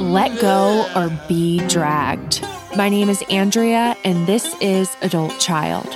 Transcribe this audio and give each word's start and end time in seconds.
Let 0.00 0.40
go 0.40 0.88
or 0.96 1.10
be 1.28 1.58
dragged. 1.68 2.44
My 2.76 2.88
name 2.88 3.08
is 3.08 3.22
Andrea, 3.30 3.96
and 4.04 4.26
this 4.26 4.54
is 4.60 4.96
Adult 5.02 5.38
Child. 5.38 5.88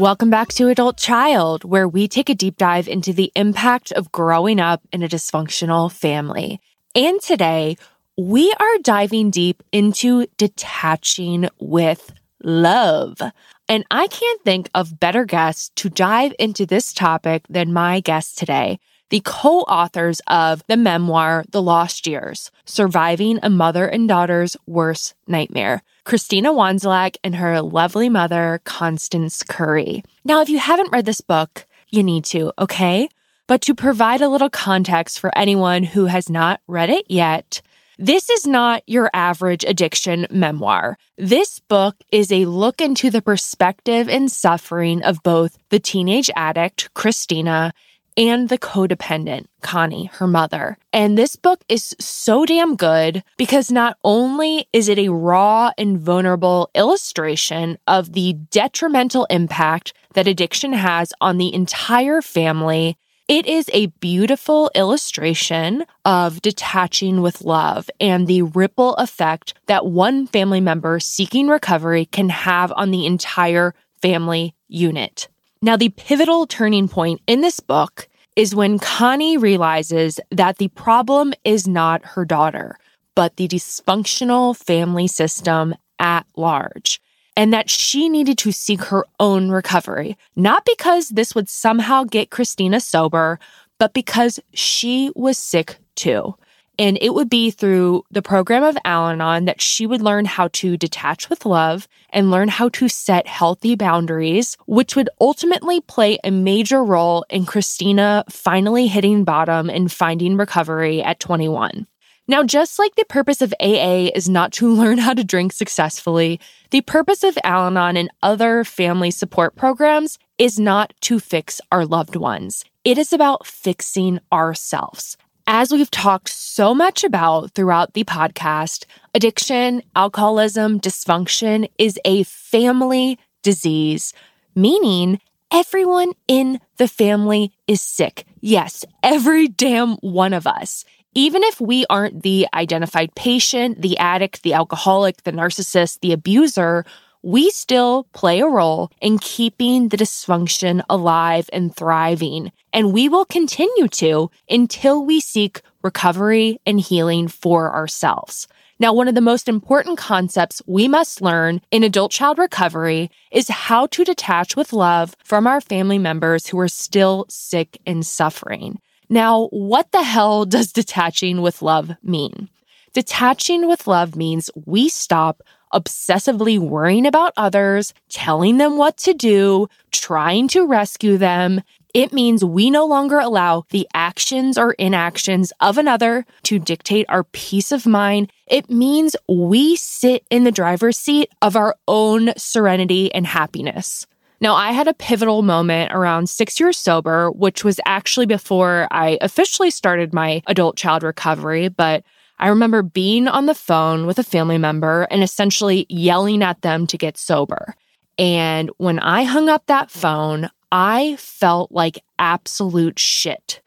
Welcome 0.00 0.30
back 0.30 0.48
to 0.54 0.70
Adult 0.70 0.96
Child, 0.96 1.62
where 1.62 1.86
we 1.86 2.08
take 2.08 2.30
a 2.30 2.34
deep 2.34 2.56
dive 2.56 2.88
into 2.88 3.12
the 3.12 3.30
impact 3.36 3.92
of 3.92 4.10
growing 4.10 4.58
up 4.58 4.80
in 4.94 5.02
a 5.02 5.08
dysfunctional 5.08 5.92
family. 5.92 6.58
And 6.94 7.20
today, 7.20 7.76
we 8.16 8.50
are 8.58 8.78
diving 8.78 9.30
deep 9.30 9.62
into 9.72 10.26
detaching 10.38 11.50
with 11.58 12.14
love. 12.42 13.20
And 13.68 13.84
I 13.90 14.06
can't 14.06 14.42
think 14.42 14.70
of 14.74 14.98
better 14.98 15.26
guests 15.26 15.70
to 15.76 15.90
dive 15.90 16.32
into 16.38 16.64
this 16.64 16.94
topic 16.94 17.44
than 17.50 17.74
my 17.74 18.00
guest 18.00 18.38
today, 18.38 18.80
the 19.10 19.20
co 19.24 19.60
authors 19.60 20.20
of 20.26 20.62
the 20.68 20.76
memoir, 20.76 21.44
The 21.50 21.60
Lost 21.60 22.06
Years 22.06 22.50
Surviving 22.64 23.38
a 23.42 23.50
Mother 23.50 23.86
and 23.86 24.08
Daughter's 24.08 24.56
Worst 24.66 25.14
Nightmare. 25.26 25.82
Kristina 26.06 26.54
Wandzilak 26.54 27.16
and 27.22 27.36
her 27.36 27.60
lovely 27.60 28.08
mother, 28.08 28.60
Constance 28.64 29.42
Curry. 29.42 30.02
Now, 30.24 30.40
if 30.40 30.48
you 30.48 30.58
haven't 30.58 30.92
read 30.92 31.04
this 31.04 31.20
book, 31.20 31.66
you 31.90 32.02
need 32.02 32.24
to, 32.26 32.52
okay? 32.58 33.08
But 33.46 33.60
to 33.62 33.74
provide 33.74 34.20
a 34.20 34.28
little 34.28 34.50
context 34.50 35.18
for 35.18 35.36
anyone 35.36 35.82
who 35.82 36.06
has 36.06 36.30
not 36.30 36.60
read 36.68 36.88
it 36.88 37.04
yet, 37.08 37.60
this 37.98 38.30
is 38.30 38.46
not 38.46 38.82
your 38.86 39.10
average 39.12 39.64
addiction 39.64 40.26
memoir. 40.30 40.96
This 41.18 41.58
book 41.58 41.96
is 42.10 42.32
a 42.32 42.46
look 42.46 42.80
into 42.80 43.10
the 43.10 43.20
perspective 43.20 44.08
and 44.08 44.32
suffering 44.32 45.02
of 45.02 45.22
both 45.22 45.58
the 45.68 45.80
teenage 45.80 46.30
addict, 46.34 46.94
Kristina, 46.94 47.72
and 48.20 48.50
the 48.50 48.58
codependent, 48.58 49.46
Connie, 49.62 50.10
her 50.12 50.26
mother. 50.26 50.76
And 50.92 51.16
this 51.16 51.36
book 51.36 51.64
is 51.70 51.96
so 51.98 52.44
damn 52.44 52.76
good 52.76 53.24
because 53.38 53.72
not 53.72 53.96
only 54.04 54.68
is 54.74 54.90
it 54.90 54.98
a 54.98 55.08
raw 55.08 55.70
and 55.78 55.98
vulnerable 55.98 56.68
illustration 56.74 57.78
of 57.86 58.12
the 58.12 58.34
detrimental 58.34 59.26
impact 59.30 59.94
that 60.12 60.28
addiction 60.28 60.74
has 60.74 61.14
on 61.22 61.38
the 61.38 61.54
entire 61.54 62.20
family, 62.20 62.98
it 63.26 63.46
is 63.46 63.70
a 63.72 63.86
beautiful 63.86 64.70
illustration 64.74 65.86
of 66.04 66.42
detaching 66.42 67.22
with 67.22 67.40
love 67.40 67.88
and 68.00 68.26
the 68.26 68.42
ripple 68.42 68.96
effect 68.96 69.54
that 69.64 69.86
one 69.86 70.26
family 70.26 70.60
member 70.60 71.00
seeking 71.00 71.48
recovery 71.48 72.04
can 72.04 72.28
have 72.28 72.70
on 72.76 72.90
the 72.90 73.06
entire 73.06 73.74
family 74.02 74.54
unit. 74.68 75.28
Now, 75.62 75.76
the 75.76 75.90
pivotal 75.90 76.46
turning 76.46 76.88
point 76.88 77.20
in 77.26 77.42
this 77.42 77.60
book 77.60 78.08
is 78.40 78.54
when 78.54 78.78
Connie 78.78 79.36
realizes 79.36 80.18
that 80.30 80.56
the 80.56 80.68
problem 80.68 81.34
is 81.44 81.68
not 81.68 82.02
her 82.02 82.24
daughter, 82.24 82.78
but 83.14 83.36
the 83.36 83.46
dysfunctional 83.46 84.56
family 84.56 85.06
system 85.06 85.74
at 85.98 86.24
large, 86.38 87.02
and 87.36 87.52
that 87.52 87.68
she 87.68 88.08
needed 88.08 88.38
to 88.38 88.50
seek 88.50 88.80
her 88.84 89.04
own 89.18 89.50
recovery, 89.50 90.16
not 90.36 90.64
because 90.64 91.10
this 91.10 91.34
would 91.34 91.50
somehow 91.50 92.02
get 92.04 92.30
Kristina 92.30 92.80
sober, 92.80 93.38
but 93.78 93.92
because 93.92 94.40
she 94.54 95.10
was 95.14 95.36
sick 95.36 95.76
too. 95.94 96.34
And 96.80 96.96
it 97.02 97.12
would 97.12 97.28
be 97.28 97.50
through 97.50 98.04
the 98.10 98.22
program 98.22 98.62
of 98.62 98.78
Al 98.86 99.10
Anon 99.10 99.44
that 99.44 99.60
she 99.60 99.84
would 99.84 100.00
learn 100.00 100.24
how 100.24 100.48
to 100.54 100.78
detach 100.78 101.28
with 101.28 101.44
love 101.44 101.86
and 102.08 102.30
learn 102.30 102.48
how 102.48 102.70
to 102.70 102.88
set 102.88 103.26
healthy 103.26 103.74
boundaries, 103.74 104.56
which 104.64 104.96
would 104.96 105.10
ultimately 105.20 105.82
play 105.82 106.18
a 106.24 106.30
major 106.30 106.82
role 106.82 107.26
in 107.28 107.44
Kristina 107.44 108.24
finally 108.32 108.86
hitting 108.86 109.24
bottom 109.24 109.68
and 109.68 109.92
finding 109.92 110.38
recovery 110.38 111.02
at 111.02 111.20
21. 111.20 111.86
Now, 112.26 112.44
just 112.44 112.78
like 112.78 112.94
the 112.94 113.04
purpose 113.04 113.42
of 113.42 113.52
AA 113.60 114.08
is 114.14 114.30
not 114.30 114.50
to 114.52 114.72
learn 114.74 114.96
how 114.96 115.12
to 115.12 115.22
drink 115.22 115.52
successfully, 115.52 116.40
the 116.70 116.80
purpose 116.80 117.22
of 117.22 117.36
Al 117.44 117.66
Anon 117.66 117.98
and 117.98 118.10
other 118.22 118.64
family 118.64 119.10
support 119.10 119.54
programs 119.54 120.18
is 120.38 120.58
not 120.58 120.94
to 121.02 121.20
fix 121.20 121.60
our 121.70 121.84
loved 121.84 122.16
ones. 122.16 122.64
It 122.84 122.96
is 122.96 123.12
about 123.12 123.46
fixing 123.46 124.20
ourselves. 124.32 125.18
As 125.52 125.72
we've 125.72 125.90
talked 125.90 126.28
so 126.28 126.76
much 126.76 127.02
about 127.02 127.50
throughout 127.56 127.94
the 127.94 128.04
podcast, 128.04 128.84
addiction, 129.16 129.82
alcoholism, 129.96 130.78
dysfunction 130.78 131.68
is 131.76 131.98
a 132.04 132.22
family 132.22 133.18
disease, 133.42 134.12
meaning 134.54 135.18
everyone 135.50 136.12
in 136.28 136.60
the 136.76 136.86
family 136.86 137.50
is 137.66 137.82
sick. 137.82 138.26
Yes, 138.40 138.84
every 139.02 139.48
damn 139.48 139.94
one 139.94 140.34
of 140.34 140.46
us. 140.46 140.84
Even 141.16 141.42
if 141.42 141.60
we 141.60 141.84
aren't 141.90 142.22
the 142.22 142.46
identified 142.54 143.12
patient, 143.16 143.82
the 143.82 143.98
addict, 143.98 144.44
the 144.44 144.54
alcoholic, 144.54 145.24
the 145.24 145.32
narcissist, 145.32 145.98
the 145.98 146.12
abuser, 146.12 146.84
we 147.22 147.50
still 147.50 148.04
play 148.12 148.40
a 148.40 148.46
role 148.46 148.90
in 149.00 149.18
keeping 149.18 149.88
the 149.88 149.96
dysfunction 149.96 150.82
alive 150.88 151.50
and 151.52 151.74
thriving. 151.74 152.52
And 152.72 152.92
we 152.92 153.08
will 153.08 153.24
continue 153.24 153.88
to 153.88 154.30
until 154.48 155.04
we 155.04 155.20
seek 155.20 155.60
recovery 155.82 156.60
and 156.64 156.80
healing 156.80 157.28
for 157.28 157.74
ourselves. 157.74 158.48
Now, 158.78 158.94
one 158.94 159.08
of 159.08 159.14
the 159.14 159.20
most 159.20 159.46
important 159.48 159.98
concepts 159.98 160.62
we 160.66 160.88
must 160.88 161.20
learn 161.20 161.60
in 161.70 161.82
adult 161.82 162.12
child 162.12 162.38
recovery 162.38 163.10
is 163.30 163.48
how 163.48 163.86
to 163.88 164.04
detach 164.04 164.56
with 164.56 164.72
love 164.72 165.14
from 165.22 165.46
our 165.46 165.60
family 165.60 165.98
members 165.98 166.46
who 166.46 166.58
are 166.58 166.68
still 166.68 167.26
sick 167.28 167.78
and 167.84 168.06
suffering. 168.06 168.80
Now, 169.10 169.48
what 169.48 169.92
the 169.92 170.02
hell 170.02 170.46
does 170.46 170.72
detaching 170.72 171.42
with 171.42 171.60
love 171.60 171.90
mean? 172.02 172.48
Detaching 172.94 173.68
with 173.68 173.86
love 173.86 174.16
means 174.16 174.50
we 174.54 174.88
stop 174.88 175.42
obsessively 175.72 176.58
worrying 176.58 177.06
about 177.06 177.32
others, 177.36 177.94
telling 178.08 178.58
them 178.58 178.76
what 178.76 178.96
to 178.98 179.14
do, 179.14 179.68
trying 179.90 180.48
to 180.48 180.66
rescue 180.66 181.16
them. 181.16 181.62
It 181.92 182.12
means 182.12 182.44
we 182.44 182.70
no 182.70 182.86
longer 182.86 183.18
allow 183.18 183.64
the 183.70 183.88
actions 183.94 184.56
or 184.56 184.72
inactions 184.72 185.52
of 185.60 185.76
another 185.76 186.24
to 186.44 186.58
dictate 186.58 187.06
our 187.08 187.24
peace 187.24 187.72
of 187.72 187.86
mind. 187.86 188.30
It 188.46 188.70
means 188.70 189.16
we 189.28 189.76
sit 189.76 190.24
in 190.30 190.44
the 190.44 190.52
driver's 190.52 190.98
seat 190.98 191.30
of 191.42 191.56
our 191.56 191.76
own 191.88 192.32
serenity 192.36 193.12
and 193.12 193.26
happiness. 193.26 194.06
Now, 194.40 194.54
I 194.54 194.72
had 194.72 194.88
a 194.88 194.94
pivotal 194.94 195.42
moment 195.42 195.92
around 195.92 196.30
six 196.30 196.58
years 196.58 196.78
sober, 196.78 197.30
which 197.30 197.62
was 197.62 197.78
actually 197.84 198.24
before 198.24 198.88
I 198.90 199.18
officially 199.20 199.70
started 199.70 200.14
my 200.14 200.42
adult 200.46 200.76
child 200.76 201.02
recovery, 201.02 201.68
but 201.68 202.04
I 202.40 202.48
remember 202.48 202.82
being 202.82 203.28
on 203.28 203.44
the 203.44 203.54
phone 203.54 204.06
with 204.06 204.18
a 204.18 204.24
family 204.24 204.56
member 204.56 205.02
and 205.10 205.22
essentially 205.22 205.84
yelling 205.90 206.42
at 206.42 206.62
them 206.62 206.86
to 206.86 206.96
get 206.96 207.18
sober. 207.18 207.74
And 208.18 208.70
when 208.78 208.98
I 208.98 209.24
hung 209.24 209.50
up 209.50 209.66
that 209.66 209.90
phone, 209.90 210.48
I 210.72 211.16
felt 211.18 211.70
like 211.70 212.02
absolute 212.18 212.98
shit. 212.98 213.60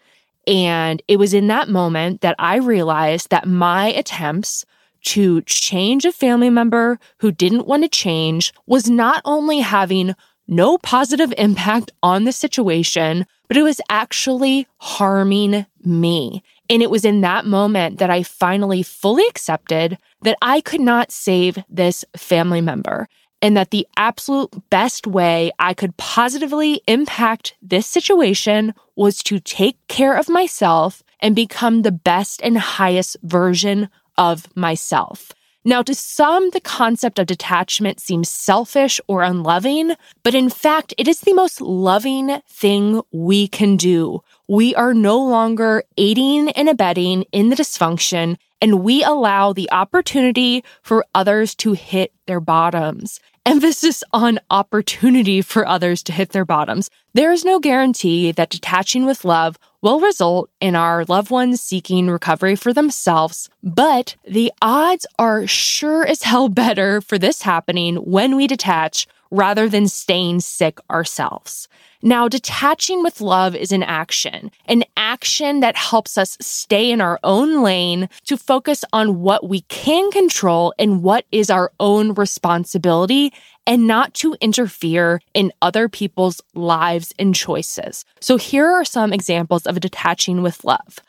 And 0.48 1.04
it 1.08 1.18
was 1.18 1.36
in 1.36 1.48
that 1.48 1.70
moment 1.70 2.22
that 2.22 2.36
I 2.40 2.58
realized 2.58 3.30
that 3.30 3.48
my 3.48 3.88
attempts 3.90 4.66
to 5.04 5.42
change 5.44 6.04
a 6.04 6.12
family 6.12 6.50
member 6.50 7.00
who 7.20 7.32
didn't 7.32 7.68
want 7.68 7.84
to 7.84 7.90
change 7.90 8.54
was 8.66 8.90
not 8.90 9.22
only 9.24 9.60
having 9.60 10.16
no 10.48 10.78
positive 10.80 11.34
impact 11.38 11.92
on 12.02 12.24
the 12.24 12.32
situation, 12.32 13.26
but 13.48 13.58
it 13.58 13.64
was 13.64 13.80
actually 13.90 14.68
harming 14.78 15.66
me. 15.84 16.42
And 16.74 16.82
it 16.82 16.90
was 16.90 17.06
in 17.06 17.22
that 17.22 17.46
moment 17.46 18.00
that 18.00 18.10
I 18.10 18.24
finally 18.24 18.82
fully 18.82 19.28
accepted 19.28 19.96
that 20.24 20.40
I 20.42 20.60
could 20.60 20.82
not 20.82 21.12
save 21.12 21.60
this 21.70 22.04
family 22.18 22.62
member 22.62 23.08
and 23.44 23.56
that 23.56 23.70
the 23.70 23.86
absolute 23.96 24.50
best 24.72 25.06
way 25.06 25.52
I 25.60 25.76
could 25.76 25.96
positively 25.98 26.82
impact 26.88 27.54
this 27.62 27.86
situation 27.86 28.74
was 28.96 29.22
to 29.22 29.40
take 29.40 29.78
care 29.88 30.18
of 30.18 30.28
myself 30.28 31.04
and 31.20 31.36
become 31.36 31.84
the 31.84 31.92
best 31.92 32.42
and 32.42 32.58
highest 32.58 33.18
version 33.22 33.88
of 34.18 34.48
myself. 34.56 35.32
Now, 35.66 35.84
to 35.84 35.94
some, 35.94 36.50
the 36.50 36.60
concept 36.60 37.20
of 37.20 37.28
detachment 37.28 38.02
seems 38.02 38.30
selfish 38.30 39.00
or 39.08 39.22
unloving, 39.22 39.94
but 40.24 40.34
in 40.34 40.50
fact, 40.50 40.94
it 40.98 41.08
is 41.08 41.22
the 41.22 41.34
most 41.34 41.62
loving 41.62 42.42
thing 42.50 43.02
we 43.12 43.48
can 43.48 43.78
do. 43.78 44.24
We 44.48 44.76
are 44.76 44.94
no 44.94 45.18
longer 45.24 45.84
aiding 45.98 46.50
and 46.50 46.68
abetting 46.68 47.24
in 47.32 47.50
the 47.50 47.56
dysfunction, 47.56 48.38
and 48.62 48.84
we 48.84 49.02
allow 49.04 49.54
the 49.54 49.72
opportunity 49.72 50.64
for 50.82 51.06
others 51.16 51.56
to 51.56 51.74
hit 51.74 52.12
their 52.28 52.42
bottoms. 52.42 53.20
emphasis 53.46 54.04
on 54.14 54.40
opportunity 54.50 55.42
for 55.42 55.68
others 55.68 56.02
to 56.04 56.14
hit 56.14 56.30
their 56.30 56.46
bottoms. 56.46 56.90
There 57.14 57.32
is 57.32 57.44
no 57.44 57.60
guarantee 57.60 58.32
that 58.32 58.50
detaching 58.50 59.06
with 59.06 59.26
love 59.26 59.58
will 59.82 60.00
result 60.00 60.50
in 60.62 60.76
our 60.76 61.04
loved 61.06 61.30
ones 61.30 61.60
seeking 61.60 62.10
recovery 62.10 62.56
for 62.56 62.72
themselves, 62.72 63.50
but 63.62 64.16
the 64.26 64.52
odds 64.62 65.06
are 65.20 65.46
sure 65.46 66.08
as 66.08 66.24
hell 66.24 66.48
better 66.48 67.02
for 67.02 67.18
this 67.18 67.42
happening 67.42 67.98
when 67.98 68.36
we 68.38 68.48
detach 68.48 69.08
rather 69.30 69.68
than 69.68 69.88
staying 69.88 70.40
sick 70.40 70.80
ourselves. 70.90 71.68
Now, 72.06 72.28
detaching 72.28 73.02
with 73.02 73.22
love 73.22 73.56
is 73.56 73.72
an 73.72 73.82
action, 73.82 74.52
an 74.66 74.84
action 74.98 75.62
that 75.62 75.78
helps 75.78 76.18
us 76.18 76.38
stay 76.42 76.92
in 76.92 77.00
our 77.00 77.18
own 77.24 77.64
lane 77.64 78.10
to 78.26 78.36
focus 78.36 78.84
on 78.92 79.22
what 79.22 79.48
we 79.48 79.62
can 79.62 80.12
control 80.12 80.74
and 80.78 81.02
what 81.02 81.24
is 81.32 81.50
our 81.50 81.72
own 81.80 82.14
responsibility 82.14 83.32
and 83.66 83.88
not 83.88 84.14
to 84.16 84.36
interfere 84.42 85.22
in 85.34 85.54
other 85.62 85.88
people's 85.88 86.42
lives 86.54 87.14
and 87.18 87.34
choices. 87.34 88.04
So 88.20 88.36
here 88.36 88.68
are 88.68 88.84
some 88.84 89.14
examples 89.14 89.66
of 89.66 89.80
detaching 89.80 90.42
with 90.42 90.66
love. 90.66 91.00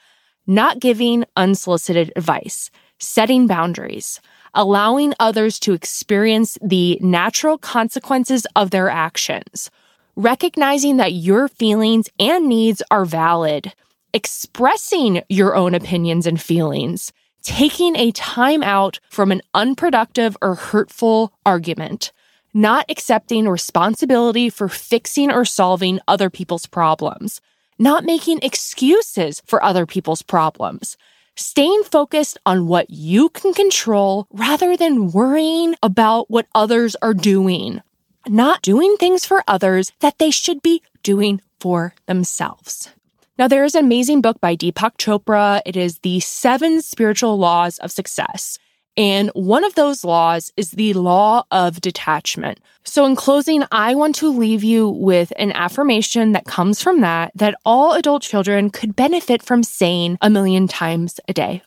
Not 0.47 0.79
giving 0.79 1.25
unsolicited 1.37 2.13
advice, 2.15 2.71
setting 3.01 3.49
boundaries, 3.49 4.21
allowing 4.55 5.13
others 5.19 5.59
to 5.59 5.73
experience 5.73 6.57
the 6.63 7.01
natural 7.01 7.59
consequences 7.59 8.47
of 8.55 8.71
their 8.71 8.89
actions, 8.89 9.73
recognizing 10.17 10.97
that 10.99 11.13
your 11.13 11.49
feelings 11.49 12.09
and 12.19 12.49
needs 12.49 12.83
are 12.91 13.05
valid, 13.05 13.73
expressing 14.13 15.23
your 15.29 15.57
own 15.57 15.75
opinions 15.75 16.27
and 16.27 16.41
feelings, 16.41 17.13
taking 17.43 17.97
a 17.97 18.13
time 18.13 18.63
out 18.63 19.01
from 19.11 19.33
an 19.33 19.43
unproductive 19.55 20.37
or 20.41 20.55
hurtful 20.55 21.33
argument, 21.45 22.13
not 22.55 22.87
accepting 22.89 23.49
responsibility 23.49 24.49
for 24.49 24.69
fixing 24.69 25.31
or 25.31 25.45
solving 25.45 26.01
other 26.07 26.31
people's 26.31 26.67
problems, 26.67 27.41
not 27.79 28.05
making 28.05 28.39
excuses 28.43 29.43
for 29.45 29.63
other 29.63 29.85
people's 29.85 30.23
problems, 30.23 30.97
staying 31.35 31.83
focused 31.83 32.39
on 32.47 32.69
what 32.69 32.89
you 32.89 33.29
can 33.31 33.53
control 33.53 34.27
rather 34.31 34.77
than 34.77 35.11
worrying 35.11 35.75
about 35.83 36.31
what 36.31 36.47
others 36.55 36.95
are 37.03 37.15
doing, 37.15 37.83
not 38.29 38.63
doing 38.63 38.97
things 38.97 39.25
for 39.25 39.43
others 39.47 39.93
that 40.01 40.19
they 40.19 40.31
should 40.31 40.63
be 40.63 40.83
doing 41.03 41.41
for 41.61 41.95
themselves. 42.07 42.91
Now, 43.39 43.49
there 43.49 43.65
is 43.65 43.75
an 43.75 43.85
amazing 43.85 44.21
book 44.21 44.41
by 44.41 44.55
Deepak 44.55 44.97
Chopra. 44.97 45.61
It 45.67 45.77
is 45.77 45.99
The 45.99 46.21
Seven 46.21 46.81
Spiritual 46.83 47.37
Laws 47.37 47.79
of 47.79 47.91
Success. 47.91 48.59
And 48.97 49.31
one 49.35 49.65
of 49.65 49.75
those 49.75 50.05
laws 50.05 50.53
is 50.57 50.71
the 50.71 50.93
law 50.95 51.43
of 51.51 51.81
detachment. 51.81 52.61
So 52.85 53.05
in 53.07 53.17
closing, 53.17 53.65
I 53.73 53.97
want 53.97 54.15
to 54.17 54.31
leave 54.31 54.63
you 54.63 54.89
with 54.89 55.33
an 55.37 55.51
affirmation 55.53 56.31
that 56.33 56.45
comes 56.45 56.81
from 56.81 57.01
that, 57.01 57.33
that 57.35 57.57
all 57.65 57.95
adult 57.95 58.23
children 58.23 58.71
could 58.71 58.95
benefit 58.95 59.43
from 59.43 59.65
saying 59.65 60.19
a 60.21 60.31
million 60.31 60.69
times 60.69 61.19
a 61.27 61.33
day. 61.33 61.63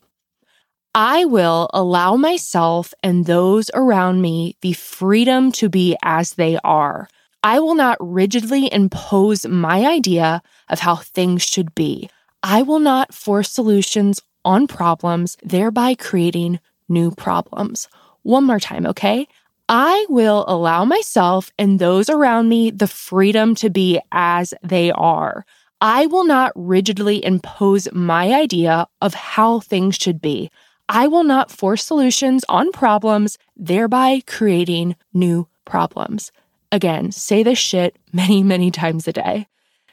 I 0.96 1.26
will 1.26 1.70
allow 1.74 2.16
myself 2.16 2.94
and 3.04 3.26
those 3.26 3.70
around 3.74 4.22
me 4.22 4.58
the 4.62 4.74
freedom 4.74 5.52
to 5.54 5.70
be 5.70 5.96
as 6.04 6.34
they 6.34 6.58
are. 6.64 7.08
I 7.44 7.60
will 7.60 7.76
not 7.76 7.98
rigidly 8.00 8.72
impose 8.74 9.46
my 9.46 9.86
idea 9.86 10.42
of 10.70 10.80
how 10.80 10.96
things 10.96 11.44
should 11.44 11.76
be. 11.76 12.10
I 12.42 12.62
will 12.64 12.80
not 12.80 13.14
force 13.14 13.52
solutions 13.52 14.22
on 14.44 14.68
problems, 14.68 15.38
thereby 15.44 15.94
creating 15.96 16.60
new 16.90 17.12
problems. 17.12 17.88
One 18.24 18.46
more 18.46 18.60
time, 18.60 18.86
okay? 18.88 19.28
I 19.70 20.06
will 20.10 20.46
allow 20.48 20.86
myself 20.86 21.52
and 21.60 21.78
those 21.78 22.10
around 22.10 22.50
me 22.50 22.72
the 22.72 22.88
freedom 22.88 23.54
to 23.56 23.70
be 23.70 24.00
as 24.12 24.54
they 24.64 24.92
are. 24.92 25.46
I 25.82 26.06
will 26.06 26.24
not 26.26 26.54
rigidly 26.56 27.24
impose 27.24 27.88
my 27.92 28.34
idea 28.34 28.88
of 29.02 29.14
how 29.14 29.60
things 29.60 29.96
should 29.96 30.22
be. 30.22 30.50
I 30.90 31.08
will 31.08 31.24
not 31.24 31.52
force 31.52 31.84
solutions 31.84 32.46
on 32.48 32.72
problems, 32.72 33.38
thereby 33.58 34.22
creating 34.26 34.96
new 35.14 35.48
problems. 35.66 36.32
Again, 36.72 37.12
say 37.12 37.44
this 37.44 37.60
shit 37.60 37.98
many, 38.14 38.42
many 38.44 38.72
times 38.72 39.08
a 39.08 39.14
day. 39.14 39.48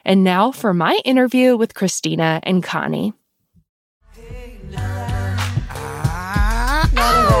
And 0.05 0.23
now 0.23 0.51
for 0.51 0.73
my 0.73 0.99
interview 1.03 1.57
with 1.57 1.73
Kristina 1.73 2.39
and 2.43 2.63
Connie. 2.63 3.13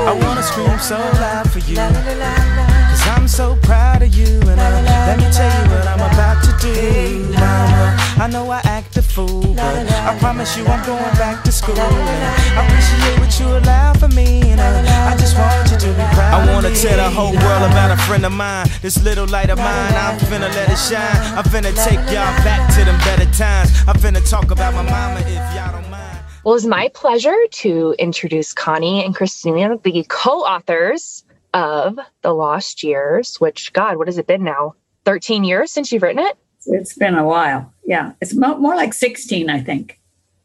I 0.07 0.19
wanna 0.21 0.43
scream 0.43 0.77
so 0.79 0.97
loud 0.97 1.49
for 1.49 1.59
you. 1.59 1.75
Cause 1.75 3.07
I'm 3.07 3.27
so 3.27 3.57
proud 3.63 4.01
of 4.03 4.13
you. 4.13 4.25
And 4.25 4.59
uh, 4.59 4.81
let 4.85 5.17
me 5.17 5.31
tell 5.31 5.63
you 5.63 5.69
what 5.71 5.87
I'm 5.87 5.99
about 5.99 6.43
to 6.43 6.51
do. 6.61 7.33
Mama, 7.33 8.04
I 8.17 8.27
know 8.27 8.49
I 8.49 8.61
act 8.63 8.95
a 8.95 9.01
fool, 9.01 9.41
but 9.55 9.91
I 9.91 10.17
promise 10.19 10.57
you 10.57 10.65
I'm 10.65 10.85
going 10.85 11.13
back 11.15 11.43
to 11.43 11.51
school. 11.51 11.75
I 11.77 12.65
appreciate 12.65 13.19
what 13.19 13.39
you 13.39 13.57
allow 13.57 13.93
for 13.93 14.07
me. 14.07 14.41
And 14.51 14.61
I 14.61 15.17
just 15.17 15.37
want 15.37 15.69
you 15.69 15.77
to 15.77 15.87
be 15.87 16.03
proud. 16.15 16.47
I 16.47 16.53
wanna 16.53 16.73
tell 16.73 16.95
the 16.95 17.09
whole 17.09 17.33
world 17.33 17.63
about 17.69 17.91
a 17.91 17.97
friend 18.03 18.25
of 18.25 18.31
mine. 18.31 18.67
This 18.81 19.03
little 19.03 19.27
light 19.27 19.49
of 19.49 19.57
mine, 19.57 19.93
I'm 19.93 20.17
finna 20.19 20.47
let 20.55 20.69
it 20.69 20.77
shine. 20.77 21.37
I'm 21.37 21.43
finna 21.43 21.75
take 21.83 21.99
y'all 22.07 22.31
back 22.47 22.73
to 22.75 22.85
them 22.85 22.97
better 22.99 23.29
times. 23.33 23.71
I'm 23.85 23.97
finna 23.97 24.27
talk 24.29 24.49
about 24.49 24.73
my 24.73 24.83
mama 24.83 25.19
if 25.19 25.35
y'all 25.53 25.73
don't 25.73 25.91
mind. 25.91 26.19
Well, 26.45 26.55
it's 26.55 26.65
my 26.65 26.89
pleasure 26.93 27.35
to 27.51 27.95
introduce 27.99 28.53
Connie 28.53 29.03
and 29.03 29.13
Kristina, 29.13 29.81
the 29.83 30.05
co 30.07 30.39
authors 30.39 31.25
of 31.53 31.99
The 32.21 32.31
Lost 32.31 32.81
Years, 32.81 33.41
which, 33.41 33.73
God, 33.73 33.97
what 33.97 34.07
has 34.07 34.17
it 34.17 34.27
been 34.27 34.43
now? 34.43 34.75
13 35.03 35.43
years 35.43 35.71
since 35.71 35.91
you've 35.91 36.01
written 36.01 36.23
it? 36.23 36.37
It's 36.67 36.95
been 36.95 37.15
a 37.15 37.25
while. 37.25 37.71
Yeah. 37.85 38.13
It's 38.21 38.33
mo- 38.33 38.57
more 38.57 38.75
like 38.75 38.93
16, 38.93 39.49
I 39.49 39.61
think. 39.61 39.99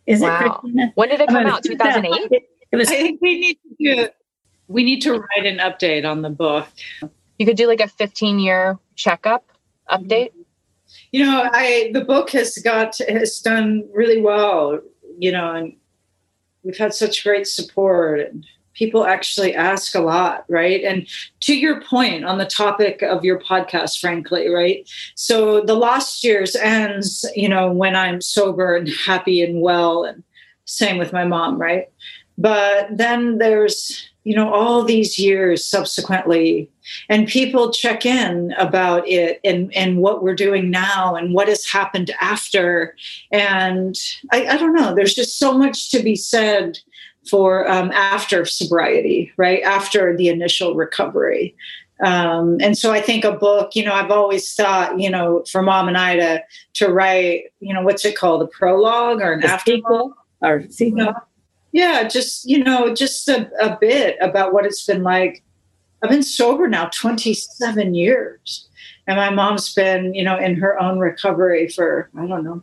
Is 0.06 0.20
wow. 0.20 0.38
it? 0.38 0.68
Kristina? 0.68 0.92
When 0.94 1.08
did 1.08 1.20
it 1.20 1.28
come 1.28 1.36
I 1.36 1.44
mean, 1.44 1.52
out? 1.52 1.62
2008? 1.62 2.32
It, 2.32 2.42
it 2.72 2.76
was 2.76 2.88
I 2.88 2.96
think 2.96 3.20
we 3.20 3.40
need 3.40 3.58
to 3.62 3.96
do, 3.96 4.08
we 4.68 4.84
need 4.84 5.00
to 5.02 5.12
write 5.12 5.46
an 5.46 5.58
update 5.58 6.08
on 6.08 6.22
the 6.22 6.30
book. 6.30 6.68
You 7.38 7.46
could 7.46 7.56
do 7.56 7.66
like 7.66 7.80
a 7.80 7.88
15 7.88 8.38
year 8.38 8.78
checkup 8.96 9.46
mm-hmm. 9.90 10.04
update. 10.04 10.32
You 11.12 11.24
know, 11.24 11.48
I 11.52 11.90
the 11.92 12.04
book 12.04 12.30
has 12.30 12.58
got 12.58 12.96
has 13.08 13.38
done 13.40 13.88
really 13.92 14.20
well. 14.20 14.80
You 15.18 15.32
know, 15.32 15.54
and 15.54 15.76
we've 16.62 16.78
had 16.78 16.94
such 16.94 17.24
great 17.24 17.46
support 17.46 18.20
and 18.20 18.46
people 18.74 19.04
actually 19.04 19.54
ask 19.54 19.94
a 19.94 20.00
lot 20.00 20.44
right? 20.48 20.82
And 20.84 21.06
to 21.40 21.54
your 21.54 21.80
point 21.82 22.24
on 22.24 22.38
the 22.38 22.46
topic 22.46 23.02
of 23.02 23.24
your 23.24 23.38
podcast 23.40 23.98
frankly 24.00 24.48
right? 24.48 24.88
So 25.14 25.60
the 25.60 25.74
lost 25.74 26.24
years 26.24 26.56
ends 26.56 27.24
you 27.34 27.48
know 27.48 27.70
when 27.70 27.96
i'm 27.96 28.20
sober 28.20 28.76
and 28.76 28.88
happy 28.88 29.42
and 29.42 29.60
well 29.60 30.04
and 30.04 30.22
same 30.64 30.98
with 30.98 31.12
my 31.12 31.24
mom 31.24 31.60
right? 31.60 31.90
But 32.38 32.88
then 32.96 33.38
there's 33.38 34.06
you 34.24 34.36
know 34.36 34.52
all 34.52 34.84
these 34.84 35.18
years 35.18 35.64
subsequently 35.64 36.70
and 37.08 37.26
people 37.26 37.72
check 37.72 38.04
in 38.04 38.52
about 38.58 39.06
it 39.08 39.40
and 39.44 39.74
and 39.74 39.98
what 39.98 40.22
we're 40.22 40.34
doing 40.34 40.70
now 40.70 41.14
and 41.14 41.32
what 41.32 41.48
has 41.48 41.66
happened 41.66 42.10
after. 42.20 42.94
And 43.30 43.96
i, 44.32 44.46
I 44.46 44.56
don't 44.56 44.74
know 44.74 44.94
there's 44.94 45.14
just 45.14 45.38
so 45.38 45.56
much 45.56 45.90
to 45.90 46.02
be 46.02 46.16
said 46.16 46.78
for 47.28 47.70
um, 47.70 47.90
after 47.92 48.44
sobriety 48.44 49.32
right? 49.36 49.62
After 49.62 50.16
the 50.16 50.28
initial 50.28 50.74
recovery. 50.74 51.54
Um, 52.02 52.56
and 52.62 52.78
so 52.78 52.92
i 52.92 53.00
think 53.02 53.26
a 53.26 53.32
book 53.32 53.76
you 53.76 53.84
know 53.84 53.92
i've 53.92 54.10
always 54.10 54.54
thought 54.54 54.98
you 54.98 55.10
know 55.10 55.44
for 55.50 55.60
mom 55.60 55.86
and 55.86 55.98
i 55.98 56.16
to 56.16 56.42
to 56.72 56.88
write 56.88 57.52
you 57.60 57.74
know 57.74 57.82
what's 57.82 58.06
it 58.06 58.16
called 58.16 58.40
a 58.40 58.46
prologue 58.46 59.20
or 59.20 59.32
an 59.32 59.44
afterthought 59.44 60.12
or 60.40 60.64
sequel. 60.70 61.12
yeah. 61.72 62.08
Just 62.08 62.48
you 62.48 62.64
know 62.64 62.94
just 62.94 63.28
a, 63.28 63.50
a 63.62 63.76
bit 63.78 64.16
about 64.20 64.52
what 64.52 64.64
it's 64.64 64.86
been 64.86 65.02
like. 65.02 65.42
I've 66.02 66.08
been 66.08 66.22
sober 66.22 66.66
now 66.66 66.86
27 66.86 67.94
years 67.94 68.70
and 69.06 69.16
my 69.16 69.28
mom's 69.30 69.74
been 69.74 70.14
you 70.14 70.24
know 70.24 70.38
in 70.38 70.56
her 70.56 70.80
own 70.80 70.98
recovery 70.98 71.68
for 71.68 72.08
i 72.16 72.26
don't 72.26 72.44
know 72.44 72.62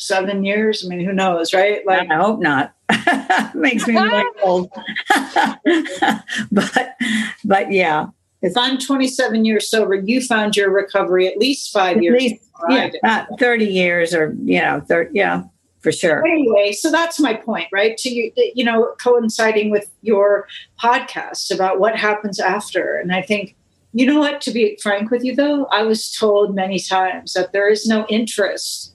37 0.00 0.44
years 0.44 0.84
i 0.84 0.88
mean 0.88 1.04
who 1.04 1.12
knows 1.12 1.52
right 1.52 1.86
Like, 1.86 2.10
I 2.10 2.16
hope 2.16 2.40
not. 2.40 2.74
Makes 3.54 3.86
me 3.86 3.96
really 3.96 4.24
old. 4.42 4.70
but 6.50 6.96
but 7.44 7.72
yeah, 7.72 8.06
if 8.42 8.56
i'm 8.56 8.78
27 8.78 9.44
years 9.44 9.70
sober 9.70 9.94
you 9.94 10.20
found 10.22 10.56
your 10.56 10.70
recovery 10.70 11.26
at 11.28 11.36
least 11.36 11.72
five 11.72 11.98
at 11.98 12.02
years 12.02 12.22
least 12.22 12.44
yeah, 12.68 12.90
not 13.02 13.26
30 13.38 13.64
years 13.64 14.12
or 14.14 14.36
you 14.44 14.60
know, 14.60 14.82
30, 14.86 15.10
yeah, 15.14 15.44
for 15.80 15.92
sure. 15.92 16.26
anyway 16.26 16.72
so 16.72 16.90
that's 16.90 17.20
my 17.20 17.34
point 17.34 17.68
right 17.72 17.96
to 17.98 18.10
you 18.10 18.32
you 18.54 18.64
know 18.64 18.94
coinciding 19.02 19.70
with 19.70 19.90
your 20.02 20.46
podcast 20.82 21.54
about 21.54 21.78
what 21.78 21.96
happens 21.96 22.40
after 22.40 22.96
and 22.98 23.12
i 23.12 23.22
think 23.22 23.56
you 23.92 24.06
know 24.06 24.20
what 24.20 24.40
to 24.40 24.50
be 24.50 24.78
frank 24.82 25.10
with 25.10 25.24
you 25.24 25.34
though 25.34 25.66
i 25.66 25.82
was 25.82 26.12
told 26.12 26.54
many 26.54 26.78
times 26.78 27.32
that 27.32 27.52
there 27.52 27.68
is 27.68 27.86
no 27.86 28.06
interest 28.08 28.94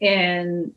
in 0.00 0.72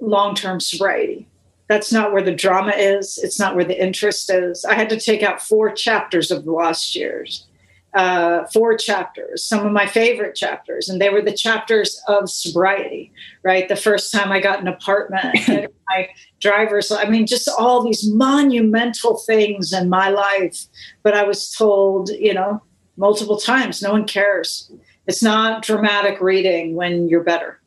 long-term 0.00 0.60
sobriety 0.60 1.26
that's 1.68 1.92
not 1.92 2.12
where 2.12 2.22
the 2.22 2.34
drama 2.34 2.72
is 2.72 3.18
it's 3.22 3.38
not 3.38 3.54
where 3.54 3.64
the 3.64 3.82
interest 3.82 4.30
is 4.30 4.64
i 4.64 4.74
had 4.74 4.88
to 4.88 4.98
take 4.98 5.22
out 5.22 5.42
four 5.42 5.70
chapters 5.70 6.30
of 6.30 6.44
the 6.44 6.52
lost 6.52 6.94
years 6.94 7.46
uh, 7.94 8.46
four 8.52 8.76
chapters, 8.76 9.44
some 9.44 9.66
of 9.66 9.72
my 9.72 9.86
favorite 9.86 10.36
chapters, 10.36 10.88
and 10.88 11.00
they 11.00 11.10
were 11.10 11.22
the 11.22 11.32
chapters 11.32 12.00
of 12.06 12.30
sobriety. 12.30 13.12
Right, 13.42 13.68
the 13.68 13.76
first 13.76 14.12
time 14.12 14.30
I 14.30 14.40
got 14.40 14.60
an 14.60 14.68
apartment, 14.68 15.36
my 15.88 16.08
driver's. 16.40 16.92
I 16.92 17.08
mean, 17.08 17.26
just 17.26 17.48
all 17.48 17.82
these 17.82 18.08
monumental 18.08 19.18
things 19.18 19.72
in 19.72 19.88
my 19.88 20.08
life. 20.08 20.66
But 21.02 21.14
I 21.14 21.24
was 21.24 21.50
told, 21.50 22.10
you 22.10 22.34
know, 22.34 22.62
multiple 22.96 23.38
times, 23.38 23.82
no 23.82 23.92
one 23.92 24.06
cares. 24.06 24.70
It's 25.06 25.22
not 25.22 25.64
dramatic 25.64 26.20
reading 26.20 26.76
when 26.76 27.08
you're 27.08 27.24
better. 27.24 27.59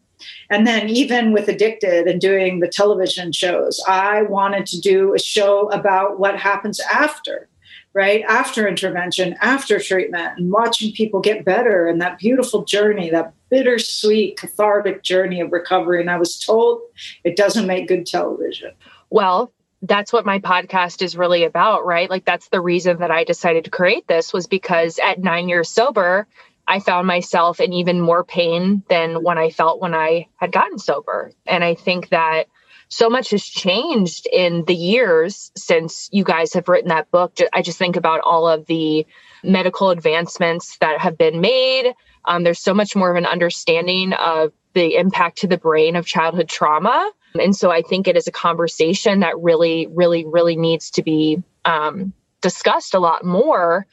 And 0.50 0.66
then, 0.66 0.90
even 0.90 1.32
with 1.32 1.48
Addicted 1.48 2.08
and 2.08 2.20
doing 2.20 2.60
the 2.60 2.68
television 2.68 3.32
shows, 3.32 3.84
I 3.88 4.24
wanted 4.24 4.66
to 4.68 4.80
do 4.80 5.14
a 5.14 5.20
show 5.20 5.70
about 5.70 6.20
what 6.20 6.38
happens 6.40 6.80
after 6.92 7.50
right? 7.94 8.24
After 8.28 8.68
intervention 8.68 9.36
after 9.42 9.80
treatment 9.80 10.38
and 10.38 10.52
watching 10.52 10.92
people 10.94 11.20
get 11.20 11.46
better 11.46 11.88
and 11.88 12.02
that 12.02 12.18
beautiful 12.18 12.66
journey 12.66 13.10
that 13.12 13.34
bittersweet 13.50 14.38
cathartic 14.38 15.04
journey 15.04 15.40
of 15.40 15.52
recovery. 15.52 16.02
And 16.02 16.10
i 16.10 16.18
was 16.18 16.40
told 16.40 16.82
it 17.24 17.36
doesn't 17.36 17.68
make 17.68 17.88
good 17.88 18.06
television. 18.06 18.72
Well 19.10 19.52
that's 19.86 20.14
what 20.14 20.26
my 20.26 20.40
podcast 20.40 21.02
is 21.02 21.18
really 21.18 21.44
about 21.44 21.86
right? 21.86 22.10
Like 22.10 22.26
that's 22.26 22.50
the 22.50 22.62
reason 22.62 22.98
that 22.98 23.12
i 23.12 23.24
decided 23.24 23.64
to 23.66 23.72
create 23.72 24.08
this 24.08 24.34
was 24.34 24.48
because 24.48 25.00
at 25.00 25.20
9 25.20 25.48
years 25.48 25.70
sober 25.70 26.28
I 26.68 26.80
found 26.80 27.08
myself 27.08 27.60
in 27.60 27.74
even 27.74 28.00
more 28.00 28.24
pain 28.24 28.84
than 28.90 29.24
when 29.24 29.38
I 29.38 29.50
felt 29.50 29.82
when 29.82 29.94
I 29.94 30.28
had 30.38 30.52
gotten 30.52 30.80
sober. 30.80 31.32
And 31.46 31.64
I 31.64 31.76
think 31.76 32.10
that 32.10 32.48
so 32.90 33.10
much 33.10 33.32
has 33.32 33.44
changed 33.44 34.28
in 34.32 34.66
the 34.66 34.76
years 34.76 35.52
since 35.58 36.10
you 36.12 36.24
guys 36.24 36.54
have 36.54 36.70
written 36.70 36.90
that 36.90 37.10
book. 37.12 37.38
I 37.52 37.62
just 37.62 37.78
think 37.80 37.96
about 37.96 38.22
all 38.22 38.48
of 38.48 38.66
the 38.68 39.06
medical 39.44 39.90
advancements 39.90 40.78
that 40.78 41.00
have 41.00 41.18
been 41.18 41.42
made. 41.42 41.94
Um, 42.26 42.44
there's 42.44 42.60
so 42.60 42.74
much 42.74 42.96
more 42.96 43.10
of 43.10 43.18
an 43.18 43.26
understanding 43.26 44.14
of 44.14 44.54
the 44.74 44.96
impact 44.96 45.40
to 45.40 45.48
the 45.48 45.58
brain 45.58 45.96
of 45.96 46.06
childhood 46.06 46.50
trauma. 46.50 47.12
And 47.40 47.56
so 47.56 47.72
I 47.72 47.82
think 47.82 48.08
it 48.08 48.16
is 48.16 48.28
a 48.28 48.32
conversation 48.32 49.22
that 49.22 49.40
really, 49.40 49.88
really, 49.88 50.26
really 50.26 50.56
needs 50.56 50.92
to 50.92 51.04
be 51.04 51.42
um, 51.66 52.14
discussed 52.42 52.94
a 52.94 53.00
lot 53.00 53.26
more. 53.26 53.88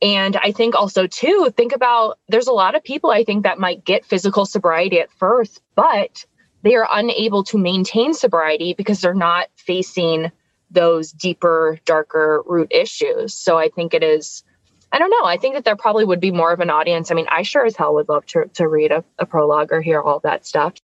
And 0.00 0.36
I 0.36 0.52
think 0.52 0.74
also, 0.74 1.06
too, 1.06 1.52
think 1.56 1.74
about 1.74 2.18
there's 2.28 2.46
a 2.46 2.52
lot 2.52 2.74
of 2.74 2.84
people 2.84 3.10
I 3.10 3.24
think 3.24 3.42
that 3.42 3.58
might 3.58 3.84
get 3.84 4.04
physical 4.04 4.46
sobriety 4.46 5.00
at 5.00 5.10
first, 5.12 5.60
but 5.74 6.24
they 6.62 6.76
are 6.76 6.88
unable 6.90 7.44
to 7.44 7.58
maintain 7.58 8.14
sobriety 8.14 8.74
because 8.74 9.00
they're 9.00 9.14
not 9.14 9.48
facing 9.56 10.30
those 10.70 11.12
deeper, 11.12 11.78
darker 11.84 12.42
root 12.46 12.68
issues. 12.70 13.34
So 13.34 13.56
I 13.56 13.68
think 13.68 13.94
it 13.94 14.02
is, 14.02 14.44
I 14.92 14.98
don't 14.98 15.10
know, 15.10 15.24
I 15.24 15.36
think 15.36 15.54
that 15.54 15.64
there 15.64 15.76
probably 15.76 16.04
would 16.04 16.20
be 16.20 16.30
more 16.30 16.52
of 16.52 16.60
an 16.60 16.70
audience. 16.70 17.10
I 17.10 17.14
mean, 17.14 17.26
I 17.30 17.42
sure 17.42 17.64
as 17.64 17.76
hell 17.76 17.94
would 17.94 18.08
love 18.08 18.26
to, 18.26 18.44
to 18.54 18.68
read 18.68 18.92
a, 18.92 19.04
a 19.18 19.26
prologue 19.26 19.72
or 19.72 19.80
hear 19.80 20.00
all 20.00 20.20
that 20.20 20.46
stuff. 20.46 20.74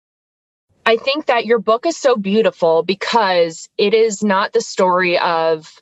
I 0.87 0.97
think 0.97 1.27
that 1.27 1.47
your 1.47 1.59
book 1.59 1.87
is 1.87 1.97
so 1.97 2.17
beautiful 2.17 2.83
because 2.83 3.69
it 3.79 3.95
is 3.95 4.23
not 4.23 4.53
the 4.53 4.61
story 4.61 5.19
of 5.19 5.81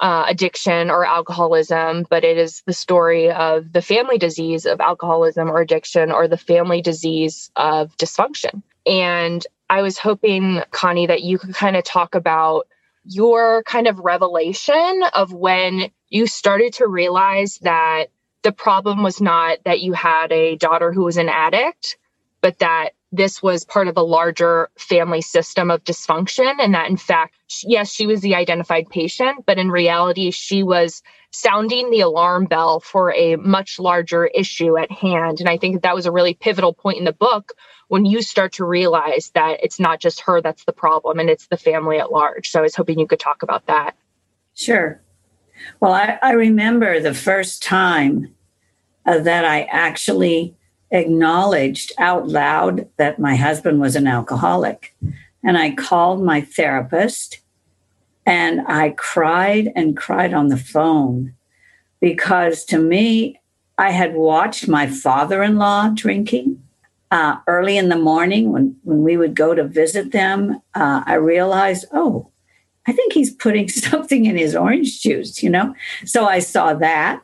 uh, 0.00 0.26
addiction 0.28 0.90
or 0.90 1.06
alcoholism, 1.06 2.06
but 2.10 2.24
it 2.24 2.38
is 2.38 2.62
the 2.66 2.72
story 2.72 3.30
of 3.30 3.72
the 3.72 3.82
family 3.82 4.18
disease 4.18 4.66
of 4.66 4.80
alcoholism 4.80 5.50
or 5.50 5.60
addiction 5.60 6.12
or 6.12 6.28
the 6.28 6.36
family 6.36 6.82
disease 6.82 7.50
of 7.56 7.96
dysfunction. 7.96 8.62
And 8.86 9.46
I 9.70 9.82
was 9.82 9.98
hoping, 9.98 10.62
Connie, 10.70 11.06
that 11.06 11.22
you 11.22 11.38
could 11.38 11.54
kind 11.54 11.76
of 11.76 11.84
talk 11.84 12.14
about 12.14 12.68
your 13.06 13.62
kind 13.64 13.86
of 13.86 13.98
revelation 14.00 15.02
of 15.14 15.32
when 15.32 15.90
you 16.08 16.26
started 16.26 16.74
to 16.74 16.86
realize 16.88 17.58
that 17.62 18.06
the 18.42 18.52
problem 18.52 19.02
was 19.02 19.20
not 19.20 19.58
that 19.64 19.80
you 19.80 19.92
had 19.92 20.32
a 20.32 20.56
daughter 20.56 20.92
who 20.92 21.04
was 21.04 21.16
an 21.16 21.28
addict, 21.28 21.98
but 22.40 22.58
that 22.60 22.90
this 23.16 23.42
was 23.42 23.64
part 23.64 23.88
of 23.88 23.96
a 23.96 24.02
larger 24.02 24.68
family 24.76 25.20
system 25.20 25.70
of 25.70 25.84
dysfunction. 25.84 26.52
And 26.58 26.74
that, 26.74 26.90
in 26.90 26.96
fact, 26.96 27.36
yes, 27.62 27.92
she 27.92 28.06
was 28.06 28.20
the 28.20 28.34
identified 28.34 28.88
patient, 28.90 29.44
but 29.46 29.58
in 29.58 29.70
reality, 29.70 30.30
she 30.30 30.62
was 30.62 31.02
sounding 31.30 31.90
the 31.90 32.00
alarm 32.00 32.46
bell 32.46 32.80
for 32.80 33.12
a 33.14 33.36
much 33.36 33.78
larger 33.78 34.26
issue 34.26 34.76
at 34.76 34.90
hand. 34.90 35.40
And 35.40 35.48
I 35.48 35.56
think 35.58 35.74
that, 35.74 35.82
that 35.82 35.94
was 35.94 36.06
a 36.06 36.12
really 36.12 36.34
pivotal 36.34 36.72
point 36.72 36.98
in 36.98 37.04
the 37.04 37.12
book 37.12 37.52
when 37.88 38.04
you 38.04 38.22
start 38.22 38.52
to 38.54 38.64
realize 38.64 39.30
that 39.34 39.58
it's 39.62 39.78
not 39.78 40.00
just 40.00 40.20
her 40.20 40.40
that's 40.40 40.64
the 40.64 40.72
problem 40.72 41.18
and 41.18 41.30
it's 41.30 41.46
the 41.46 41.56
family 41.56 41.98
at 41.98 42.10
large. 42.10 42.50
So 42.50 42.58
I 42.58 42.62
was 42.62 42.74
hoping 42.74 42.98
you 42.98 43.06
could 43.06 43.20
talk 43.20 43.42
about 43.42 43.66
that. 43.66 43.96
Sure. 44.54 45.00
Well, 45.80 45.92
I, 45.92 46.18
I 46.22 46.32
remember 46.32 47.00
the 47.00 47.14
first 47.14 47.62
time 47.62 48.34
uh, 49.06 49.18
that 49.18 49.44
I 49.44 49.62
actually 49.64 50.56
acknowledged 50.94 51.92
out 51.98 52.28
loud 52.28 52.88
that 52.96 53.18
my 53.18 53.34
husband 53.34 53.80
was 53.80 53.96
an 53.96 54.06
alcoholic. 54.06 54.94
And 55.42 55.58
I 55.58 55.72
called 55.72 56.22
my 56.22 56.40
therapist 56.40 57.40
and 58.24 58.62
I 58.66 58.90
cried 58.90 59.70
and 59.76 59.96
cried 59.96 60.32
on 60.32 60.48
the 60.48 60.56
phone 60.56 61.34
because 62.00 62.64
to 62.66 62.78
me, 62.78 63.40
I 63.76 63.90
had 63.90 64.14
watched 64.14 64.68
my 64.68 64.86
father 64.86 65.42
in 65.42 65.56
law 65.56 65.88
drinking. 65.88 66.62
Uh, 67.10 67.38
early 67.46 67.76
in 67.76 67.90
the 67.90 67.98
morning, 67.98 68.52
when, 68.52 68.76
when 68.82 69.02
we 69.02 69.16
would 69.16 69.34
go 69.34 69.54
to 69.54 69.64
visit 69.64 70.12
them, 70.12 70.60
uh, 70.74 71.02
I 71.06 71.14
realized, 71.14 71.84
oh, 71.92 72.30
I 72.86 72.92
think 72.92 73.12
he's 73.12 73.32
putting 73.32 73.68
something 73.68 74.26
in 74.26 74.36
his 74.36 74.54
orange 74.54 75.00
juice, 75.00 75.42
you 75.42 75.50
know? 75.50 75.74
So 76.04 76.26
I 76.26 76.38
saw 76.38 76.74
that. 76.74 77.22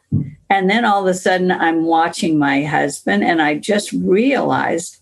And 0.49 0.69
then 0.69 0.85
all 0.85 1.03
of 1.03 1.07
a 1.07 1.15
sudden, 1.15 1.53
I'm 1.53 1.85
watching 1.85 2.39
my 2.39 2.65
husband, 2.65 3.23
and 3.23 3.41
I 3.41 3.55
just 3.55 3.93
realized, 3.93 4.99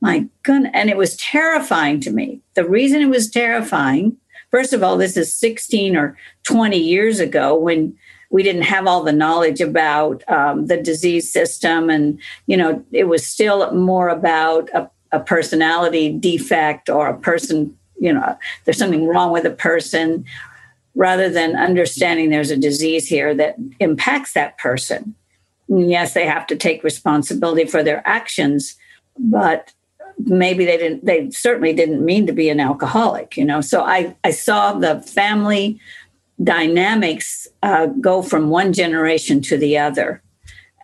my 0.00 0.26
goodness, 0.42 0.72
and 0.74 0.90
it 0.90 0.98
was 0.98 1.16
terrifying 1.16 2.00
to 2.00 2.10
me. 2.10 2.40
The 2.54 2.68
reason 2.68 3.00
it 3.00 3.08
was 3.08 3.30
terrifying, 3.30 4.18
first 4.50 4.72
of 4.72 4.82
all, 4.82 4.98
this 4.98 5.16
is 5.16 5.34
16 5.34 5.96
or 5.96 6.16
20 6.42 6.76
years 6.76 7.18
ago 7.18 7.58
when 7.58 7.96
we 8.30 8.42
didn't 8.42 8.62
have 8.62 8.86
all 8.86 9.02
the 9.02 9.12
knowledge 9.12 9.60
about 9.60 10.28
um, 10.28 10.66
the 10.66 10.76
disease 10.76 11.32
system. 11.32 11.88
And, 11.88 12.20
you 12.46 12.56
know, 12.56 12.84
it 12.92 13.04
was 13.04 13.26
still 13.26 13.72
more 13.72 14.08
about 14.08 14.68
a, 14.70 14.90
a 15.12 15.20
personality 15.20 16.12
defect 16.12 16.90
or 16.90 17.06
a 17.06 17.18
person, 17.18 17.78
you 17.98 18.12
know, 18.12 18.36
there's 18.64 18.78
something 18.78 19.06
wrong 19.06 19.32
with 19.32 19.46
a 19.46 19.50
person 19.50 20.24
rather 20.94 21.28
than 21.28 21.56
understanding 21.56 22.30
there's 22.30 22.50
a 22.50 22.56
disease 22.56 23.08
here 23.08 23.34
that 23.34 23.56
impacts 23.80 24.32
that 24.32 24.56
person. 24.58 25.14
And 25.68 25.90
yes, 25.90 26.14
they 26.14 26.26
have 26.26 26.46
to 26.48 26.56
take 26.56 26.84
responsibility 26.84 27.64
for 27.64 27.82
their 27.82 28.06
actions, 28.06 28.76
but 29.18 29.72
maybe 30.18 30.64
they 30.64 30.76
didn't 30.76 31.04
they 31.04 31.28
certainly 31.30 31.72
didn't 31.72 32.04
mean 32.04 32.26
to 32.26 32.32
be 32.32 32.48
an 32.48 32.60
alcoholic 32.60 33.36
you 33.36 33.44
know? 33.44 33.60
So 33.60 33.82
i 33.82 34.14
i 34.22 34.30
saw 34.30 34.72
the 34.72 35.00
family 35.00 35.80
dynamics 36.42 37.48
uh, 37.62 37.86
go 37.86 38.22
from 38.22 38.48
one 38.50 38.72
generation 38.72 39.40
to 39.42 39.56
the 39.56 39.76
other. 39.78 40.22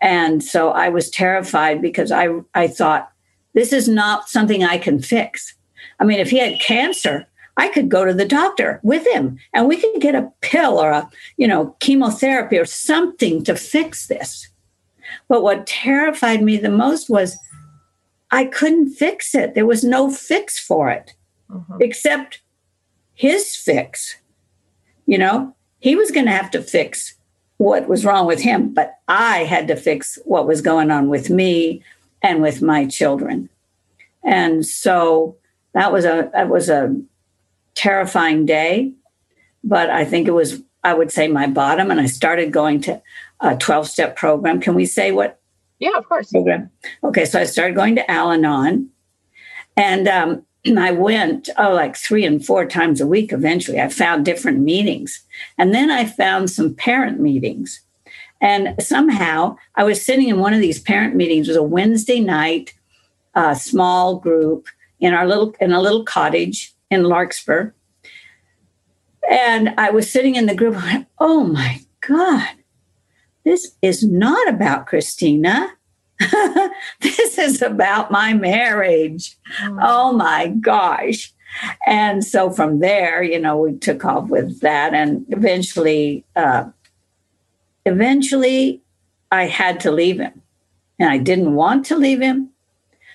And 0.01 0.43
so 0.43 0.71
i 0.71 0.89
was 0.89 1.11
terrified 1.11 1.81
because 1.81 2.11
i 2.11 2.29
i 2.55 2.67
thought 2.67 3.13
this 3.55 3.73
is 3.73 3.89
not 3.89 4.29
something 4.29 4.65
i 4.65 4.79
can 4.79 5.01
fix 5.01 5.55
i 6.01 6.05
mean 6.05 6.19
if 6.19 6.31
he 6.31 6.39
had 6.39 6.61
cancer 6.61 7.27
I 7.57 7.69
could 7.69 7.91
go 7.91 8.07
to 8.07 8.15
the 8.15 8.25
doctor 8.25 8.81
with 8.83 9.07
him 9.07 9.39
and 9.53 9.69
we 9.69 9.77
could 9.77 10.01
get 10.01 10.15
a 10.15 10.33
pill 10.41 10.79
or 10.79 10.91
a, 10.93 11.11
you 11.37 11.47
know, 11.47 11.77
chemotherapy 11.81 12.57
or 12.57 12.65
something 12.65 13.45
to 13.45 13.55
fix 13.55 14.07
this. 14.07 14.49
But 15.29 15.43
what 15.43 15.67
terrified 15.67 16.43
me 16.43 16.57
the 16.57 16.71
most 16.71 17.11
was 17.11 17.39
I 18.31 18.47
couldn't 18.47 18.95
fix 18.95 19.35
it. 19.35 19.55
There 19.55 19.67
was 19.67 19.85
no 19.85 20.11
fix 20.11 20.59
for 20.59 20.89
it 20.89 21.13
mm-hmm. 21.51 21.77
except 21.81 22.41
his 23.15 23.55
fix. 23.55 24.17
You 25.07 25.19
know, 25.19 25.55
he 25.81 25.97
was 25.97 26.11
going 26.11 26.27
to 26.27 26.33
have 26.33 26.51
to 26.53 26.63
fix 26.63 27.15
what 27.59 27.89
was 27.89 28.07
wrong 28.07 28.27
with 28.27 28.41
him, 28.41 28.73
but 28.73 28.95
I 29.09 29.45
had 29.45 29.69
to 29.69 29.77
fix 29.77 30.19
what 30.25 30.47
was 30.47 30.63
going 30.63 30.91
on 30.91 31.09
with 31.09 31.29
me 31.29 31.83
and 32.23 32.41
with 32.41 32.63
my 32.63 32.87
children. 32.87 33.51
And 34.25 34.65
so 34.65 35.37
that 35.75 35.93
was 35.93 36.05
a 36.05 36.31
that 36.33 36.49
was 36.49 36.69
a 36.69 36.95
terrifying 37.75 38.47
day, 38.47 38.93
but 39.65 39.91
I 39.91 40.05
think 40.05 40.29
it 40.29 40.33
was, 40.33 40.63
I 40.85 40.95
would 40.95 41.11
say, 41.11 41.29
my 41.29 41.47
bottom. 41.47 41.91
And 41.91 42.01
I 42.01 42.07
started 42.07 42.53
going 42.53 42.81
to 42.83 43.01
a 43.41 43.57
12 43.57 43.89
step 43.89 44.17
program. 44.17 44.61
Can 44.61 44.75
we 44.75 44.85
say 44.85 45.13
what? 45.13 45.41
Yeah, 45.79 45.97
of 45.97 46.07
course. 46.09 46.31
Program. 46.31 46.71
Okay, 47.03 47.25
so 47.25 47.41
I 47.41 47.45
started 47.45 47.75
going 47.75 47.95
to 47.97 48.11
Al 48.11 48.33
Anon. 48.33 48.91
And 49.77 50.09
um, 50.09 50.45
I 50.79 50.93
went, 50.93 51.49
oh, 51.57 51.73
like 51.73 51.97
three 51.97 52.25
and 52.25 52.45
four 52.45 52.67
times 52.67 53.01
a 53.01 53.07
week 53.07 53.33
eventually. 53.33 53.81
I 53.81 53.89
found 53.89 54.25
different 54.25 54.61
meetings. 54.61 55.25
And 55.57 55.75
then 55.75 55.91
I 55.91 56.05
found 56.05 56.51
some 56.51 56.75
parent 56.75 57.21
meetings. 57.21 57.81
And 58.43 58.75
somehow 58.83 59.57
I 59.75 59.85
was 59.85 60.05
sitting 60.05 60.29
in 60.29 60.39
one 60.39 60.55
of 60.55 60.61
these 60.61 60.81
parent 60.81 61.15
meetings. 61.15 61.49
It 61.49 61.53
was 61.53 61.57
a 61.57 61.63
Wednesday 61.63 62.21
night, 62.21 62.75
uh, 63.35 63.55
small 63.55 64.17
group 64.17 64.67
in 65.01 65.15
our 65.15 65.27
little 65.27 65.55
in 65.61 65.73
a 65.73 65.81
little 65.81 66.05
cottage 66.05 66.75
in 66.91 67.05
Larkspur. 67.05 67.73
And 69.29 69.75
I 69.79 69.91
was 69.91 70.11
sitting 70.11 70.35
in 70.35 70.47
the 70.47 70.55
group, 70.55 70.77
I 70.77 70.95
went, 70.95 71.09
oh 71.19 71.45
my 71.45 71.81
God, 72.01 72.49
this 73.45 73.77
is 73.83 74.03
not 74.03 74.49
about 74.49 74.87
Kristina. 74.87 75.71
this 77.01 77.39
is 77.39 77.63
about 77.63 78.11
my 78.11 78.35
marriage. 78.35 79.37
Oh 79.63 80.13
my 80.13 80.49
gosh. 80.49 81.33
And 81.87 82.25
so 82.25 82.51
from 82.51 82.81
there, 82.81 83.23
you 83.23 83.41
know, 83.41 83.57
we 83.57 83.75
took 83.75 84.05
off 84.05 84.29
with 84.29 84.61
that. 84.61 84.95
And 84.95 85.25
eventually, 85.29 86.25
uh, 86.37 86.65
eventually, 87.87 88.83
I 89.33 89.47
had 89.47 89.81
to 89.81 89.91
leave 89.91 90.19
him. 90.19 90.43
And 90.99 91.09
I 91.09 91.19
didn't 91.19 91.55
want 91.55 91.87
to 91.87 91.97
leave 91.97 92.21
him 92.21 92.51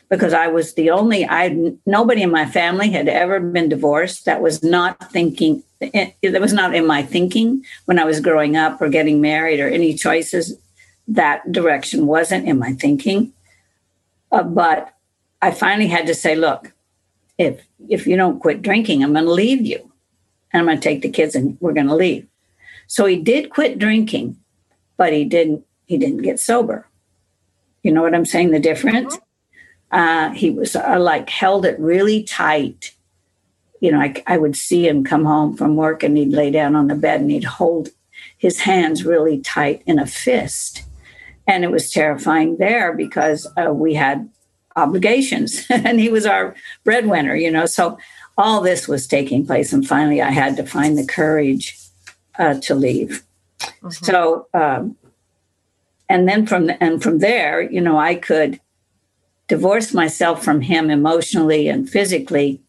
because 0.09 0.33
I 0.33 0.47
was 0.47 0.73
the 0.73 0.89
only 0.89 1.25
I 1.25 1.73
nobody 1.85 2.21
in 2.21 2.31
my 2.31 2.45
family 2.45 2.89
had 2.91 3.07
ever 3.07 3.39
been 3.39 3.69
divorced. 3.69 4.25
That 4.25 4.41
was 4.41 4.63
not 4.63 5.11
thinking 5.11 5.63
that 5.79 6.41
was 6.41 6.53
not 6.53 6.75
in 6.75 6.85
my 6.85 7.03
thinking 7.03 7.63
when 7.85 7.99
I 7.99 8.05
was 8.05 8.19
growing 8.19 8.55
up 8.55 8.81
or 8.81 8.89
getting 8.89 9.21
married 9.21 9.59
or 9.59 9.67
any 9.67 9.95
choices. 9.95 10.57
That 11.07 11.51
direction 11.51 12.07
wasn't 12.07 12.47
in 12.47 12.57
my 12.57 12.73
thinking. 12.73 13.33
Uh, 14.31 14.43
but 14.43 14.93
I 15.41 15.51
finally 15.51 15.87
had 15.87 16.07
to 16.07 16.15
say 16.15 16.35
look 16.35 16.71
if 17.37 17.65
if 17.89 18.07
you 18.07 18.15
don't 18.15 18.39
quit 18.39 18.61
drinking 18.61 19.03
I'm 19.03 19.13
going 19.13 19.25
to 19.25 19.31
leave 19.31 19.61
you. 19.61 19.91
And 20.53 20.61
I'm 20.61 20.67
going 20.67 20.79
to 20.79 20.83
take 20.83 21.01
the 21.01 21.09
kids 21.09 21.35
and 21.35 21.57
we're 21.59 21.73
going 21.73 21.87
to 21.87 21.95
leave. 21.95 22.25
So 22.87 23.05
he 23.05 23.17
did 23.17 23.49
quit 23.49 23.77
drinking 23.77 24.37
but 24.97 25.13
he 25.13 25.25
didn't 25.25 25.65
he 25.85 25.97
didn't 25.97 26.23
get 26.23 26.39
sober. 26.39 26.87
You 27.83 27.91
know 27.91 28.01
what 28.01 28.15
I'm 28.15 28.25
saying? 28.25 28.51
The 28.51 28.59
difference 28.59 29.19
uh, 29.95 30.31
he 30.31 30.51
was 30.51 30.75
uh, 30.75 30.99
like 30.99 31.29
held 31.29 31.65
it 31.65 31.79
really 31.79 32.21
tight. 32.21 32.93
You 33.79 33.93
know, 33.93 34.01
I, 34.01 34.21
I 34.27 34.37
would 34.37 34.57
see 34.57 34.85
him 34.85 35.05
come 35.05 35.23
home 35.23 35.55
from 35.55 35.77
work 35.77 36.03
and 36.03 36.17
he'd 36.17 36.33
lay 36.33 36.51
down 36.51 36.75
on 36.75 36.87
the 36.87 36.95
bed 36.95 37.21
and 37.21 37.31
he'd 37.31 37.45
hold 37.45 37.89
his 38.37 38.59
hands 38.59 39.05
really 39.05 39.39
tight 39.39 39.83
in 39.85 39.97
a 39.97 40.05
fist. 40.05 40.83
And 41.47 41.63
it 41.63 41.71
was 41.71 41.91
terrifying 41.91 42.57
there 42.57 42.91
because 42.93 43.47
uh, 43.55 43.71
we 43.71 43.93
had 43.93 44.29
obligations 44.75 45.65
and 45.69 45.97
he 45.97 46.09
was 46.09 46.25
our 46.25 46.55
breadwinner, 46.83 47.35
you 47.35 47.49
know. 47.49 47.65
So 47.65 47.97
all 48.37 48.59
this 48.59 48.89
was 48.89 49.07
taking 49.07 49.45
place. 49.45 49.71
And 49.71 49.87
finally, 49.87 50.21
I 50.21 50.31
had 50.31 50.57
to 50.57 50.65
find 50.65 50.97
the 50.97 51.05
courage 51.05 51.79
uh, 52.37 52.55
to 52.55 52.75
leave. 52.75 53.23
Mm-hmm. 53.61 53.89
So, 53.91 54.47
um, 54.53 54.97
and 56.09 56.27
then 56.27 56.45
from 56.45 56.65
the, 56.65 56.83
and 56.83 57.01
from 57.01 57.19
there, 57.19 57.61
you 57.61 57.79
know, 57.79 57.97
I 57.97 58.15
could 58.15 58.59
divorce 59.47 59.93
myself 59.93 60.43
from 60.43 60.61
him 60.61 60.89
emotionally 60.89 61.67
and 61.67 61.89
physically 61.89 62.61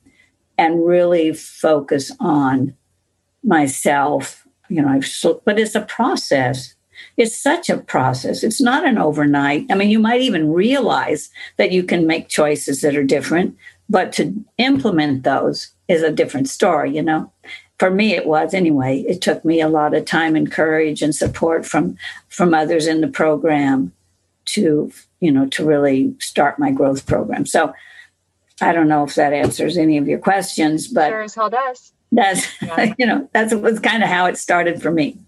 and 0.58 0.86
really 0.86 1.32
focus 1.32 2.12
on 2.20 2.74
myself 3.42 4.46
you 4.68 4.82
know 4.82 4.88
I've 4.88 5.06
but 5.44 5.58
it's 5.58 5.74
a 5.74 5.82
process. 5.82 6.74
It's 7.18 7.38
such 7.38 7.68
a 7.68 7.76
process. 7.76 8.42
It's 8.42 8.60
not 8.60 8.86
an 8.86 8.98
overnight. 8.98 9.66
I 9.70 9.74
mean 9.74 9.90
you 9.90 9.98
might 9.98 10.20
even 10.22 10.52
realize 10.52 11.30
that 11.56 11.72
you 11.72 11.82
can 11.82 12.06
make 12.06 12.28
choices 12.28 12.80
that 12.80 12.96
are 12.96 13.04
different 13.04 13.56
but 13.88 14.12
to 14.14 14.34
implement 14.58 15.22
those 15.22 15.70
is 15.88 16.02
a 16.02 16.10
different 16.10 16.48
story 16.48 16.94
you 16.94 17.02
know? 17.02 17.32
For 17.78 17.90
me 17.90 18.14
it 18.14 18.26
was 18.26 18.54
anyway. 18.54 19.04
It 19.06 19.20
took 19.20 19.44
me 19.44 19.60
a 19.60 19.68
lot 19.68 19.94
of 19.94 20.04
time 20.04 20.34
and 20.34 20.50
courage 20.50 21.02
and 21.02 21.14
support 21.14 21.64
from 21.64 21.96
from 22.28 22.54
others 22.54 22.86
in 22.86 23.00
the 23.00 23.08
program 23.08 23.92
to 24.46 24.90
you 25.20 25.32
know 25.32 25.46
to 25.46 25.64
really 25.64 26.14
start 26.18 26.58
my 26.58 26.70
growth 26.70 27.06
program. 27.06 27.46
So 27.46 27.74
i 28.60 28.72
don't 28.72 28.88
know 28.88 29.04
if 29.04 29.14
that 29.16 29.34
answers 29.34 29.76
any 29.76 29.98
of 29.98 30.08
your 30.08 30.18
questions 30.18 30.88
but 30.88 31.10
sure 31.10 31.22
as 31.22 31.34
hell 31.34 31.50
does. 31.50 31.92
that's 32.10 32.46
yeah. 32.62 32.94
you 32.98 33.06
know 33.06 33.28
that's 33.32 33.54
was 33.54 33.80
kind 33.80 34.02
of 34.02 34.08
how 34.08 34.26
it 34.26 34.38
started 34.38 34.80
for 34.80 34.90
me. 34.90 35.18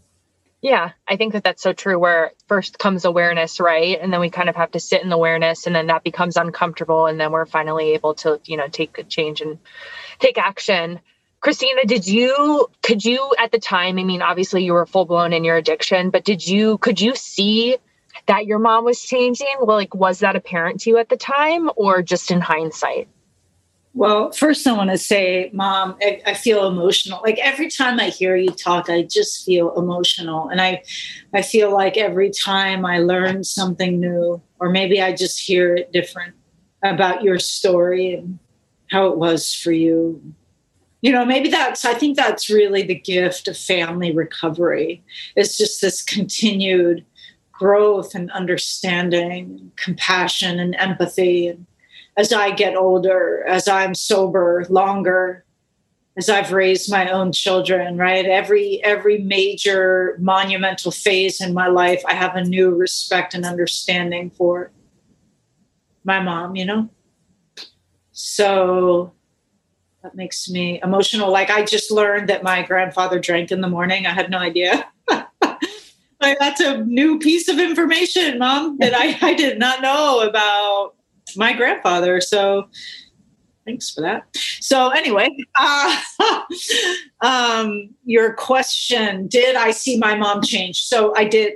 Yeah 0.63 0.93
i 1.07 1.17
think 1.17 1.35
that 1.35 1.45
that's 1.45 1.63
so 1.63 1.73
true 1.73 1.99
where 1.99 2.33
first 2.47 2.79
comes 2.79 3.05
awareness 3.05 3.61
right? 3.61 3.99
And 4.01 4.13
then 4.13 4.21
we 4.21 4.31
kind 4.31 4.49
of 4.49 4.57
have 4.57 4.71
to 4.73 4.81
sit 4.81 5.03
in 5.03 5.13
awareness 5.13 5.67
and 5.67 5.77
then 5.77 5.89
that 5.89 6.05
becomes 6.05 6.37
uncomfortable 6.37 7.07
and 7.07 7.21
then 7.21 7.31
we're 7.33 7.47
finally 7.47 7.93
able 7.93 8.15
to 8.15 8.41
you 8.45 8.57
know 8.57 8.69
take 8.69 8.99
a 8.99 9.05
change 9.05 9.41
and 9.41 9.59
take 10.19 10.39
action. 10.39 11.01
Kristina, 11.41 11.87
did 11.87 12.07
you 12.07 12.69
could 12.83 13.05
you 13.05 13.33
at 13.39 13.53
the 13.53 13.61
time, 13.61 13.99
I 13.99 14.05
mean, 14.05 14.23
obviously 14.23 14.65
you 14.65 14.73
were 14.73 14.87
full 14.87 15.05
blown 15.05 15.33
in 15.33 15.45
your 15.45 15.57
addiction, 15.57 16.11
but 16.11 16.25
did 16.25 16.47
you 16.47 16.79
could 16.79 17.01
you 17.01 17.15
see 17.15 17.77
that 18.29 18.47
your 18.47 18.59
mom 18.59 18.85
was 18.85 19.03
changing? 19.03 19.55
Like, 19.61 19.95
was 19.95 20.21
that 20.21 20.37
apparent 20.37 20.81
to 20.81 20.91
you 20.91 20.99
at 20.99 21.09
the 21.09 21.17
time 21.17 21.71
or 21.77 22.03
just 22.03 22.31
in 22.31 22.41
hindsight? 22.41 23.09
Well, 23.95 24.31
first, 24.31 24.67
I 24.67 24.73
want 24.75 24.91
to 24.91 24.99
say, 24.99 25.51
Mom, 25.53 25.97
I, 26.01 26.21
I, 26.25 26.35
feel 26.35 26.69
emotional. 26.69 27.21
Like 27.25 27.39
every 27.39 27.69
time 27.69 27.99
I 27.99 28.11
hear 28.11 28.37
you 28.37 28.51
talk, 28.51 28.89
I 28.89 29.03
just 29.03 29.45
feel 29.45 29.75
emotional, 29.77 30.49
and 30.51 30.61
I, 30.61 30.83
I 31.35 31.43
feel 31.43 31.73
like 31.73 31.97
every 31.97 32.31
time 32.31 32.87
I 32.87 32.99
learn 32.99 33.43
something 33.43 33.99
new, 33.99 34.41
or 34.61 34.69
maybe 34.69 35.03
I 35.03 35.15
just 35.15 35.41
hear 35.41 35.75
it 35.75 35.91
different 35.91 36.37
about 36.85 37.25
your 37.25 37.41
story 37.41 38.15
and 38.15 38.39
how 38.91 39.09
it 39.09 39.17
was 39.17 39.53
for 39.53 39.73
you. 39.73 40.23
You 41.01 41.11
know, 41.11 41.25
maybe 41.25 41.49
that's. 41.49 41.85
I 41.85 41.95
think 41.95 42.17
that's 42.17 42.51
really 42.51 42.83
the 42.83 42.95
gift 42.95 43.49
of 43.49 43.57
family 43.57 44.13
recovery. 44.13 45.03
It's 45.35 45.57
just 45.57 45.81
this 45.81 46.03
continued 46.03 47.05
growth 47.59 48.15
and 48.15 48.31
understanding, 48.31 49.73
compassion 49.77 50.61
and 50.61 50.77
empathy. 50.77 51.49
And 51.49 51.67
as 52.17 52.33
I 52.33 52.53
get 52.53 52.77
older, 52.77 53.45
as 53.47 53.67
I'm 53.67 53.95
sober 53.95 54.65
longer, 54.71 55.45
as 56.17 56.29
I've 56.29 56.53
raised 56.53 56.91
my 56.91 57.11
own 57.11 57.33
children, 57.33 57.97
right? 57.97 58.25
Every 58.25 58.83
every 58.85 59.19
major 59.19 60.17
monumental 60.21 60.91
phase 60.91 61.41
in 61.41 61.53
my 61.53 61.69
life, 61.69 62.03
I 62.07 62.15
have 62.15 62.37
a 62.37 62.45
new 62.45 62.75
respect 62.75 63.35
and 63.35 63.45
understanding 63.45 64.31
for 64.31 64.71
my 66.05 66.21
mom, 66.21 66.57
you 66.57 66.65
know? 66.65 66.89
So 68.13 69.13
that 70.03 70.15
makes 70.15 70.49
me 70.49 70.81
emotional. 70.83 71.31
Like 71.31 71.51
I 71.51 71.65
just 71.65 71.91
learned 71.91 72.29
that 72.29 72.43
my 72.43 72.63
grandfather 72.63 73.19
drank 73.19 73.51
in 73.51 73.61
the 73.61 73.69
morning. 73.69 74.07
I 74.07 74.13
had 74.13 74.31
no 74.31 74.39
idea. 74.39 74.87
that's 76.21 76.61
a 76.61 76.85
new 76.85 77.19
piece 77.19 77.49
of 77.49 77.59
information, 77.59 78.39
Mom, 78.39 78.79
that 78.79 78.95
I, 78.95 79.19
I 79.23 79.35
did 79.35 79.59
not 79.59 79.83
know 79.83 80.21
about 80.21 80.95
my 81.37 81.53
grandfather. 81.53 82.21
So 82.21 82.69
thanks 83.65 83.91
for 83.91 84.01
that. 84.01 84.25
So 84.61 84.89
anyway, 84.89 85.29
uh, 85.59 86.01
um, 87.21 87.91
your 88.05 88.33
question: 88.35 89.29
Did 89.29 89.57
I 89.57 89.71
see 89.71 89.99
my 89.99 90.15
mom 90.17 90.43
change? 90.43 90.83
So 90.83 91.15
I 91.17 91.25
did. 91.25 91.55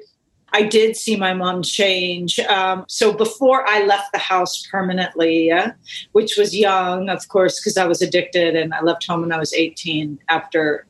I 0.55 0.63
did 0.63 0.99
see 0.99 1.17
my 1.17 1.33
mom 1.33 1.63
change. 1.63 2.39
Um, 2.41 2.85
so 2.87 3.15
before 3.15 3.67
I 3.67 3.87
left 3.87 4.13
the 4.13 4.19
house 4.19 4.67
permanently, 4.71 5.47
yeah, 5.47 5.73
which 6.13 6.37
was 6.37 6.55
young, 6.55 7.09
of 7.09 7.27
course, 7.29 7.59
because 7.59 7.79
I 7.79 7.87
was 7.87 8.03
addicted, 8.03 8.55
and 8.55 8.75
I 8.75 8.83
left 8.83 9.07
home 9.07 9.23
when 9.23 9.33
I 9.33 9.39
was 9.39 9.55
18. 9.55 10.19
After, 10.29 10.87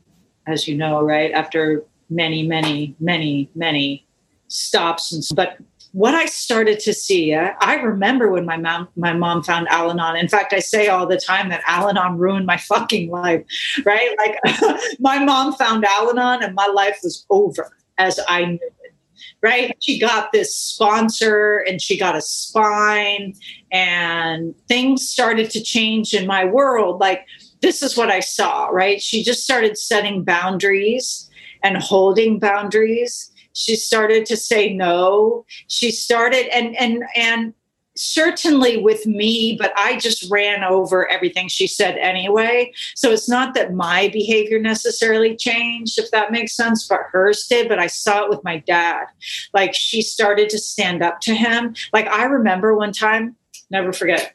as 0.48 0.66
you 0.66 0.76
know, 0.76 1.00
right 1.02 1.30
after 1.30 1.84
many, 2.14 2.46
many, 2.46 2.94
many, 3.00 3.50
many 3.54 4.06
stops. 4.48 5.12
And 5.12 5.24
but 5.34 5.58
what 5.92 6.14
I 6.14 6.26
started 6.26 6.80
to 6.80 6.94
see, 6.94 7.34
I, 7.34 7.54
I 7.60 7.74
remember 7.74 8.30
when 8.30 8.46
my 8.46 8.56
mom 8.56 8.88
my 8.96 9.12
mom 9.12 9.42
found 9.42 9.68
Al-Anon. 9.68 10.16
In 10.16 10.28
fact, 10.28 10.52
I 10.52 10.58
say 10.58 10.88
all 10.88 11.06
the 11.06 11.18
time 11.18 11.50
that 11.50 11.62
Al-Anon 11.66 12.18
ruined 12.18 12.46
my 12.46 12.56
fucking 12.68 13.10
life, 13.10 13.44
right? 13.84 14.16
Like 14.18 14.80
my 14.98 15.22
mom 15.22 15.54
found 15.54 15.84
Al-Anon 15.84 16.42
and 16.42 16.54
my 16.54 16.66
life 16.66 16.98
was 17.02 17.26
over 17.30 17.76
as 17.98 18.18
I 18.28 18.44
knew 18.44 18.58
it. 18.62 18.94
Right. 19.40 19.76
She 19.80 19.98
got 19.98 20.32
this 20.32 20.56
sponsor 20.56 21.64
and 21.68 21.82
she 21.82 21.98
got 21.98 22.16
a 22.16 22.20
spine, 22.20 23.34
and 23.72 24.54
things 24.68 25.08
started 25.08 25.50
to 25.50 25.62
change 25.62 26.14
in 26.14 26.26
my 26.26 26.44
world. 26.44 27.00
Like, 27.00 27.26
this 27.60 27.82
is 27.82 27.96
what 27.96 28.10
I 28.10 28.20
saw, 28.20 28.66
right? 28.66 29.02
She 29.02 29.24
just 29.24 29.42
started 29.42 29.76
setting 29.76 30.22
boundaries 30.22 31.28
and 31.62 31.76
holding 31.78 32.38
boundaries. 32.38 33.30
She 33.54 33.76
started 33.76 34.26
to 34.26 34.36
say 34.36 34.72
no. 34.72 35.44
She 35.68 35.90
started 35.90 36.46
and 36.54 36.76
and 36.76 37.04
and 37.16 37.54
certainly 37.94 38.78
with 38.78 39.04
me 39.04 39.54
but 39.60 39.70
i 39.76 39.98
just 39.98 40.30
ran 40.30 40.64
over 40.64 41.06
everything 41.10 41.46
she 41.46 41.66
said 41.66 41.98
anyway. 41.98 42.72
So 42.94 43.10
it's 43.10 43.28
not 43.28 43.52
that 43.54 43.74
my 43.74 44.08
behavior 44.08 44.58
necessarily 44.58 45.36
changed 45.36 45.98
if 45.98 46.10
that 46.10 46.32
makes 46.32 46.56
sense 46.56 46.88
but 46.88 47.00
hers 47.10 47.46
did 47.46 47.68
but 47.68 47.78
i 47.78 47.86
saw 47.86 48.24
it 48.24 48.30
with 48.30 48.42
my 48.44 48.58
dad. 48.58 49.06
Like 49.52 49.74
she 49.74 50.00
started 50.00 50.48
to 50.50 50.58
stand 50.58 51.02
up 51.02 51.20
to 51.22 51.34
him. 51.34 51.74
Like 51.92 52.06
i 52.08 52.24
remember 52.24 52.74
one 52.74 52.92
time 52.92 53.36
never 53.70 53.92
forget. 53.92 54.34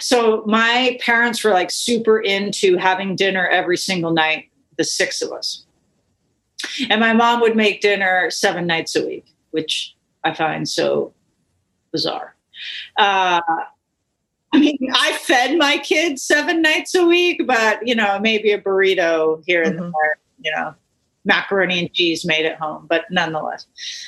So 0.00 0.44
my 0.46 0.98
parents 1.00 1.42
were 1.42 1.50
like 1.50 1.70
super 1.70 2.20
into 2.20 2.76
having 2.76 3.16
dinner 3.16 3.46
every 3.48 3.78
single 3.78 4.12
night 4.12 4.50
the 4.76 4.84
six 4.84 5.22
of 5.22 5.32
us 5.32 5.64
and 6.90 7.00
my 7.00 7.12
mom 7.12 7.40
would 7.40 7.56
make 7.56 7.80
dinner 7.80 8.30
seven 8.30 8.66
nights 8.66 8.96
a 8.96 9.06
week, 9.06 9.26
which 9.50 9.94
I 10.24 10.34
find 10.34 10.68
so 10.68 11.12
bizarre. 11.92 12.34
Uh, 12.96 13.40
I 14.54 14.58
mean, 14.58 14.78
I 14.94 15.18
fed 15.22 15.56
my 15.56 15.78
kids 15.78 16.22
seven 16.22 16.62
nights 16.62 16.94
a 16.94 17.06
week, 17.06 17.46
but 17.46 17.86
you 17.86 17.94
know, 17.94 18.18
maybe 18.20 18.52
a 18.52 18.60
burrito 18.60 19.42
here 19.46 19.62
and 19.62 19.78
mm-hmm. 19.78 19.90
there, 19.90 20.18
you 20.42 20.52
know, 20.54 20.74
macaroni 21.24 21.78
and 21.78 21.92
cheese 21.92 22.24
made 22.24 22.44
at 22.44 22.58
home, 22.58 22.86
but 22.88 23.04
nonetheless. 23.10 23.66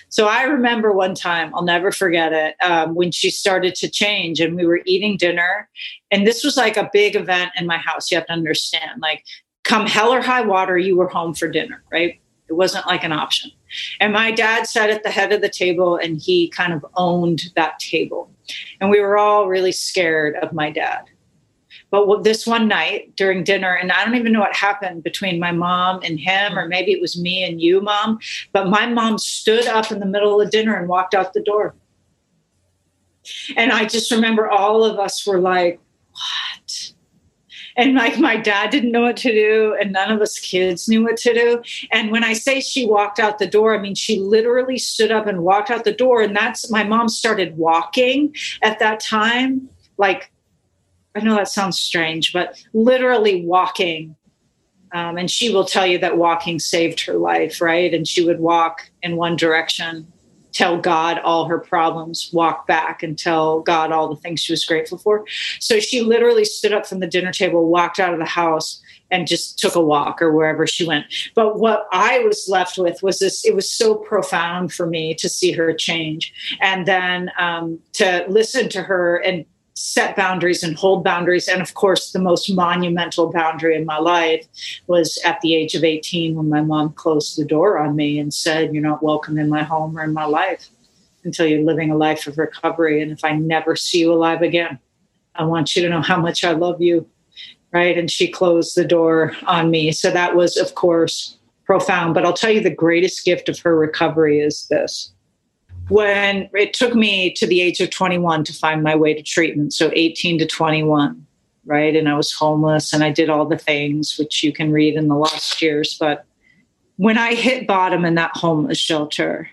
So 0.09 0.27
I 0.27 0.43
remember 0.43 0.93
one 0.93 1.15
time, 1.15 1.55
I'll 1.55 1.63
never 1.63 1.93
forget 1.93 2.33
it, 2.33 2.57
um, 2.65 2.95
when 2.95 3.13
she 3.13 3.31
started 3.31 3.75
to 3.77 3.89
change 3.89 4.41
and 4.41 4.57
we 4.57 4.67
were 4.67 4.81
eating 4.85 5.17
dinner. 5.17 5.69
And 6.11 6.27
this 6.27 6.43
was 6.43 6.57
like 6.57 6.77
a 6.77 6.91
big 6.93 7.15
event 7.15 7.53
in 7.57 7.67
my 7.67 7.77
house. 7.77 8.11
You 8.11 8.19
have 8.19 8.27
to 8.27 8.33
understand, 8.33 9.01
like, 9.01 9.25
come 9.63 9.87
hell 9.87 10.13
or 10.13 10.21
high 10.21 10.43
water, 10.43 10.77
you 10.77 10.97
were 10.97 11.09
home 11.09 11.35
for 11.35 11.49
dinner, 11.49 11.83
right? 11.91 12.21
It 12.49 12.55
wasn't 12.55 12.87
like 12.87 13.05
an 13.05 13.13
option. 13.13 13.51
And 14.01 14.13
my 14.13 14.31
dad 14.31 14.67
sat 14.67 14.91
at 14.91 15.03
the 15.03 15.11
head 15.11 15.33
of 15.33 15.41
the 15.41 15.49
table 15.49 15.97
and 15.97 16.21
he 16.21 16.49
kind 16.49 16.73
of 16.73 16.85
owned 16.97 17.45
that 17.57 17.79
table. 17.79 18.31
And 18.81 18.91
we 18.91 19.01
were 19.01 19.17
all 19.17 19.49
really 19.49 19.73
scared 19.73 20.37
of 20.37 20.53
my 20.53 20.71
dad. 20.71 21.05
But 21.91 22.25
this 22.25 22.47
one 22.47 22.67
night 22.67 23.15
during 23.17 23.45
dinner, 23.45 23.75
and 23.75 23.93
I 23.93 24.05
don't 24.05 24.17
even 24.17 24.33
know 24.33 24.41
what 24.41 24.55
happened 24.55 25.05
between 25.05 25.39
my 25.39 25.53
mom 25.53 26.01
and 26.03 26.19
him, 26.19 26.59
or 26.59 26.67
maybe 26.67 26.93
it 26.93 27.01
was 27.01 27.21
me 27.21 27.45
and 27.45 27.61
you, 27.61 27.81
mom, 27.81 28.19
but 28.53 28.69
my 28.69 28.87
mom 28.87 29.17
stood 29.17 29.67
up 29.67 29.93
in 29.93 30.01
the 30.01 30.07
middle 30.07 30.41
of 30.41 30.51
dinner 30.51 30.75
and 30.77 30.89
walked 30.89 31.15
out 31.15 31.33
the 31.33 31.43
door. 31.43 31.75
And 33.57 33.73
I 33.73 33.85
just 33.85 34.11
remember 34.11 34.51
all 34.51 34.85
of 34.85 34.99
us 34.99 35.27
were 35.27 35.41
like, 35.41 35.81
what? 36.11 36.54
And 37.77 37.95
like 37.95 38.19
my 38.19 38.37
dad 38.37 38.71
didn't 38.71 38.93
know 38.93 39.03
what 39.03 39.17
to 39.17 39.33
do 39.33 39.77
and 39.81 39.93
none 39.93 40.11
of 40.11 40.21
us 40.21 40.39
kids 40.39 40.89
knew 40.89 41.03
what 41.03 41.17
to 41.17 41.35
do 41.35 41.63
and 41.91 42.11
when 42.11 42.23
i 42.23 42.33
say 42.33 42.61
she 42.61 42.87
walked 42.87 43.19
out 43.19 43.39
the 43.39 43.47
door 43.47 43.75
i 43.75 43.79
mean 43.79 43.95
she 43.95 44.21
literally 44.21 44.79
stood 44.79 45.11
up 45.11 45.27
and 45.27 45.43
walked 45.43 45.71
out 45.71 45.85
the 45.85 45.93
door 45.93 46.23
and 46.23 46.37
that's 46.37 46.71
my 46.71 46.85
mom 46.85 47.09
started 47.09 47.57
walking 47.57 48.35
at 48.63 48.79
that 48.79 49.01
time 49.01 49.69
like 49.99 50.31
I 51.15 51.21
know 51.21 51.37
that 51.37 51.49
sounds 51.49 51.79
strange, 51.79 52.33
but 52.33 52.61
literally 52.73 53.45
walking. 53.45 54.17
Um, 54.93 55.17
and 55.17 55.31
she 55.31 55.53
will 55.53 55.65
tell 55.65 55.87
you 55.87 55.99
that 55.99 56.17
walking 56.17 56.59
saved 56.59 57.01
her 57.07 57.15
life, 57.15 57.61
right? 57.61 57.93
And 57.93 58.07
she 58.07 58.25
would 58.25 58.41
walk 58.41 58.91
in 59.03 59.17
one 59.17 59.37
direction, 59.37 60.13
tell 60.55 60.81
God 60.81 61.19
all 61.19 61.45
her 61.47 61.59
problems, 61.59 62.31
walk 62.33 62.67
back 62.67 63.03
and 63.03 63.19
tell 63.19 63.61
God 63.61 63.93
all 63.93 64.09
the 64.09 64.21
things 64.21 64.41
she 64.41 64.53
was 64.53 64.65
grateful 64.65 64.99
for. 64.99 65.25
So 65.61 65.81
she 65.81 66.01
literally 66.01 66.45
stood 66.45 66.73
up 66.73 66.87
from 66.87 67.01
the 67.01 67.07
dinner 67.07 67.33
table, 67.33 67.69
walked 67.69 67.99
out 67.99 68.15
of 68.15 68.21
the 68.21 68.25
house, 68.25 68.81
and 69.11 69.27
just 69.27 69.59
took 69.59 69.75
a 69.75 69.81
walk 69.81 70.23
or 70.23 70.33
wherever 70.33 70.67
she 70.67 70.87
went. 70.87 71.07
But 71.35 71.59
what 71.59 71.87
I 71.93 72.21
was 72.21 72.49
left 72.49 72.79
with 72.79 73.03
was 73.03 73.19
this 73.19 73.45
it 73.45 73.55
was 73.55 73.71
so 73.71 73.97
profound 73.97 74.73
for 74.73 74.87
me 74.87 75.15
to 75.15 75.29
see 75.29 75.53
her 75.53 75.73
change. 75.75 76.33
And 76.61 76.87
then 76.87 77.31
um, 77.39 77.79
to 77.95 78.25
listen 78.29 78.69
to 78.71 78.83
her 78.83 79.19
and 79.19 79.45
set 79.75 80.15
boundaries 80.15 80.63
and 80.63 80.77
hold 80.77 81.03
boundaries. 81.03 81.49
And 81.49 81.61
of 81.61 81.75
course, 81.75 82.13
the 82.13 82.21
most 82.21 82.53
monumental 82.53 83.33
boundary 83.33 83.77
in 83.77 83.85
my 83.85 83.99
life 83.99 84.47
was 84.87 85.19
at 85.25 85.41
the 85.41 85.55
age 85.55 85.75
of 85.75 85.85
18 85.85 86.37
when 86.37 86.49
my 86.49 86.61
mom 86.61 86.93
closed 86.93 87.37
the 87.37 87.45
door 87.45 87.79
on 87.79 87.97
me 87.97 88.19
and 88.19 88.33
said, 88.33 88.73
You're 88.73 88.83
not 88.83 89.03
welcome 89.03 89.39
in 89.39 89.49
my 89.49 89.63
home 89.63 89.99
or 89.99 90.05
in 90.05 90.13
my 90.13 90.25
life 90.25 90.69
until 91.25 91.47
you're 91.47 91.65
living 91.65 91.91
a 91.91 91.97
life 91.97 92.27
of 92.27 92.39
recovery. 92.39 93.03
And 93.03 93.11
if 93.11 93.25
I 93.25 93.33
never 93.33 93.77
see 93.77 94.01
you 94.01 94.13
alive 94.13 94.43
again, 94.43 94.79
I 95.35 95.45
want 95.45 95.75
you 95.75 95.83
to 95.83 95.89
know 95.89 96.03
how 96.03 96.21
much 96.21 96.45
I 96.45 96.53
love 96.53 96.81
you. 96.81 97.09
Right. 97.73 97.99
And 97.99 98.09
she 98.09 98.29
closed 98.29 98.77
the 98.77 98.85
door 98.85 99.35
on 99.49 99.69
me. 99.69 99.91
So 99.91 100.13
that 100.13 100.37
was, 100.37 100.57
of 100.57 100.77
course, 100.77 101.39
profound. 101.65 102.15
But 102.15 102.25
I'll 102.25 102.33
tell 102.33 102.53
you 102.53 102.61
the 102.61 102.71
greatest 102.71 103.25
gift 103.25 103.49
of 103.49 103.59
her 103.61 103.77
recovery 103.77 104.39
is 104.39 104.69
this 104.69 105.14
when 105.89 106.49
it 106.55 106.73
took 106.73 106.95
me 106.95 107.33
to 107.33 107.47
the 107.47 107.61
age 107.61 107.81
of 107.81 107.91
21 107.91 108.45
to 108.45 108.53
find 108.53 108.83
my 108.83 108.95
way 108.95 109.15
to 109.15 109.23
treatment. 109.23 109.73
So 109.73 109.91
18 109.93 110.39
to 110.39 110.47
21, 110.47 111.27
right? 111.67 111.95
And 111.95 112.09
I 112.09 112.17
was 112.17 112.33
homeless 112.33 112.93
and 112.93 113.05
I 113.05 113.11
did 113.11 113.29
all 113.29 113.47
the 113.47 113.59
things 113.59 114.19
which 114.19 114.43
you 114.43 114.53
can 114.53 114.73
read 114.73 114.95
in 114.95 115.09
the 115.09 115.17
lost 115.17 115.61
years. 115.61 115.97
But 115.99 116.25
when 116.97 117.19
I 117.19 117.35
hit 117.35 117.67
bottom 117.67 118.05
in 118.05 118.15
that 118.15 118.37
homeless 118.37 118.79
shelter 118.79 119.51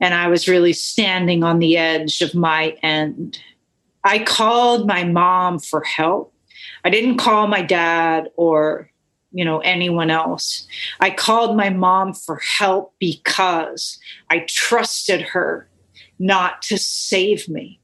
and 0.00 0.12
I 0.12 0.28
was 0.28 0.48
really 0.48 0.72
standing 0.72 1.42
on 1.42 1.60
the 1.60 1.76
edge 1.78 2.20
of 2.20 2.34
my 2.34 2.76
end, 2.82 3.38
I 4.02 4.18
called 4.18 4.86
my 4.86 5.04
mom 5.04 5.58
for 5.58 5.82
help. 5.82 6.34
I 6.84 6.90
didn't 6.90 7.16
call 7.16 7.46
my 7.46 7.62
dad 7.62 8.28
or 8.36 8.90
you 9.34 9.44
know 9.44 9.58
anyone 9.58 10.10
else. 10.10 10.66
I 11.00 11.10
called 11.10 11.56
my 11.56 11.68
mom 11.68 12.14
for 12.14 12.36
help 12.36 12.94
because 12.98 13.98
i 14.30 14.44
trusted 14.48 15.20
her 15.20 15.68
not 16.18 16.62
to 16.62 16.78
save 16.78 17.48
me 17.48 17.80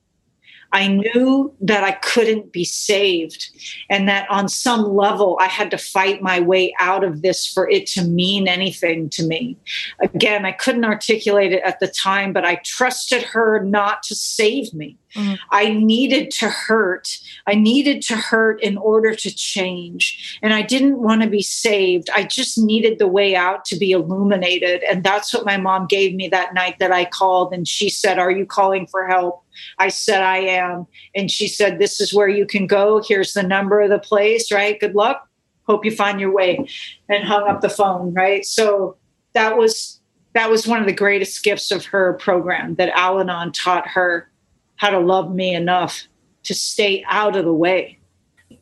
I 0.73 0.89
knew 0.89 1.53
that 1.61 1.83
I 1.83 1.93
couldn't 1.93 2.53
be 2.53 2.65
saved 2.65 3.51
and 3.89 4.09
that 4.09 4.31
on 4.31 4.49
some 4.49 4.95
level 4.95 5.37
I 5.41 5.47
had 5.47 5.71
to 5.73 5.79
fight 5.79 6.23
my 6.23 6.41
way 6.41 6.75
out 6.79 7.03
of 7.03 7.23
this 7.23 7.47
for 7.47 7.69
it 7.69 7.87
to 7.89 8.05
mean 8.05 8.47
anything 8.47 9.09
to 9.11 9.27
me. 9.27 9.57
Again, 10.01 10.45
I 10.45 10.53
couldn't 10.53 10.85
articulate 10.85 11.53
it 11.53 11.63
at 11.63 11.81
the 11.81 11.89
time, 11.89 12.33
but 12.33 12.45
I 12.45 12.61
trusted 12.65 13.23
her 13.23 13.65
not 13.65 14.03
to 14.05 14.15
save 14.15 14.73
me. 14.73 14.97
Mm-hmm. 15.15 15.35
I 15.51 15.71
needed 15.71 16.31
to 16.33 16.49
hurt. 16.49 17.09
I 17.47 17.55
needed 17.55 18.03
to 18.03 18.17
hurt 18.17 18.63
in 18.63 18.79
order 18.79 19.15
to 19.15 19.35
change. 19.35 20.39
And 20.43 20.55
I 20.55 20.63
didn't 20.63 20.99
want 20.99 21.23
to 21.23 21.29
be 21.29 21.43
saved. 21.43 22.09
I 22.15 22.23
just 22.25 22.59
needed 22.59 22.99
the 22.99 23.09
way 23.09 23.35
out 23.35 23.65
to 23.67 23.77
be 23.77 23.91
illuminated. 23.91 24.85
And 24.85 25.03
that's 25.03 25.35
what 25.35 25.45
my 25.45 25.57
mom 25.57 25.87
gave 25.89 26.15
me 26.15 26.29
that 26.29 26.55
night 26.55 26.77
that 26.79 26.93
I 26.93 27.07
called. 27.07 27.53
And 27.53 27.67
she 27.67 27.91
said, 27.91 28.19
Are 28.19 28.31
you 28.31 28.47
calling 28.47 28.87
for 28.87 29.07
help? 29.09 29.45
I 29.79 29.89
said, 29.89 30.23
I 30.23 30.39
am. 30.39 30.87
And 31.15 31.31
she 31.31 31.49
said, 31.49 31.79
This 31.79 32.01
is 32.01 32.15
where 32.15 32.29
you 32.29 32.47
can 32.47 32.67
go. 32.67 33.03
Here's 33.07 33.33
the 33.33 33.43
number 33.43 33.81
of 33.81 33.91
the 33.91 33.99
place, 33.99 34.53
right? 34.53 34.79
Good 34.79 34.95
luck. 34.95 35.29
Hope 35.65 35.85
you 35.85 35.91
find 35.91 36.21
your 36.21 36.33
way. 36.33 36.67
And 37.09 37.25
hung 37.25 37.49
up 37.49 37.61
the 37.61 37.69
phone, 37.69 38.13
right? 38.15 38.45
So 38.45 38.97
that 39.33 39.57
was 39.57 40.01
that 40.33 40.51
was 40.51 40.67
one 40.67 40.81
of 40.81 40.87
the 40.87 40.93
greatest 40.93 41.43
gifts 41.43 41.71
of 41.71 41.87
her 41.87 42.15
program 42.15 42.77
that 42.77 42.91
Al 42.91 43.21
Anon 43.21 43.53
taught 43.53 43.89
her 43.89 44.31
how 44.77 44.91
to 44.91 44.99
love 44.99 45.35
me 45.35 45.55
enough 45.55 46.07
to 46.45 46.55
stay 46.55 47.05
out 47.09 47.37
of 47.37 47.45
the 47.45 47.53
way. 47.53 47.99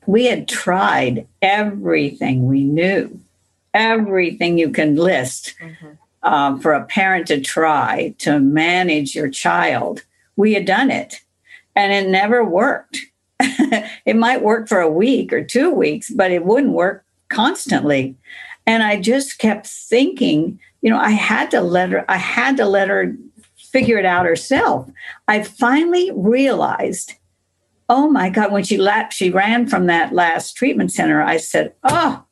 We 0.07 0.25
had 0.25 0.49
tried 0.49 1.27
everything 1.43 2.47
we 2.47 2.65
knew, 2.65 3.21
everything 3.75 4.59
you 4.59 4.71
can 4.71 4.97
list 4.97 5.55
mm-hmm. 5.61 5.89
um, 6.23 6.61
for 6.61 6.73
a 6.73 6.85
parent 6.85 7.27
to 7.29 7.41
try 7.41 8.15
to 8.19 8.41
manage 8.41 9.15
your 9.15 9.29
child 9.29 10.05
we 10.39 10.55
had 10.55 10.65
done 10.65 10.91
it 10.91 11.21
and 11.75 11.93
it 11.93 12.09
never 12.09 12.43
worked. 12.43 13.01
it 13.41 14.17
might 14.17 14.41
work 14.41 14.69
for 14.69 14.81
a 14.81 14.91
week 14.91 15.33
or 15.33 15.45
two 15.45 15.71
weeks, 15.71 16.09
but 16.11 16.31
it 16.31 16.45
wouldn't 16.45 16.73
work 16.73 17.05
constantly. 17.29 18.17
And 18.65 18.83
I 18.83 19.01
just 19.01 19.39
kept 19.39 19.67
thinking, 19.67 20.61
you 20.81 20.91
know, 20.91 20.99
I 20.99 21.11
had 21.11 21.51
to 21.51 21.61
let 21.61 21.91
her, 21.91 22.05
I 22.09 22.17
had 22.17 22.57
to 22.59 22.67
let 22.67 22.89
her 22.89 23.17
figure 23.57 23.99
it 23.99 24.05
out 24.05 24.27
herself. 24.27 24.89
I 25.27 25.43
finally 25.43 26.13
realized, 26.15 27.15
oh 27.89 28.09
my 28.09 28.31
God, 28.31 28.53
when 28.53 28.63
she 28.63 28.77
left, 28.77 29.13
she 29.13 29.31
ran 29.31 29.67
from 29.67 29.87
that 29.87 30.13
last 30.13 30.53
treatment 30.57 30.93
center, 30.93 31.21
I 31.21 31.39
said, 31.39 31.75
oh, 31.83 32.25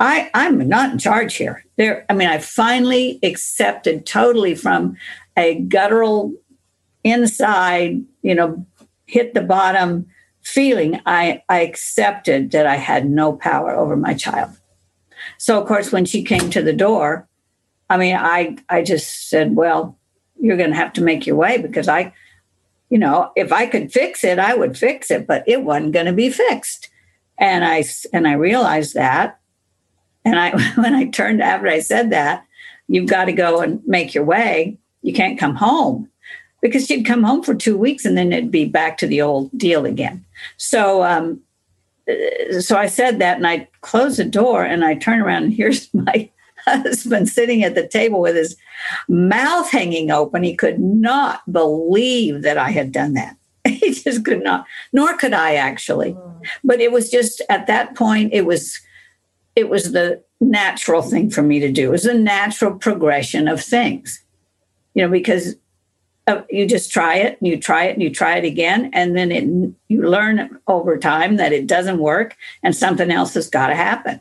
I, 0.00 0.30
I'm 0.34 0.68
not 0.68 0.90
in 0.90 0.98
charge 0.98 1.36
here. 1.36 1.64
There, 1.76 2.04
I 2.10 2.14
mean, 2.14 2.28
I 2.28 2.38
finally 2.38 3.20
accepted 3.22 4.04
totally 4.04 4.56
from 4.56 4.96
a 5.36 5.60
guttural 5.60 6.32
inside, 7.04 8.02
you 8.22 8.34
know, 8.34 8.66
hit 9.06 9.34
the 9.34 9.42
bottom 9.42 10.06
feeling, 10.42 11.00
I, 11.06 11.42
I 11.48 11.60
accepted 11.60 12.50
that 12.50 12.66
I 12.66 12.76
had 12.76 13.08
no 13.08 13.34
power 13.34 13.72
over 13.72 13.96
my 13.96 14.14
child. 14.14 14.50
So, 15.38 15.60
of 15.60 15.66
course, 15.68 15.92
when 15.92 16.04
she 16.04 16.24
came 16.24 16.50
to 16.50 16.62
the 16.62 16.72
door, 16.72 17.28
I 17.88 17.96
mean, 17.96 18.16
I, 18.16 18.56
I 18.68 18.82
just 18.82 19.28
said, 19.28 19.54
well, 19.56 19.98
you're 20.40 20.56
going 20.56 20.70
to 20.70 20.76
have 20.76 20.92
to 20.94 21.02
make 21.02 21.26
your 21.26 21.36
way 21.36 21.58
because 21.58 21.88
I, 21.88 22.12
you 22.90 22.98
know, 22.98 23.30
if 23.36 23.52
I 23.52 23.66
could 23.66 23.92
fix 23.92 24.24
it, 24.24 24.38
I 24.38 24.54
would 24.54 24.76
fix 24.76 25.10
it, 25.10 25.26
but 25.26 25.44
it 25.46 25.62
wasn't 25.62 25.92
going 25.92 26.06
to 26.06 26.12
be 26.12 26.30
fixed. 26.30 26.90
And 27.38 27.64
I, 27.64 27.84
and 28.12 28.28
I 28.28 28.32
realized 28.32 28.94
that. 28.94 29.40
And 30.24 30.38
I, 30.38 30.50
when 30.74 30.94
I 30.94 31.06
turned 31.06 31.42
after 31.42 31.68
I 31.68 31.80
said 31.80 32.10
that, 32.10 32.44
you've 32.88 33.08
got 33.08 33.26
to 33.26 33.32
go 33.32 33.60
and 33.60 33.80
make 33.86 34.14
your 34.14 34.24
way. 34.24 34.78
You 35.02 35.12
can't 35.12 35.38
come 35.38 35.54
home 35.54 36.10
because 36.64 36.86
she'd 36.86 37.04
come 37.04 37.22
home 37.22 37.42
for 37.42 37.54
two 37.54 37.76
weeks 37.76 38.06
and 38.06 38.16
then 38.16 38.32
it'd 38.32 38.50
be 38.50 38.64
back 38.64 38.96
to 38.96 39.06
the 39.06 39.20
old 39.20 39.50
deal 39.56 39.84
again. 39.84 40.24
So, 40.56 41.04
um, 41.04 41.42
so 42.58 42.78
I 42.78 42.86
said 42.86 43.18
that 43.18 43.36
and 43.36 43.46
I 43.46 43.68
closed 43.82 44.18
the 44.18 44.24
door 44.24 44.64
and 44.64 44.82
I 44.82 44.94
turn 44.94 45.20
around 45.20 45.42
and 45.42 45.52
here's 45.52 45.92
my 45.94 46.30
husband 46.64 47.28
sitting 47.28 47.62
at 47.64 47.74
the 47.74 47.86
table 47.86 48.18
with 48.18 48.34
his 48.34 48.56
mouth 49.08 49.70
hanging 49.70 50.10
open. 50.10 50.42
He 50.42 50.56
could 50.56 50.80
not 50.80 51.42
believe 51.52 52.40
that 52.40 52.56
I 52.56 52.70
had 52.70 52.90
done 52.90 53.12
that. 53.12 53.36
He 53.66 53.92
just 53.92 54.24
could 54.24 54.42
not, 54.42 54.66
nor 54.90 55.18
could 55.18 55.34
I 55.34 55.56
actually. 55.56 56.16
But 56.62 56.80
it 56.80 56.92
was 56.92 57.10
just 57.10 57.42
at 57.50 57.66
that 57.66 57.94
point, 57.94 58.32
it 58.32 58.46
was 58.46 58.80
it 59.54 59.68
was 59.68 59.92
the 59.92 60.22
natural 60.40 61.02
thing 61.02 61.28
for 61.28 61.42
me 61.42 61.60
to 61.60 61.70
do. 61.70 61.88
It 61.88 61.92
was 61.92 62.06
a 62.06 62.14
natural 62.14 62.74
progression 62.74 63.48
of 63.48 63.62
things. 63.62 64.22
You 64.94 65.02
know, 65.02 65.10
because 65.10 65.56
uh, 66.26 66.42
you 66.48 66.66
just 66.66 66.90
try 66.90 67.16
it 67.16 67.38
and 67.40 67.48
you 67.48 67.58
try 67.58 67.84
it 67.84 67.92
and 67.92 68.02
you 68.02 68.10
try 68.10 68.36
it 68.36 68.44
again 68.44 68.90
and 68.92 69.16
then 69.16 69.30
it 69.30 69.44
you 69.88 70.08
learn 70.08 70.58
over 70.66 70.96
time 70.96 71.36
that 71.36 71.52
it 71.52 71.66
doesn't 71.66 71.98
work 71.98 72.36
and 72.62 72.74
something 72.74 73.10
else 73.10 73.34
has 73.34 73.48
got 73.50 73.66
to 73.66 73.74
happen 73.74 74.20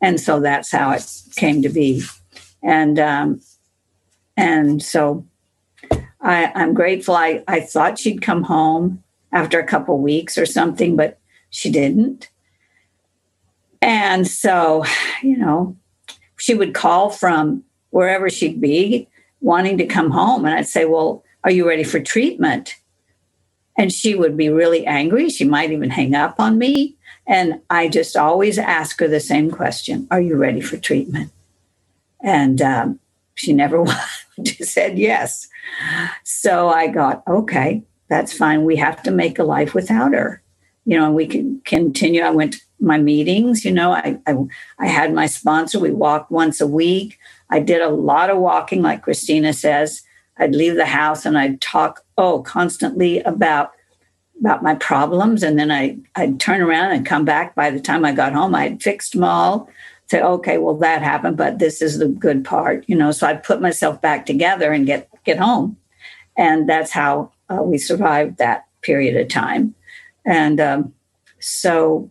and 0.00 0.20
so 0.20 0.40
that's 0.40 0.72
how 0.72 0.90
it 0.90 1.04
came 1.36 1.62
to 1.62 1.68
be 1.68 2.02
and 2.62 2.98
um, 2.98 3.40
and 4.36 4.82
so 4.82 5.24
I, 6.20 6.50
I'm 6.54 6.72
grateful. 6.72 7.14
I, 7.14 7.44
I 7.46 7.60
thought 7.60 7.98
she'd 7.98 8.22
come 8.22 8.44
home 8.44 9.02
after 9.30 9.60
a 9.60 9.66
couple 9.66 9.98
weeks 9.98 10.38
or 10.38 10.46
something, 10.46 10.96
but 10.96 11.18
she 11.50 11.70
didn't. 11.70 12.30
And 13.82 14.26
so, 14.26 14.84
you 15.22 15.36
know, 15.36 15.76
she 16.38 16.54
would 16.54 16.72
call 16.72 17.10
from 17.10 17.62
wherever 17.90 18.30
she'd 18.30 18.60
be 18.60 19.06
wanting 19.40 19.76
to 19.78 19.86
come 19.86 20.10
home. 20.10 20.46
And 20.46 20.54
I'd 20.54 20.66
say, 20.66 20.86
Well, 20.86 21.23
are 21.44 21.50
you 21.50 21.68
ready 21.68 21.84
for 21.84 22.00
treatment? 22.00 22.76
And 23.76 23.92
she 23.92 24.14
would 24.14 24.36
be 24.36 24.48
really 24.48 24.86
angry. 24.86 25.28
She 25.28 25.44
might 25.44 25.70
even 25.70 25.90
hang 25.90 26.14
up 26.14 26.40
on 26.40 26.58
me. 26.58 26.96
And 27.26 27.60
I 27.70 27.88
just 27.88 28.16
always 28.16 28.58
ask 28.58 28.98
her 29.00 29.08
the 29.08 29.20
same 29.20 29.50
question 29.50 30.06
Are 30.10 30.20
you 30.20 30.36
ready 30.36 30.60
for 30.60 30.76
treatment? 30.76 31.30
And 32.22 32.60
um, 32.62 33.00
she 33.34 33.52
never 33.52 33.84
said 34.60 34.98
yes. 34.98 35.48
So 36.22 36.68
I 36.68 36.88
got, 36.88 37.22
okay, 37.26 37.82
that's 38.08 38.36
fine. 38.36 38.64
We 38.64 38.76
have 38.76 39.02
to 39.04 39.10
make 39.10 39.38
a 39.38 39.44
life 39.44 39.74
without 39.74 40.12
her. 40.12 40.42
You 40.86 40.98
know, 40.98 41.06
and 41.06 41.14
we 41.14 41.26
can 41.26 41.60
continue. 41.64 42.22
I 42.22 42.30
went 42.30 42.54
to 42.54 42.60
my 42.80 42.98
meetings, 42.98 43.64
you 43.64 43.72
know, 43.72 43.92
I, 43.92 44.18
I, 44.26 44.36
I 44.78 44.86
had 44.86 45.14
my 45.14 45.26
sponsor. 45.26 45.78
We 45.78 45.90
walked 45.90 46.30
once 46.30 46.60
a 46.60 46.66
week. 46.66 47.18
I 47.50 47.60
did 47.60 47.80
a 47.80 47.88
lot 47.88 48.30
of 48.30 48.38
walking, 48.38 48.82
like 48.82 49.04
Kristina 49.04 49.54
says. 49.54 50.02
I'd 50.38 50.54
leave 50.54 50.76
the 50.76 50.86
house 50.86 51.24
and 51.24 51.38
I'd 51.38 51.60
talk, 51.60 52.04
oh, 52.18 52.42
constantly 52.42 53.20
about 53.20 53.72
about 54.40 54.64
my 54.64 54.74
problems. 54.74 55.44
And 55.44 55.56
then 55.56 55.70
I, 55.70 55.96
I'd 56.16 56.40
turn 56.40 56.60
around 56.60 56.90
and 56.90 57.06
come 57.06 57.24
back. 57.24 57.54
By 57.54 57.70
the 57.70 57.80
time 57.80 58.04
I 58.04 58.12
got 58.12 58.32
home, 58.32 58.52
I'd 58.54 58.82
fixed 58.82 59.12
them 59.12 59.22
all 59.22 59.70
say, 60.06 60.20
okay, 60.20 60.58
well, 60.58 60.76
that 60.76 61.02
happened, 61.02 61.36
but 61.36 61.58
this 61.58 61.80
is 61.80 61.98
the 61.98 62.08
good 62.08 62.44
part, 62.44 62.84
you 62.86 62.96
know. 62.96 63.10
So 63.10 63.26
I'd 63.26 63.42
put 63.42 63.60
myself 63.60 64.00
back 64.00 64.26
together 64.26 64.72
and 64.72 64.86
get 64.86 65.08
get 65.24 65.38
home, 65.38 65.76
and 66.36 66.68
that's 66.68 66.92
how 66.92 67.32
uh, 67.48 67.62
we 67.62 67.78
survived 67.78 68.38
that 68.38 68.66
period 68.82 69.16
of 69.16 69.28
time. 69.28 69.74
And 70.24 70.60
um, 70.60 70.94
so 71.38 72.10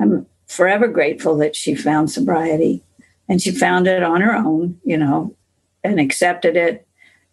I'm 0.00 0.26
forever 0.46 0.88
grateful 0.88 1.36
that 1.38 1.56
she 1.56 1.74
found 1.74 2.10
sobriety, 2.10 2.82
and 3.28 3.42
she 3.42 3.50
found 3.50 3.86
it 3.86 4.02
on 4.02 4.20
her 4.20 4.34
own, 4.34 4.80
you 4.84 4.96
know, 4.96 5.34
and 5.82 6.00
accepted 6.00 6.56
it. 6.56 6.86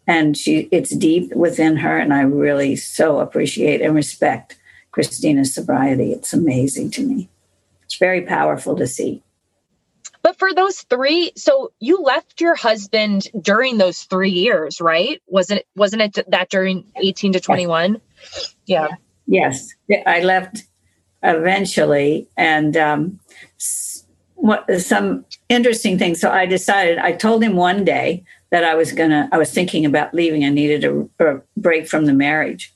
And 0.09 0.35
she, 0.35 0.67
it's 0.71 0.89
deep 0.95 1.35
within 1.35 1.77
her, 1.77 1.95
and 1.95 2.11
I 2.15 2.21
really 2.21 2.75
so 2.75 3.19
appreciate 3.19 3.79
and 3.79 3.93
respect 3.93 4.57
Kristina's 4.89 5.53
sobriety. 5.53 6.11
It's 6.11 6.33
amazing 6.33 6.89
to 6.91 7.03
me. 7.05 7.29
It's 7.83 7.97
very 7.97 8.23
powerful 8.23 8.75
to 8.77 8.87
see. 8.87 9.21
But 10.23 10.39
for 10.39 10.51
those 10.51 10.81
three, 10.81 11.31
so 11.35 11.71
you 11.79 12.01
left 12.01 12.41
your 12.41 12.55
husband 12.55 13.27
during 13.39 13.77
those 13.77 14.01
three 14.05 14.31
years, 14.31 14.81
right? 14.81 15.21
Wasn't 15.27 15.59
it, 15.59 15.67
wasn't 15.75 16.01
it 16.01 16.31
that 16.31 16.49
during 16.49 16.85
18 16.95 17.33
to 17.33 17.39
21? 17.39 18.01
Yeah. 18.65 18.87
Yes. 19.27 19.69
I 20.07 20.21
left 20.21 20.63
eventually. 21.21 22.27
And 22.35 22.75
um, 22.75 23.19
what, 24.35 24.69
some 24.81 25.23
interesting 25.49 25.99
things. 25.99 26.19
So 26.19 26.31
I 26.31 26.47
decided, 26.47 26.97
I 26.97 27.11
told 27.11 27.43
him 27.43 27.55
one 27.55 27.85
day 27.85 28.23
that 28.51 28.63
I 28.63 28.75
was 28.75 28.91
going 28.91 29.11
to, 29.11 29.29
I 29.31 29.37
was 29.37 29.51
thinking 29.51 29.85
about 29.85 30.13
leaving. 30.13 30.43
I 30.43 30.49
needed 30.49 30.83
a, 30.83 31.25
a 31.25 31.41
break 31.57 31.87
from 31.87 32.05
the 32.05 32.13
marriage. 32.13 32.73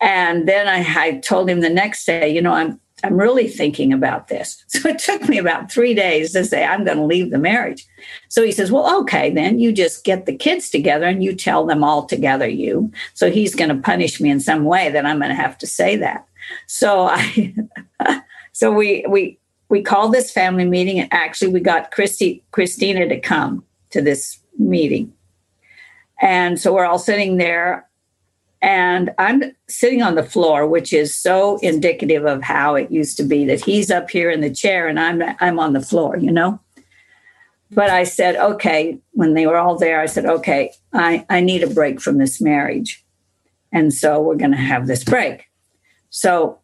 And 0.00 0.48
then 0.48 0.66
I, 0.68 0.84
I 1.00 1.18
told 1.18 1.48
him 1.48 1.60
the 1.60 1.70
next 1.70 2.04
day, 2.04 2.28
you 2.28 2.42
know, 2.42 2.52
I'm 2.52 2.80
I'm 3.04 3.16
really 3.16 3.48
thinking 3.48 3.92
about 3.92 4.28
this. 4.28 4.64
So 4.72 4.88
it 4.88 4.98
took 4.98 5.28
me 5.28 5.38
about 5.38 5.70
three 5.70 5.94
days 5.94 6.32
to 6.32 6.44
say, 6.44 6.64
I'm 6.64 6.84
going 6.84 6.96
to 6.96 7.04
leave 7.04 7.30
the 7.30 7.38
marriage. 7.38 7.86
So 8.28 8.42
he 8.42 8.50
says, 8.50 8.72
Well, 8.72 9.00
okay, 9.02 9.30
then 9.30 9.60
you 9.60 9.70
just 9.70 10.04
get 10.04 10.26
the 10.26 10.36
kids 10.36 10.70
together 10.70 11.06
and 11.06 11.22
you 11.22 11.34
tell 11.34 11.66
them 11.66 11.84
all 11.84 12.06
together, 12.06 12.48
you. 12.48 12.90
So 13.14 13.30
he's 13.30 13.54
going 13.54 13.68
to 13.68 13.82
punish 13.82 14.20
me 14.20 14.30
in 14.30 14.40
some 14.40 14.64
way 14.64 14.90
that 14.90 15.06
I'm 15.06 15.18
going 15.18 15.28
to 15.28 15.36
have 15.36 15.58
to 15.58 15.66
say 15.66 15.96
that. 15.96 16.26
So 16.66 17.06
I, 17.06 17.54
so 18.52 18.72
we, 18.72 19.04
we, 19.08 19.38
we 19.68 19.82
called 19.82 20.12
this 20.12 20.32
family 20.32 20.64
meeting 20.64 20.98
and 20.98 21.12
actually 21.12 21.52
we 21.52 21.60
got 21.60 21.92
Christy, 21.92 22.42
Kristina 22.52 23.08
to 23.08 23.20
come 23.20 23.64
to 23.90 24.00
this 24.00 24.38
meeting. 24.58 25.12
And 26.20 26.60
so 26.60 26.72
we're 26.72 26.84
all 26.84 26.98
sitting 26.98 27.36
there 27.36 27.88
and 28.60 29.10
I'm 29.18 29.42
sitting 29.68 30.02
on 30.02 30.14
the 30.14 30.22
floor, 30.22 30.68
which 30.68 30.92
is 30.92 31.16
so 31.16 31.58
indicative 31.58 32.24
of 32.24 32.42
how 32.42 32.76
it 32.76 32.92
used 32.92 33.16
to 33.16 33.24
be 33.24 33.44
that 33.46 33.64
he's 33.64 33.90
up 33.90 34.08
here 34.08 34.30
in 34.30 34.40
the 34.40 34.54
chair 34.54 34.86
and 34.86 35.00
I'm 35.00 35.20
I'm 35.40 35.58
on 35.58 35.72
the 35.72 35.80
floor, 35.80 36.16
you 36.16 36.30
know. 36.30 36.60
But 37.72 37.90
I 37.90 38.04
said, 38.04 38.36
okay, 38.36 38.98
when 39.12 39.34
they 39.34 39.46
were 39.46 39.56
all 39.56 39.78
there, 39.78 40.00
I 40.00 40.06
said, 40.06 40.26
okay, 40.26 40.72
I, 40.92 41.24
I 41.30 41.40
need 41.40 41.62
a 41.62 41.70
break 41.70 42.00
from 42.00 42.18
this 42.18 42.40
marriage. 42.40 43.02
And 43.72 43.94
so 43.94 44.20
we're 44.20 44.36
going 44.36 44.50
to 44.50 44.58
have 44.58 44.86
this 44.86 45.02
break. 45.02 45.46
So 46.10 46.58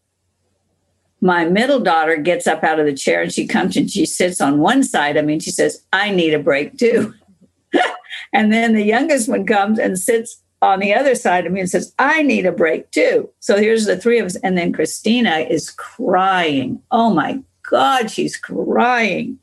my 1.22 1.46
middle 1.46 1.80
daughter 1.80 2.16
gets 2.16 2.46
up 2.46 2.62
out 2.62 2.78
of 2.78 2.84
the 2.84 2.92
chair 2.92 3.22
and 3.22 3.32
she 3.32 3.46
comes 3.46 3.76
and 3.76 3.90
she 3.90 4.04
sits 4.04 4.40
on 4.40 4.60
one 4.60 4.84
side 4.84 5.16
I 5.16 5.22
mean, 5.22 5.40
she 5.40 5.50
says, 5.50 5.82
I 5.92 6.10
need 6.10 6.34
a 6.34 6.38
break 6.38 6.76
too. 6.76 7.14
and 8.32 8.52
then 8.52 8.74
the 8.74 8.84
youngest 8.84 9.28
one 9.28 9.46
comes 9.46 9.78
and 9.78 9.98
sits 9.98 10.42
on 10.60 10.80
the 10.80 10.94
other 10.94 11.14
side 11.14 11.46
of 11.46 11.52
me 11.52 11.60
and 11.60 11.70
says, 11.70 11.94
I 11.98 12.22
need 12.22 12.46
a 12.46 12.52
break 12.52 12.90
too. 12.90 13.30
So 13.40 13.58
here's 13.58 13.86
the 13.86 13.96
three 13.96 14.18
of 14.18 14.26
us. 14.26 14.36
And 14.36 14.58
then 14.58 14.72
Kristina 14.72 15.48
is 15.48 15.70
crying. 15.70 16.82
Oh 16.90 17.10
my 17.10 17.42
God, 17.62 18.10
she's 18.10 18.36
crying. 18.36 19.38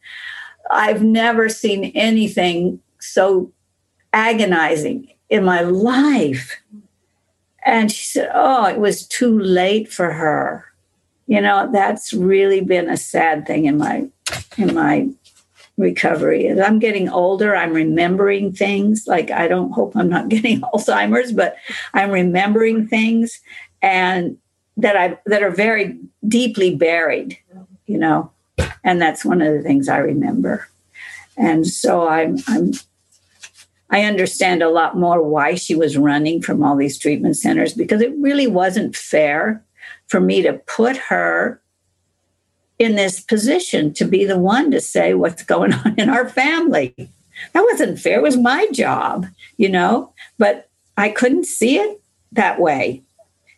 I've 0.70 1.04
never 1.04 1.48
seen 1.48 1.86
anything 1.96 2.80
so 3.00 3.52
agonizing 4.14 5.14
in 5.30 5.44
my 5.44 5.62
life. 5.62 6.62
And 7.66 7.92
she 7.92 8.06
said, 8.06 8.30
Oh, 8.34 8.66
it 8.66 8.80
was 8.80 9.08
too 9.08 9.40
late 9.40 9.92
for 9.92 10.12
her. 10.12 10.66
You 11.28 11.42
know, 11.42 11.70
that's 11.72 12.14
really 12.14 12.62
been 12.62 12.90
a 12.90 12.98
sad 12.98 13.48
thing 13.48 13.66
in 13.66 13.78
my 13.78 14.08
in 14.58 14.74
my 14.74 15.10
recovery. 15.78 16.48
As 16.48 16.60
I'm 16.60 16.80
getting 16.80 17.10
older, 17.10 17.56
I'm 17.56 17.74
remembering 17.74 18.54
things. 18.54 19.06
Like 19.08 19.32
I 19.32 19.48
don't 19.48 19.72
hope 19.72 19.96
I'm 19.96 20.10
not 20.10 20.30
getting 20.30 20.62
Alzheimer's, 20.62 21.32
but 21.32 21.58
I'm 21.94 22.12
remembering 22.12 22.88
things 22.88 23.42
and 23.82 24.38
that 24.78 24.98
I 24.98 25.18
that 25.26 25.44
are 25.44 25.52
very 25.52 25.98
deeply 26.28 26.76
buried, 26.76 27.38
you 27.86 27.98
know. 27.98 28.32
And 28.84 29.02
that's 29.02 29.26
one 29.26 29.42
of 29.42 29.54
the 29.54 29.62
things 29.62 29.90
I 29.90 29.98
remember. 29.98 30.68
And 31.38 31.68
so 31.68 32.08
I'm 32.08 32.38
I'm 32.48 32.74
I 33.90 34.04
understand 34.04 34.64
a 34.64 34.70
lot 34.70 34.98
more 34.98 35.22
why 35.22 35.56
she 35.56 35.76
was 35.76 35.98
running 35.98 36.42
from 36.42 36.64
all 36.64 36.76
these 36.76 36.98
treatment 36.98 37.38
centers 37.38 37.74
because 37.74 38.02
it 38.02 38.14
really 38.18 38.48
wasn't 38.48 38.96
fair 38.96 39.64
for 40.08 40.20
me 40.20 40.42
to 40.42 40.54
put 40.54 40.98
her 40.98 41.62
in 42.78 42.96
this 42.96 43.20
position 43.20 43.94
to 43.94 44.06
be 44.06 44.26
the 44.26 44.38
one 44.38 44.72
to 44.72 44.82
say 44.82 45.14
what's 45.14 45.44
going 45.44 45.74
on 45.74 45.96
in 45.98 46.10
our 46.10 46.28
family. 46.28 46.94
That 47.54 47.64
wasn't 47.64 48.00
fair. 48.00 48.20
It 48.20 48.24
was 48.24 48.38
my 48.38 48.68
job, 48.72 49.28
you 49.58 49.70
know, 49.70 50.14
but 50.38 50.70
I 50.98 51.10
couldn't 51.10 51.46
see 51.46 51.78
it 51.78 52.02
that 52.32 52.60
way. 52.60 53.02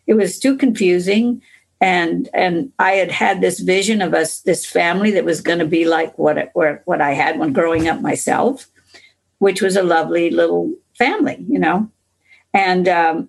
It 0.06 0.14
was 0.14 0.38
too 0.38 0.56
confusing. 0.56 1.42
And 1.80 2.28
and 2.34 2.72
I 2.80 2.92
had 2.92 3.12
had 3.12 3.40
this 3.40 3.60
vision 3.60 4.02
of 4.02 4.14
us, 4.14 4.40
this 4.40 4.66
family 4.66 5.12
that 5.12 5.24
was 5.24 5.40
going 5.40 5.60
to 5.60 5.66
be 5.66 5.84
like 5.84 6.16
what 6.18 6.50
what 6.54 7.00
I 7.00 7.12
had 7.12 7.38
when 7.38 7.52
growing 7.52 7.88
up 7.88 8.00
myself, 8.00 8.66
which 9.38 9.62
was 9.62 9.76
a 9.76 9.82
lovely 9.84 10.30
little 10.30 10.72
family, 10.96 11.44
you 11.48 11.60
know, 11.60 11.88
and 12.52 12.88
um, 12.88 13.28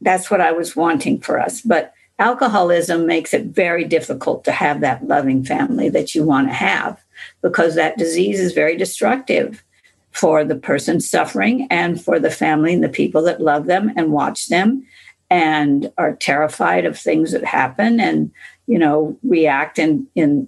that's 0.00 0.30
what 0.30 0.40
I 0.40 0.52
was 0.52 0.76
wanting 0.76 1.20
for 1.20 1.40
us. 1.40 1.60
But 1.62 1.92
alcoholism 2.20 3.06
makes 3.06 3.32
it 3.32 3.46
very 3.46 3.84
difficult 3.84 4.44
to 4.44 4.52
have 4.52 4.80
that 4.80 5.08
loving 5.08 5.42
family 5.42 5.88
that 5.88 6.14
you 6.14 6.22
want 6.22 6.46
to 6.46 6.54
have 6.54 7.02
because 7.40 7.74
that 7.74 7.96
disease 7.96 8.38
is 8.38 8.52
very 8.52 8.76
destructive 8.76 9.64
for 10.12 10.44
the 10.44 10.54
person 10.54 11.00
suffering 11.00 11.66
and 11.70 12.02
for 12.02 12.20
the 12.20 12.30
family 12.30 12.74
and 12.74 12.84
the 12.84 12.88
people 12.88 13.22
that 13.22 13.40
love 13.40 13.66
them 13.66 13.90
and 13.96 14.12
watch 14.12 14.48
them 14.48 14.86
and 15.30 15.90
are 15.96 16.14
terrified 16.16 16.84
of 16.84 16.98
things 16.98 17.32
that 17.32 17.44
happen 17.44 17.98
and 17.98 18.30
you 18.66 18.78
know 18.78 19.16
react 19.22 19.78
in 19.78 20.06
in 20.14 20.46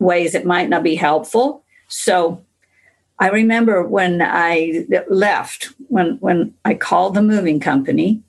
ways 0.00 0.32
that 0.32 0.44
might 0.44 0.68
not 0.68 0.82
be 0.82 0.96
helpful. 0.96 1.62
So 1.88 2.42
i 3.18 3.28
remember 3.30 3.82
when 3.82 4.20
i 4.20 4.84
left 5.08 5.70
when 5.88 6.16
when 6.18 6.52
i 6.64 6.74
called 6.74 7.14
the 7.14 7.22
moving 7.22 7.60
company 7.60 8.22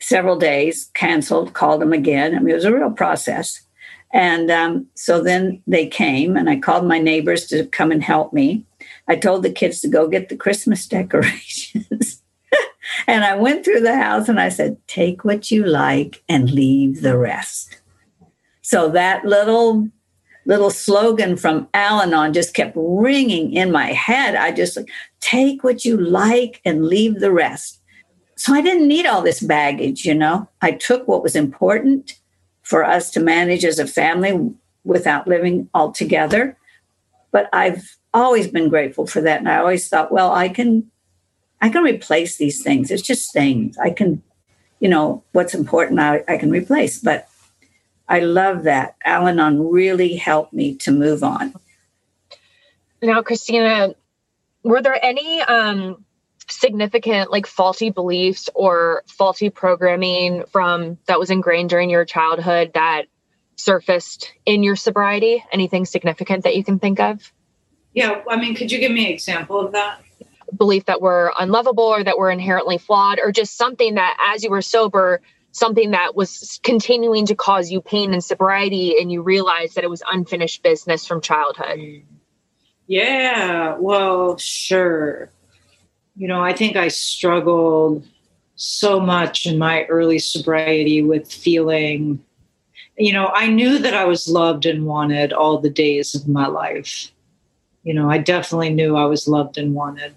several 0.00 0.36
days, 0.36 0.90
canceled, 0.94 1.54
called 1.54 1.80
them 1.80 1.92
again. 1.92 2.34
I 2.34 2.38
mean, 2.38 2.50
it 2.50 2.54
was 2.54 2.64
a 2.64 2.74
real 2.74 2.90
process. 2.90 3.60
And 4.12 4.50
um, 4.50 4.86
so 4.94 5.22
then 5.22 5.62
they 5.66 5.86
came, 5.86 6.36
and 6.36 6.48
I 6.48 6.56
called 6.56 6.86
my 6.86 6.98
neighbors 6.98 7.46
to 7.48 7.66
come 7.66 7.90
and 7.90 8.02
help 8.02 8.32
me. 8.32 8.64
I 9.08 9.16
told 9.16 9.42
the 9.42 9.52
kids 9.52 9.80
to 9.80 9.88
go 9.88 10.08
get 10.08 10.28
the 10.28 10.36
Christmas 10.36 10.86
decorations. 10.88 12.22
and 13.06 13.24
I 13.24 13.34
went 13.34 13.64
through 13.64 13.80
the 13.80 13.96
house 13.96 14.28
and 14.28 14.40
I 14.40 14.48
said, 14.48 14.78
Take 14.86 15.24
what 15.24 15.50
you 15.50 15.64
like 15.64 16.22
and 16.28 16.50
leave 16.50 17.02
the 17.02 17.18
rest. 17.18 17.80
So 18.62 18.88
that 18.90 19.24
little 19.24 19.88
little 20.46 20.70
slogan 20.70 21.36
from 21.36 21.68
Al 21.74 22.00
Anon 22.00 22.32
just 22.32 22.54
kept 22.54 22.72
ringing 22.76 23.52
in 23.52 23.72
my 23.72 23.92
head. 23.92 24.36
I 24.36 24.52
just 24.52 24.76
like, 24.76 24.88
take 25.20 25.64
what 25.64 25.84
you 25.84 25.96
like 25.96 26.60
and 26.64 26.86
leave 26.86 27.18
the 27.18 27.32
rest. 27.32 27.82
So 28.36 28.54
I 28.54 28.60
didn't 28.60 28.88
need 28.88 29.06
all 29.06 29.22
this 29.22 29.40
baggage, 29.40 30.04
you 30.04 30.14
know. 30.14 30.48
I 30.60 30.72
took 30.72 31.08
what 31.08 31.22
was 31.22 31.34
important 31.34 32.18
for 32.62 32.84
us 32.84 33.10
to 33.12 33.20
manage 33.20 33.64
as 33.64 33.78
a 33.78 33.86
family 33.86 34.50
without 34.84 35.26
living 35.26 35.68
all 35.72 35.90
together. 35.90 36.56
But 37.32 37.48
I've 37.52 37.96
always 38.12 38.46
been 38.46 38.68
grateful 38.68 39.06
for 39.06 39.20
that. 39.22 39.38
And 39.38 39.48
I 39.48 39.58
always 39.58 39.88
thought, 39.88 40.12
well, 40.12 40.32
I 40.32 40.48
can 40.48 40.90
I 41.60 41.70
can 41.70 41.82
replace 41.82 42.36
these 42.36 42.62
things. 42.62 42.90
It's 42.90 43.02
just 43.02 43.32
things. 43.32 43.78
I 43.78 43.90
can, 43.90 44.22
you 44.80 44.88
know, 44.88 45.24
what's 45.32 45.54
important 45.54 46.00
I, 46.00 46.22
I 46.28 46.36
can 46.36 46.50
replace. 46.50 46.98
But 46.98 47.28
I 48.08 48.20
love 48.20 48.64
that. 48.64 48.96
Al 49.04 49.26
Anon 49.26 49.70
really 49.70 50.16
helped 50.16 50.52
me 50.52 50.74
to 50.76 50.92
move 50.92 51.24
on. 51.24 51.54
Now, 53.02 53.22
Kristina, 53.22 53.94
were 54.62 54.82
there 54.82 55.02
any 55.04 55.40
um, 55.42 56.04
significant 56.48 57.30
like 57.30 57.46
faulty 57.46 57.90
beliefs 57.90 58.48
or 58.54 59.02
faulty 59.06 59.50
programming 59.50 60.44
from 60.50 60.98
that 61.06 61.18
was 61.18 61.30
ingrained 61.30 61.70
during 61.70 61.90
your 61.90 62.04
childhood 62.04 62.72
that 62.74 63.06
surfaced 63.56 64.32
in 64.44 64.62
your 64.62 64.76
sobriety? 64.76 65.44
Anything 65.52 65.84
significant 65.84 66.44
that 66.44 66.56
you 66.56 66.64
can 66.64 66.78
think 66.78 67.00
of? 67.00 67.32
Yeah, 67.92 68.22
I 68.28 68.36
mean, 68.36 68.54
could 68.54 68.70
you 68.70 68.78
give 68.78 68.92
me 68.92 69.06
an 69.06 69.12
example 69.12 69.58
of 69.58 69.72
that? 69.72 70.02
Belief 70.56 70.84
that 70.84 71.00
we're 71.00 71.32
unlovable 71.38 71.84
or 71.84 72.04
that 72.04 72.18
we're 72.18 72.30
inherently 72.30 72.78
flawed, 72.78 73.18
or 73.22 73.32
just 73.32 73.56
something 73.56 73.94
that 73.94 74.16
as 74.34 74.44
you 74.44 74.50
were 74.50 74.62
sober, 74.62 75.20
something 75.50 75.92
that 75.92 76.14
was 76.14 76.60
continuing 76.62 77.26
to 77.26 77.34
cause 77.34 77.70
you 77.70 77.80
pain 77.80 78.12
in 78.12 78.20
sobriety 78.20 79.00
and 79.00 79.10
you 79.10 79.22
realized 79.22 79.74
that 79.74 79.84
it 79.84 79.90
was 79.90 80.02
unfinished 80.12 80.62
business 80.62 81.06
from 81.06 81.22
childhood? 81.22 81.80
Yeah, 82.86 83.76
well, 83.78 84.36
sure. 84.36 85.30
You 86.16 86.28
know, 86.28 86.42
I 86.42 86.52
think 86.52 86.76
I 86.76 86.88
struggled 86.88 88.06
so 88.56 88.98
much 88.98 89.46
in 89.46 89.58
my 89.58 89.84
early 89.84 90.18
sobriety 90.18 91.02
with 91.02 91.30
feeling, 91.30 92.24
you 92.96 93.12
know, 93.12 93.30
I 93.34 93.48
knew 93.48 93.78
that 93.78 93.94
I 93.94 94.04
was 94.04 94.28
loved 94.28 94.64
and 94.64 94.86
wanted 94.86 95.32
all 95.32 95.60
the 95.60 95.70
days 95.70 96.14
of 96.14 96.26
my 96.26 96.46
life. 96.46 97.10
You 97.82 97.94
know, 97.94 98.10
I 98.10 98.18
definitely 98.18 98.70
knew 98.70 98.96
I 98.96 99.04
was 99.04 99.28
loved 99.28 99.58
and 99.58 99.74
wanted 99.74 100.14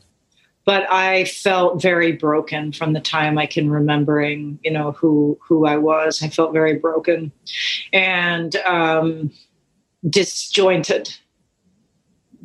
but 0.70 0.86
I 0.92 1.26
felt 1.26 1.82
very 1.82 2.12
broken 2.12 2.72
from 2.72 2.94
the 2.94 3.00
time 3.00 3.40
I 3.40 3.48
can 3.48 3.72
remembering, 3.72 4.60
you 4.64 4.70
know, 4.70 4.92
who 4.92 5.36
who 5.42 5.66
I 5.66 5.78
was. 5.78 6.22
I 6.22 6.30
felt 6.30 6.54
very 6.54 6.76
broken 6.76 7.32
and 7.92 8.56
um, 8.58 9.32
disjointed, 10.08 11.12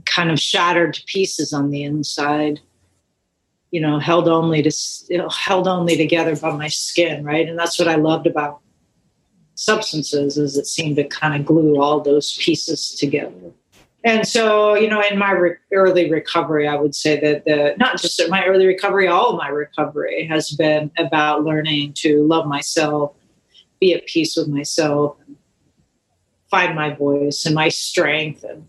kind 0.06 0.30
of 0.30 0.40
shattered 0.40 0.94
to 0.94 1.04
pieces 1.04 1.52
on 1.52 1.68
the 1.68 1.82
inside. 1.82 2.60
You 3.74 3.80
know, 3.80 3.98
held 3.98 4.28
only 4.28 4.62
to 4.62 4.72
you 5.08 5.18
know, 5.18 5.28
held 5.28 5.66
only 5.66 5.96
together 5.96 6.37
by 6.37 6.52
my 6.52 6.68
skin, 6.68 7.24
right? 7.24 7.48
And 7.48 7.58
that's 7.58 7.78
what 7.78 7.88
I 7.88 7.96
loved 7.96 8.26
about 8.26 8.60
substances 9.54 10.37
is 10.37 10.56
it 10.56 10.66
seemed 10.66 10.96
to 10.96 11.04
kind 11.04 11.34
of 11.34 11.46
glue 11.46 11.80
all 11.80 12.00
those 12.00 12.37
pieces 12.38 12.90
together 12.98 13.52
and 14.04 14.26
so 14.26 14.74
you 14.74 14.88
know 14.88 15.00
in 15.00 15.18
my 15.18 15.30
re- 15.30 15.56
early 15.72 16.10
recovery 16.10 16.66
i 16.66 16.74
would 16.74 16.94
say 16.94 17.20
that 17.20 17.44
the 17.44 17.74
not 17.78 18.00
just 18.00 18.20
my 18.28 18.44
early 18.46 18.66
recovery 18.66 19.06
all 19.06 19.37
my 19.37 19.48
recovery 19.48 20.26
has 20.26 20.50
been 20.50 20.90
about 20.98 21.44
learning 21.44 21.92
to 21.92 22.24
love 22.24 22.46
myself 22.46 23.14
be 23.80 23.94
at 23.94 24.04
peace 24.06 24.37
with 24.37 24.48
myself 24.48 25.16
find 26.50 26.74
my 26.74 26.92
voice 26.92 27.46
and 27.46 27.54
my 27.54 27.68
strength 27.68 28.42
and 28.44 28.66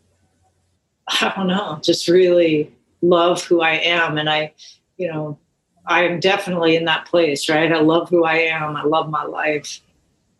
i 1.08 1.34
don't 1.36 1.48
know 1.48 1.80
just 1.84 2.08
really 2.08 2.72
love 3.02 3.44
who 3.44 3.62
i 3.62 3.72
am 3.72 4.20
and 4.20 4.30
i 4.30 4.54
you 4.98 5.08
know 5.08 5.38
i 5.86 6.04
am 6.04 6.20
definitely 6.20 6.76
in 6.76 6.86
that 6.86 7.06
place 7.06 7.50
right 7.50 7.72
i 7.72 7.80
love 7.80 8.10
who 8.10 8.24
i 8.24 8.36
am 8.36 8.76
i 8.76 8.84
love 8.84 9.10
my 9.10 9.24
life 9.24 9.82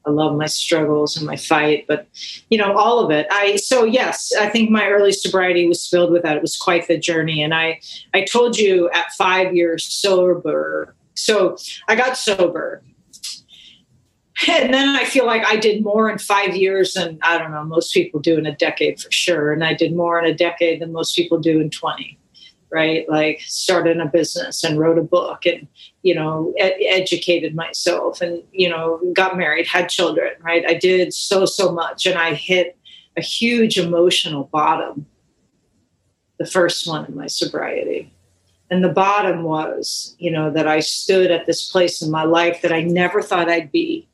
I 0.06 0.12
love 0.12 0.38
my 0.38 0.46
struggles 0.46 1.18
and 1.18 1.26
my 1.26 1.36
fight, 1.36 1.86
but 1.88 2.08
you 2.50 2.58
know, 2.58 2.78
all 2.78 3.00
of 3.00 3.12
it. 3.12 3.28
I 3.32 3.56
so 3.56 3.84
yes, 3.84 4.32
I 4.40 4.50
think 4.50 4.70
my 4.70 4.88
early 4.88 5.12
sobriety 5.12 5.68
was 5.68 5.88
filled 5.88 6.12
with 6.12 6.24
that. 6.24 6.38
It 6.38 6.42
was 6.42 6.58
quite 6.58 6.88
the 6.88 6.98
journey. 6.98 7.42
And 7.42 7.54
I 7.54 7.80
I 8.14 8.24
told 8.24 8.58
you 8.58 8.90
at 8.92 9.12
five 9.14 9.56
years 9.56 9.86
sober. 9.86 10.96
So 11.16 11.58
I 11.88 11.96
got 11.96 12.18
sober. 12.18 12.84
And 14.50 14.74
then 14.74 14.90
I 14.90 15.06
feel 15.06 15.26
like 15.26 15.46
I 15.46 15.56
did 15.56 15.82
more 15.82 16.10
in 16.10 16.18
five 16.18 16.58
years 16.58 16.94
than 16.94 17.18
I 17.22 17.38
don't 17.38 17.52
know, 17.52 17.64
most 17.64 17.94
people 17.94 18.20
do 18.20 18.38
in 18.38 18.46
a 18.46 18.56
decade 18.56 19.00
for 19.00 19.10
sure. 19.10 19.54
And 19.54 19.64
I 19.64 19.74
did 19.74 19.96
more 19.96 20.20
in 20.20 20.26
a 20.26 20.34
decade 20.34 20.82
than 20.82 20.92
most 20.92 21.16
people 21.16 21.40
do 21.40 21.60
in 21.62 21.70
20 21.70 22.20
right? 22.76 23.08
Like 23.08 23.40
started 23.40 24.02
a 24.02 24.06
business 24.06 24.62
and 24.66 24.78
wrote 24.78 24.98
a 24.98 25.02
book 25.02 25.46
and, 25.46 25.66
you 26.04 26.14
know, 26.14 26.54
ed- 26.60 26.76
educated 26.82 27.56
myself 27.56 28.20
and, 28.20 28.44
you 28.52 28.70
know, 28.70 29.00
got 29.14 29.38
married, 29.38 29.66
had 29.66 29.88
children, 29.88 30.34
right? 30.42 30.66
I 30.68 30.74
did 30.74 31.14
so, 31.14 31.46
so 31.46 31.72
much. 31.72 32.06
And 32.06 32.20
I 32.20 32.34
hit 32.34 32.78
a 33.16 33.22
huge 33.22 33.78
emotional 33.78 34.50
bottom, 34.52 35.06
the 36.38 36.46
first 36.46 36.86
one 36.86 37.06
in 37.06 37.16
my 37.16 37.28
sobriety. 37.28 38.12
And 38.70 38.84
the 38.84 38.90
bottom 38.90 39.44
was, 39.44 40.14
you 40.20 40.30
know, 40.30 40.52
that 40.52 40.68
I 40.68 40.82
stood 40.82 41.32
at 41.32 41.46
this 41.46 41.72
place 41.72 42.02
in 42.02 42.12
my 42.12 42.26
life 42.26 42.62
that 42.62 42.74
I 42.74 42.82
never 42.84 43.22
thought 43.22 43.50
I'd 43.50 43.72
be 43.72 44.10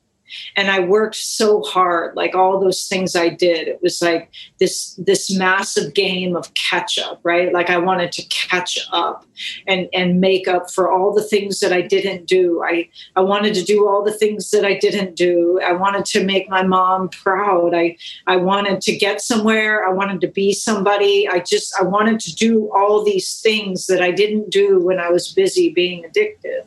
and 0.55 0.69
i 0.69 0.79
worked 0.79 1.15
so 1.15 1.61
hard 1.63 2.15
like 2.15 2.35
all 2.35 2.59
those 2.59 2.87
things 2.87 3.15
i 3.15 3.29
did 3.29 3.67
it 3.67 3.79
was 3.81 4.01
like 4.01 4.29
this 4.59 4.95
this 4.95 5.35
massive 5.35 5.93
game 5.93 6.35
of 6.35 6.53
catch 6.53 6.97
up 6.97 7.21
right? 7.23 7.53
Like 7.53 7.69
i 7.69 7.77
wanted 7.77 8.11
to 8.13 8.23
catch 8.23 8.77
up 8.91 9.25
and 9.67 9.87
and 9.93 10.19
make 10.19 10.47
up 10.47 10.71
for 10.71 10.91
all 10.91 11.13
the 11.13 11.23
things 11.23 11.59
that 11.59 11.73
i 11.73 11.81
didn't 11.81 12.25
do. 12.25 12.63
I 12.63 12.89
i 13.15 13.21
wanted 13.21 13.53
to 13.55 13.63
do 13.63 13.87
all 13.87 14.03
the 14.03 14.11
things 14.11 14.51
that 14.51 14.65
i 14.65 14.77
didn't 14.77 15.15
do. 15.15 15.59
I 15.65 15.73
wanted 15.73 16.05
to 16.05 16.23
make 16.23 16.49
my 16.49 16.63
mom 16.63 17.09
proud. 17.09 17.73
I 17.73 17.97
i 18.27 18.35
wanted 18.35 18.81
to 18.81 18.95
get 18.95 19.21
somewhere. 19.21 19.87
I 19.87 19.91
wanted 19.91 20.21
to 20.21 20.27
be 20.27 20.53
somebody. 20.53 21.27
I 21.27 21.39
just 21.39 21.73
i 21.79 21.83
wanted 21.83 22.19
to 22.21 22.35
do 22.35 22.71
all 22.75 23.03
these 23.03 23.39
things 23.41 23.87
that 23.87 24.01
i 24.01 24.11
didn't 24.11 24.49
do 24.49 24.79
when 24.83 24.99
i 24.99 25.09
was 25.09 25.33
busy 25.33 25.71
being 25.71 26.05
addicted 26.05 26.63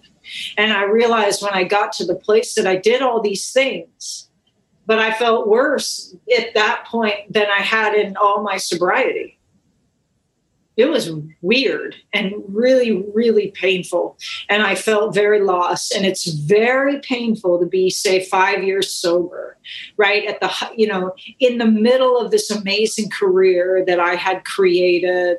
and 0.56 0.72
I 0.72 0.84
realized 0.84 1.42
when 1.42 1.54
I 1.54 1.64
got 1.64 1.92
to 1.94 2.04
the 2.04 2.14
place 2.14 2.54
that 2.54 2.66
I 2.66 2.76
did 2.76 3.02
all 3.02 3.20
these 3.20 3.52
things, 3.52 4.28
but 4.86 4.98
I 4.98 5.12
felt 5.12 5.48
worse 5.48 6.14
at 6.36 6.54
that 6.54 6.84
point 6.86 7.32
than 7.32 7.46
I 7.46 7.60
had 7.60 7.94
in 7.94 8.16
all 8.16 8.42
my 8.42 8.56
sobriety. 8.56 9.38
It 10.76 10.86
was 10.86 11.08
weird 11.40 11.94
and 12.12 12.34
really, 12.48 13.04
really 13.14 13.52
painful. 13.52 14.18
And 14.48 14.62
I 14.62 14.74
felt 14.74 15.14
very 15.14 15.40
lost. 15.40 15.94
And 15.94 16.04
it's 16.04 16.26
very 16.26 16.98
painful 16.98 17.60
to 17.60 17.66
be, 17.66 17.90
say, 17.90 18.24
five 18.24 18.64
years 18.64 18.92
sober, 18.92 19.56
right? 19.96 20.26
At 20.26 20.40
the, 20.40 20.50
you 20.76 20.88
know, 20.88 21.14
in 21.38 21.58
the 21.58 21.66
middle 21.66 22.18
of 22.18 22.32
this 22.32 22.50
amazing 22.50 23.10
career 23.10 23.84
that 23.86 24.00
I 24.00 24.16
had 24.16 24.44
created, 24.44 25.38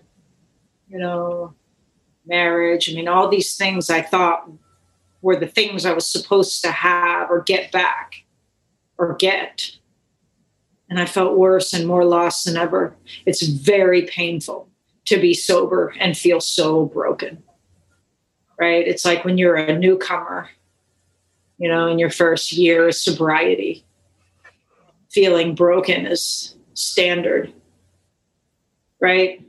you 0.88 1.00
know, 1.00 1.54
marriage. 2.26 2.90
I 2.90 2.94
mean, 2.94 3.10
all 3.10 3.28
these 3.28 3.58
things 3.58 3.90
I 3.90 4.02
thought 4.02 4.50
were 5.26 5.36
the 5.36 5.48
things 5.48 5.88
I 5.88 5.92
was 5.92 6.08
supposed 6.08 6.62
to 6.62 6.70
have 6.70 7.32
or 7.32 7.42
get 7.42 7.72
back 7.72 8.26
or 9.00 9.16
get. 9.16 9.72
And 10.88 11.00
I 11.00 11.08
felt 11.08 11.36
worse 11.36 11.74
and 11.74 11.88
more 11.88 12.06
lost 12.06 12.46
than 12.46 12.58
ever. 12.58 12.96
It's 13.26 13.42
very 13.42 14.04
painful 14.04 14.70
to 15.06 15.20
be 15.20 15.34
sober 15.34 15.96
and 16.00 16.16
feel 16.16 16.40
so 16.40 16.86
broken. 16.86 17.42
Right? 18.60 18.88
It's 18.88 19.04
like 19.04 19.26
when 19.26 19.40
you're 19.40 19.56
a 19.56 19.76
newcomer, 19.76 20.52
you 21.58 21.70
know, 21.70 21.88
in 21.88 21.98
your 21.98 22.12
first 22.12 22.52
year 22.52 22.90
of 22.90 22.94
sobriety, 22.94 23.84
feeling 25.10 25.56
broken 25.56 26.06
is 26.06 26.56
standard. 26.76 27.52
Right? 29.02 29.44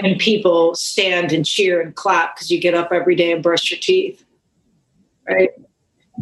And 0.00 0.18
people 0.18 0.74
stand 0.74 1.30
and 1.30 1.46
cheer 1.46 1.80
and 1.80 1.94
clap 1.94 2.34
because 2.34 2.50
you 2.50 2.60
get 2.60 2.74
up 2.74 2.90
every 2.90 3.14
day 3.14 3.30
and 3.30 3.44
brush 3.44 3.70
your 3.70 3.78
teeth 3.78 4.24
right? 5.28 5.50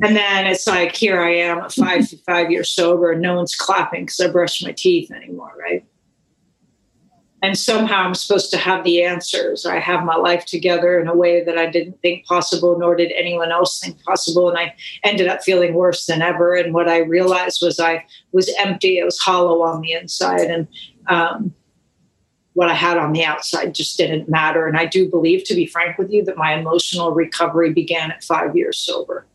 And 0.02 0.14
then 0.14 0.46
it's 0.46 0.66
like, 0.66 0.94
here 0.94 1.20
I 1.20 1.34
am 1.36 1.68
five 1.70 2.08
five 2.26 2.50
years 2.50 2.70
sober, 2.70 3.12
and 3.12 3.22
no 3.22 3.34
one's 3.34 3.54
clapping 3.54 4.02
because 4.04 4.20
I 4.20 4.28
brush 4.28 4.62
my 4.62 4.72
teeth 4.72 5.10
anymore, 5.10 5.52
right? 5.58 5.86
And 7.42 7.56
somehow 7.56 8.02
I'm 8.02 8.14
supposed 8.14 8.50
to 8.50 8.56
have 8.56 8.82
the 8.82 9.02
answers. 9.04 9.66
I 9.66 9.78
have 9.78 10.04
my 10.04 10.16
life 10.16 10.46
together 10.46 10.98
in 11.00 11.06
a 11.06 11.14
way 11.14 11.44
that 11.44 11.56
I 11.56 11.66
didn't 11.66 12.00
think 12.02 12.26
possible, 12.26 12.78
nor 12.78 12.96
did 12.96 13.12
anyone 13.12 13.52
else 13.52 13.78
think 13.78 14.02
possible. 14.02 14.48
And 14.48 14.58
I 14.58 14.74
ended 15.04 15.28
up 15.28 15.42
feeling 15.42 15.74
worse 15.74 16.06
than 16.06 16.22
ever. 16.22 16.54
And 16.54 16.74
what 16.74 16.88
I 16.88 16.98
realized 16.98 17.60
was 17.62 17.78
I 17.78 18.04
was 18.32 18.52
empty. 18.58 19.00
I 19.00 19.04
was 19.04 19.18
hollow 19.18 19.62
on 19.62 19.82
the 19.82 19.92
inside. 19.92 20.50
And 20.50 20.66
um, 21.08 21.54
what 22.56 22.70
I 22.70 22.74
had 22.74 22.96
on 22.96 23.12
the 23.12 23.22
outside 23.22 23.74
just 23.74 23.98
didn't 23.98 24.30
matter. 24.30 24.66
And 24.66 24.78
I 24.78 24.86
do 24.86 25.10
believe, 25.10 25.44
to 25.44 25.54
be 25.54 25.66
frank 25.66 25.98
with 25.98 26.10
you, 26.10 26.24
that 26.24 26.38
my 26.38 26.54
emotional 26.54 27.12
recovery 27.12 27.70
began 27.74 28.10
at 28.10 28.24
five 28.24 28.56
years 28.56 28.78
sober. 28.78 29.26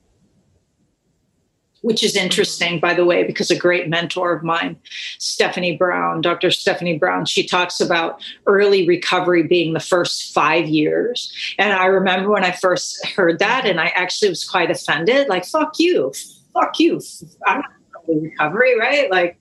which 1.81 2.03
is 2.03 2.15
interesting, 2.15 2.79
by 2.79 2.93
the 2.93 3.05
way, 3.05 3.23
because 3.23 3.51
a 3.51 3.57
great 3.57 3.89
mentor 3.89 4.33
of 4.33 4.43
mine, 4.43 4.77
Stephanie 5.17 5.77
Brown, 5.77 6.21
Dr. 6.21 6.51
Stephanie 6.51 6.97
Brown, 6.97 7.25
she 7.25 7.45
talks 7.45 7.81
about 7.81 8.23
early 8.45 8.87
recovery 8.87 9.43
being 9.43 9.73
the 9.73 9.79
first 9.79 10.33
five 10.33 10.67
years. 10.67 11.33
And 11.57 11.73
I 11.73 11.85
remember 11.85 12.29
when 12.29 12.43
I 12.43 12.51
first 12.51 13.05
heard 13.07 13.39
that, 13.39 13.65
and 13.65 13.79
I 13.79 13.87
actually 13.95 14.29
was 14.29 14.47
quite 14.47 14.71
offended 14.71 15.27
like, 15.27 15.45
fuck 15.45 15.73
you, 15.79 16.13
fuck 16.53 16.79
you. 16.79 17.01
I'm 17.47 17.61
not 17.61 17.71
recovery, 18.07 18.77
right? 18.79 19.09
Like, 19.09 19.39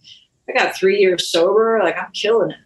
I 0.48 0.52
got 0.52 0.74
three 0.74 0.98
years 0.98 1.28
sober, 1.28 1.80
like, 1.82 1.96
I'm 1.98 2.10
killing 2.12 2.50
it. 2.50 2.56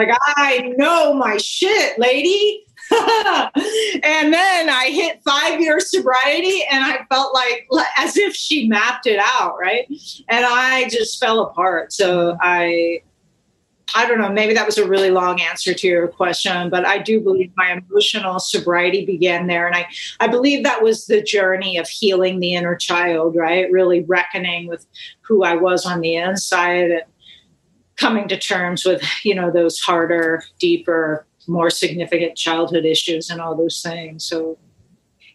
Like, 0.00 0.16
I 0.36 0.72
know 0.78 1.12
my 1.12 1.36
shit, 1.36 1.98
lady. 1.98 2.64
and 2.90 4.32
then 4.32 4.68
I 4.68 4.90
hit 4.90 5.22
five 5.22 5.60
years 5.60 5.90
sobriety 5.90 6.64
and 6.70 6.82
I 6.82 7.04
felt 7.08 7.34
like 7.34 7.68
as 7.96 8.16
if 8.16 8.34
she 8.34 8.66
mapped 8.66 9.06
it 9.06 9.20
out, 9.22 9.56
right? 9.60 9.86
And 10.28 10.44
I 10.44 10.88
just 10.88 11.20
fell 11.20 11.40
apart. 11.44 11.92
So 11.92 12.36
I 12.40 13.02
I 13.94 14.06
don't 14.06 14.18
know, 14.18 14.30
maybe 14.30 14.54
that 14.54 14.66
was 14.66 14.78
a 14.78 14.86
really 14.86 15.10
long 15.10 15.40
answer 15.40 15.74
to 15.74 15.86
your 15.86 16.08
question, 16.08 16.70
but 16.70 16.86
I 16.86 16.98
do 16.98 17.20
believe 17.20 17.52
my 17.56 17.72
emotional 17.72 18.38
sobriety 18.38 19.04
began 19.04 19.46
there. 19.46 19.66
And 19.66 19.74
I, 19.74 19.88
I 20.20 20.28
believe 20.28 20.62
that 20.62 20.82
was 20.82 21.06
the 21.06 21.22
journey 21.22 21.76
of 21.76 21.88
healing 21.88 22.38
the 22.38 22.54
inner 22.54 22.76
child, 22.76 23.34
right? 23.34 23.70
Really 23.70 24.02
reckoning 24.02 24.68
with 24.68 24.86
who 25.22 25.42
I 25.42 25.56
was 25.56 25.86
on 25.86 26.00
the 26.00 26.14
inside 26.14 26.90
and 26.90 27.02
coming 28.00 28.26
to 28.28 28.38
terms 28.38 28.84
with, 28.84 29.02
you 29.22 29.34
know, 29.34 29.50
those 29.50 29.78
harder, 29.78 30.42
deeper 30.58 31.26
more 31.46 31.70
significant 31.70 32.36
childhood 32.36 32.84
issues 32.84 33.28
and 33.30 33.40
all 33.40 33.56
those 33.56 33.82
things. 33.82 34.24
So, 34.24 34.58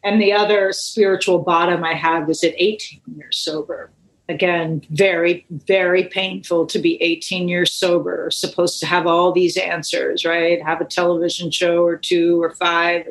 and 0.03 0.21
the 0.21 0.33
other 0.33 0.71
spiritual 0.71 1.39
bottom 1.39 1.83
I 1.83 1.93
had 1.93 2.27
was 2.27 2.43
at 2.43 2.53
18 2.57 3.01
years 3.15 3.37
sober. 3.37 3.91
Again, 4.27 4.81
very, 4.89 5.45
very 5.49 6.05
painful 6.05 6.65
to 6.67 6.79
be 6.79 7.01
18 7.01 7.47
years 7.47 7.71
sober, 7.71 8.29
supposed 8.31 8.79
to 8.79 8.87
have 8.87 9.05
all 9.05 9.31
these 9.31 9.55
answers, 9.55 10.25
right? 10.25 10.63
Have 10.63 10.81
a 10.81 10.85
television 10.85 11.51
show 11.51 11.83
or 11.83 11.97
two 11.97 12.41
or 12.41 12.55
five, 12.55 13.07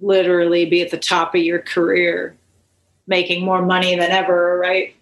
literally 0.00 0.66
be 0.66 0.82
at 0.82 0.90
the 0.90 0.98
top 0.98 1.34
of 1.34 1.40
your 1.40 1.60
career, 1.60 2.36
making 3.06 3.44
more 3.44 3.62
money 3.62 3.96
than 3.96 4.10
ever, 4.10 4.58
right? 4.58 4.94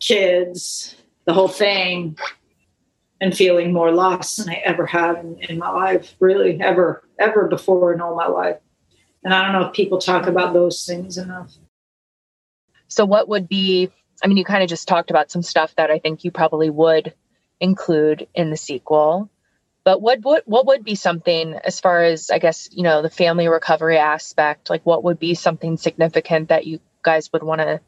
Kids, 0.00 0.96
the 1.24 1.32
whole 1.32 1.48
thing 1.48 2.16
and 3.20 3.36
feeling 3.36 3.72
more 3.72 3.92
lost 3.92 4.38
than 4.38 4.50
I 4.50 4.60
ever 4.64 4.86
have 4.86 5.18
in, 5.18 5.38
in, 5.48 5.58
my 5.58 5.70
life, 5.70 6.16
really 6.18 6.60
ever, 6.60 7.08
ever 7.18 7.46
before 7.46 7.92
in 7.92 8.00
all 8.00 8.16
my 8.16 8.26
life. 8.26 8.58
And 9.22 9.32
I 9.32 9.44
don't 9.44 9.52
know 9.52 9.68
if 9.68 9.74
people 9.74 9.98
talk 9.98 10.26
about 10.26 10.52
those 10.52 10.84
things 10.84 11.18
enough. 11.18 11.52
So, 12.88 13.04
what 13.04 13.28
would 13.28 13.48
be, 13.48 13.90
I 14.22 14.26
mean, 14.26 14.36
you 14.36 14.44
kind 14.44 14.64
of 14.64 14.68
just 14.68 14.88
talked 14.88 15.10
about 15.10 15.30
some 15.30 15.42
stuff 15.42 15.74
that 15.76 15.90
I 15.90 16.00
think 16.00 16.24
you 16.24 16.32
probably 16.32 16.68
would 16.68 17.14
include 17.60 18.26
in 18.34 18.50
the 18.50 18.56
sequel. 18.56 19.30
But 19.84 20.02
what 20.02 20.20
what 20.22 20.46
what 20.46 20.66
would 20.66 20.84
be 20.84 20.94
something 20.94 21.54
as 21.54 21.80
far 21.80 22.02
as 22.02 22.30
I 22.30 22.38
guess 22.38 22.68
you 22.70 22.82
know 22.82 23.02
the 23.02 23.10
family 23.10 23.48
recovery 23.48 23.98
aspect? 23.98 24.68
Like, 24.68 24.84
what 24.84 25.04
would 25.04 25.18
be 25.18 25.34
something 25.34 25.76
significant 25.76 26.48
that 26.48 26.66
you 26.66 26.80
guys 27.02 27.32
would 27.32 27.42
want 27.42 27.60
to 27.60 27.80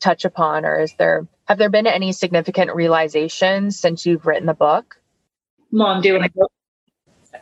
touch 0.00 0.24
upon, 0.24 0.64
or 0.64 0.80
is 0.80 0.94
there 0.94 1.26
have 1.46 1.58
there 1.58 1.70
been 1.70 1.86
any 1.86 2.12
significant 2.12 2.74
realizations 2.74 3.78
since 3.78 4.04
you've 4.04 4.26
written 4.26 4.46
the 4.46 4.54
book? 4.54 4.98
Mom, 5.70 6.02
do 6.02 6.08
you 6.08 6.14
want 6.14 6.32
to 6.32 6.38
go? 6.38 6.48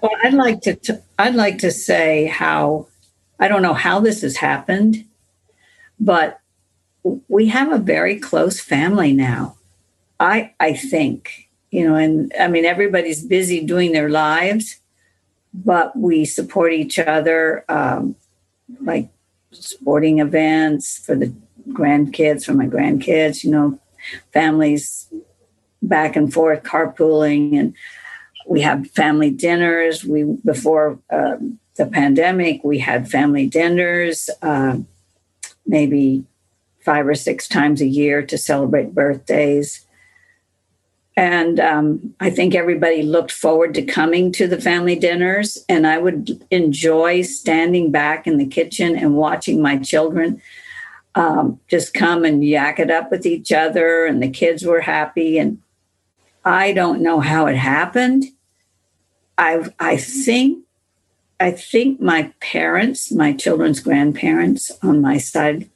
Well, 0.00 0.12
I'd 0.22 0.34
like 0.34 0.60
to. 0.62 0.74
T- 0.74 0.94
I'd 1.18 1.34
like 1.34 1.58
to 1.58 1.70
say 1.70 2.26
how 2.26 2.88
I 3.38 3.48
don't 3.48 3.62
know 3.62 3.74
how 3.74 4.00
this 4.00 4.22
has 4.22 4.36
happened, 4.36 5.04
but 5.98 6.40
we 7.28 7.46
have 7.46 7.72
a 7.72 7.78
very 7.78 8.18
close 8.18 8.60
family 8.60 9.12
now. 9.12 9.56
I 10.20 10.52
I 10.60 10.74
think 10.74 11.48
you 11.70 11.88
know, 11.88 11.96
and 11.96 12.32
I 12.38 12.48
mean 12.48 12.64
everybody's 12.64 13.24
busy 13.24 13.64
doing 13.64 13.92
their 13.92 14.10
lives, 14.10 14.80
but 15.52 15.96
we 15.96 16.24
support 16.24 16.72
each 16.72 16.98
other, 16.98 17.64
um, 17.68 18.16
like 18.80 19.08
sporting 19.50 20.18
events 20.18 20.98
for 20.98 21.14
the 21.14 21.32
grandkids, 21.68 22.44
for 22.44 22.54
my 22.54 22.66
grandkids. 22.66 23.44
You 23.44 23.50
know, 23.50 23.80
families 24.32 25.12
back 25.82 26.16
and 26.16 26.32
forth 26.32 26.62
carpooling 26.62 27.58
and 27.58 27.74
we 28.46 28.60
have 28.60 28.90
family 28.90 29.30
dinners. 29.30 30.04
We 30.04 30.24
before 30.44 30.98
uh, 31.10 31.36
the 31.76 31.86
pandemic 31.86 32.62
we 32.62 32.78
had 32.78 33.10
family 33.10 33.46
dinners 33.46 34.30
uh, 34.42 34.78
maybe 35.66 36.24
five 36.80 37.06
or 37.06 37.14
six 37.14 37.48
times 37.48 37.80
a 37.80 37.86
year 37.86 38.22
to 38.22 38.36
celebrate 38.36 38.94
birthdays. 38.94 39.86
And 41.16 41.60
um, 41.60 42.14
i 42.18 42.28
think 42.28 42.56
everybody 42.56 43.02
looked 43.02 43.30
forward 43.30 43.72
to 43.74 43.82
coming 43.82 44.32
to 44.32 44.48
the 44.48 44.60
family 44.60 44.96
dinners 44.96 45.64
and 45.68 45.86
i 45.86 45.96
would 45.96 46.44
enjoy 46.50 47.22
standing 47.22 47.92
back 47.92 48.26
in 48.26 48.36
the 48.36 48.46
kitchen 48.46 48.96
and 48.96 49.14
watching 49.14 49.62
my 49.62 49.78
children 49.78 50.42
um, 51.14 51.60
just 51.68 51.94
come 51.94 52.24
and 52.24 52.44
yak 52.44 52.78
it 52.78 52.90
up 52.90 53.10
with 53.10 53.24
each 53.26 53.52
other, 53.52 54.04
and 54.04 54.22
the 54.22 54.30
kids 54.30 54.64
were 54.64 54.80
happy. 54.80 55.38
And 55.38 55.60
I 56.44 56.72
don't 56.72 57.02
know 57.02 57.20
how 57.20 57.46
it 57.46 57.56
happened. 57.56 58.24
I 59.38 59.64
I 59.78 59.96
think 59.96 60.64
I 61.38 61.50
think 61.50 62.00
my 62.00 62.32
parents, 62.40 63.12
my 63.12 63.32
children's 63.32 63.80
grandparents 63.80 64.70
on 64.82 65.00
my 65.00 65.18
side, 65.18 65.68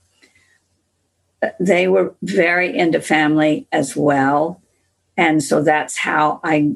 they 1.59 1.89
were 1.89 2.15
very 2.23 2.77
into 2.77 3.01
family 3.01 3.67
as 3.73 3.97
well, 3.97 4.61
and 5.17 5.43
so 5.43 5.63
that's 5.63 5.99
how 5.99 6.41
I, 6.43 6.75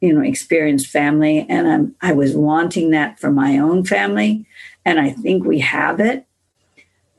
you 0.00 0.12
know, 0.12 0.22
experienced 0.22 0.86
family. 0.86 1.46
And 1.48 1.66
I'm 1.66 1.94
I 2.02 2.12
was 2.12 2.34
wanting 2.34 2.90
that 2.90 3.18
for 3.18 3.30
my 3.30 3.58
own 3.58 3.84
family, 3.84 4.46
and 4.84 5.00
I 5.00 5.10
think 5.10 5.44
we 5.44 5.60
have 5.60 5.98
it 5.98 6.26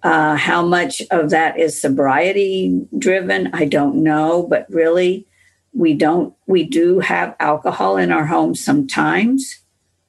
uh, 0.04 0.36
how 0.36 0.66
much 0.66 1.02
of 1.12 1.30
that 1.30 1.60
is 1.60 1.80
sobriety 1.80 2.86
driven, 2.98 3.50
I 3.54 3.66
don't 3.66 4.04
know, 4.04 4.44
but 4.44 4.66
really, 4.70 5.28
we 5.74 5.94
don't. 5.94 6.34
We 6.48 6.64
do 6.64 7.00
have 7.00 7.36
alcohol 7.40 7.98
in 7.98 8.12
our 8.12 8.26
home 8.26 8.56
sometimes, 8.56 9.60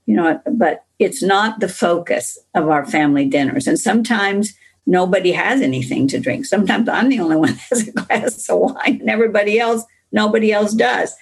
you 0.07 0.17
know, 0.17 0.41
but 0.51 0.85
it's 0.99 1.23
not 1.23 1.61
the 1.61 1.69
focus 1.69 2.39
of 2.55 2.69
our 2.69 2.87
family 2.87 3.27
dinners. 3.27 3.67
And 3.67 3.79
sometimes 3.79 4.55
nobody 4.87 5.33
has 5.33 5.61
anything 5.61 6.09
to 6.09 6.19
drink. 6.19 6.47
Sometimes 6.47 6.89
I'm 6.89 7.09
the 7.09 7.21
only 7.21 7.37
one 7.37 7.53
that 7.55 7.61
has 7.71 7.89
a 7.89 7.93
glass 7.93 8.49
of 8.49 8.59
wine, 8.59 8.99
and 9.01 9.11
everybody 9.11 9.59
else, 9.59 9.85
nobody 10.11 10.53
else 10.53 10.73
does. 10.73 11.15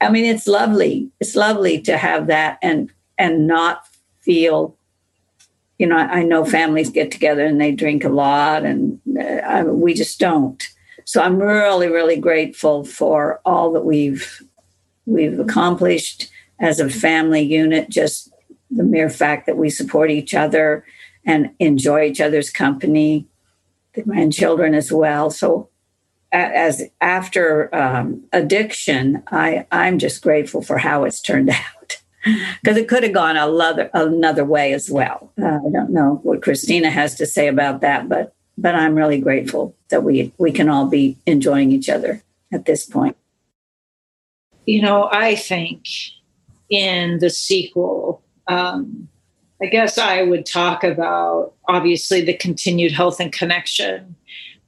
I 0.00 0.10
mean, 0.10 0.24
it's 0.24 0.46
lovely. 0.46 1.10
It's 1.20 1.36
lovely 1.36 1.80
to 1.82 1.96
have 1.96 2.26
that 2.28 2.58
and 2.62 2.92
and 3.18 3.46
not 3.46 3.84
feel 4.20 4.76
you 5.80 5.86
know, 5.86 5.96
I 5.96 6.24
know 6.24 6.44
families 6.44 6.90
get 6.90 7.10
together 7.10 7.46
and 7.46 7.58
they 7.58 7.72
drink 7.72 8.04
a 8.04 8.10
lot, 8.10 8.66
and 8.66 9.00
uh, 9.18 9.64
we 9.66 9.94
just 9.94 10.20
don't. 10.20 10.62
So 11.06 11.22
I'm 11.22 11.40
really, 11.40 11.88
really 11.88 12.18
grateful 12.18 12.84
for 12.84 13.40
all 13.46 13.72
that 13.72 13.86
we've 13.86 14.42
we've 15.06 15.40
accomplished 15.40 16.30
as 16.58 16.80
a 16.80 16.90
family 16.90 17.40
unit. 17.40 17.88
Just 17.88 18.30
the 18.70 18.84
mere 18.84 19.08
fact 19.08 19.46
that 19.46 19.56
we 19.56 19.70
support 19.70 20.10
each 20.10 20.34
other 20.34 20.84
and 21.24 21.52
enjoy 21.58 22.04
each 22.04 22.20
other's 22.20 22.50
company, 22.50 23.26
the 23.94 24.02
grandchildren 24.02 24.74
as 24.74 24.92
well. 24.92 25.30
So 25.30 25.70
as 26.30 26.82
after 27.00 27.74
um, 27.74 28.22
addiction, 28.34 29.22
I 29.28 29.66
I'm 29.72 29.98
just 29.98 30.22
grateful 30.22 30.60
for 30.60 30.76
how 30.76 31.04
it's 31.04 31.22
turned 31.22 31.48
out 31.80 31.99
because 32.24 32.76
it 32.76 32.88
could 32.88 33.02
have 33.02 33.12
gone 33.12 33.36
another 33.36 33.90
another 33.94 34.44
way 34.44 34.72
as 34.72 34.90
well. 34.90 35.32
Uh, 35.40 35.58
I 35.66 35.70
don't 35.72 35.90
know 35.90 36.20
what 36.22 36.40
Kristina 36.40 36.90
has 36.90 37.14
to 37.16 37.26
say 37.26 37.48
about 37.48 37.80
that, 37.80 38.08
but 38.08 38.34
but 38.58 38.74
I'm 38.74 38.94
really 38.94 39.20
grateful 39.20 39.74
that 39.88 40.04
we 40.04 40.32
we 40.38 40.52
can 40.52 40.68
all 40.68 40.86
be 40.86 41.16
enjoying 41.26 41.72
each 41.72 41.88
other 41.88 42.22
at 42.52 42.66
this 42.66 42.84
point. 42.84 43.16
You 44.66 44.82
know, 44.82 45.08
I 45.10 45.34
think 45.34 45.86
in 46.68 47.18
the 47.18 47.30
sequel, 47.30 48.22
um, 48.46 49.08
I 49.62 49.66
guess 49.66 49.98
I 49.98 50.22
would 50.22 50.46
talk 50.46 50.84
about 50.84 51.54
obviously 51.66 52.22
the 52.22 52.36
continued 52.36 52.92
health 52.92 53.20
and 53.20 53.32
connection, 53.32 54.14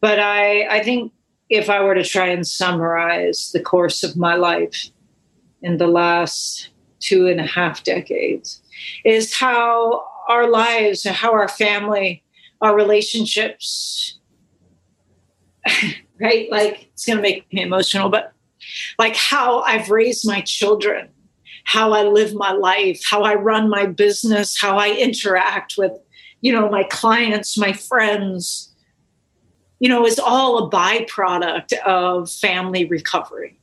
but 0.00 0.18
I 0.18 0.66
I 0.68 0.82
think 0.82 1.12
if 1.50 1.68
I 1.68 1.82
were 1.82 1.94
to 1.94 2.04
try 2.04 2.28
and 2.28 2.46
summarize 2.46 3.50
the 3.52 3.60
course 3.60 4.02
of 4.02 4.16
my 4.16 4.36
life 4.36 4.88
in 5.60 5.76
the 5.76 5.86
last 5.86 6.70
two 7.02 7.26
and 7.26 7.40
a 7.40 7.46
half 7.46 7.84
decades 7.84 8.62
is 9.04 9.34
how 9.34 10.04
our 10.28 10.48
lives, 10.48 11.06
how 11.06 11.32
our 11.32 11.48
family, 11.48 12.22
our 12.60 12.74
relationships, 12.74 14.18
right? 16.20 16.50
Like 16.50 16.88
it's 16.92 17.04
going 17.04 17.18
to 17.18 17.22
make 17.22 17.52
me 17.52 17.62
emotional, 17.62 18.08
but 18.08 18.32
like 18.98 19.16
how 19.16 19.60
I've 19.62 19.90
raised 19.90 20.26
my 20.26 20.40
children, 20.40 21.08
how 21.64 21.92
I 21.92 22.02
live 22.02 22.34
my 22.34 22.52
life, 22.52 23.02
how 23.04 23.22
I 23.22 23.34
run 23.34 23.68
my 23.68 23.86
business, 23.86 24.60
how 24.60 24.78
I 24.78 24.90
interact 24.90 25.76
with, 25.76 25.92
you 26.40 26.52
know, 26.52 26.68
my 26.70 26.84
clients, 26.84 27.58
my 27.58 27.72
friends, 27.72 28.72
you 29.80 29.88
know, 29.88 30.06
is 30.06 30.18
all 30.18 30.66
a 30.66 30.70
byproduct 30.70 31.72
of 31.80 32.30
family 32.30 32.84
recovery. 32.84 33.58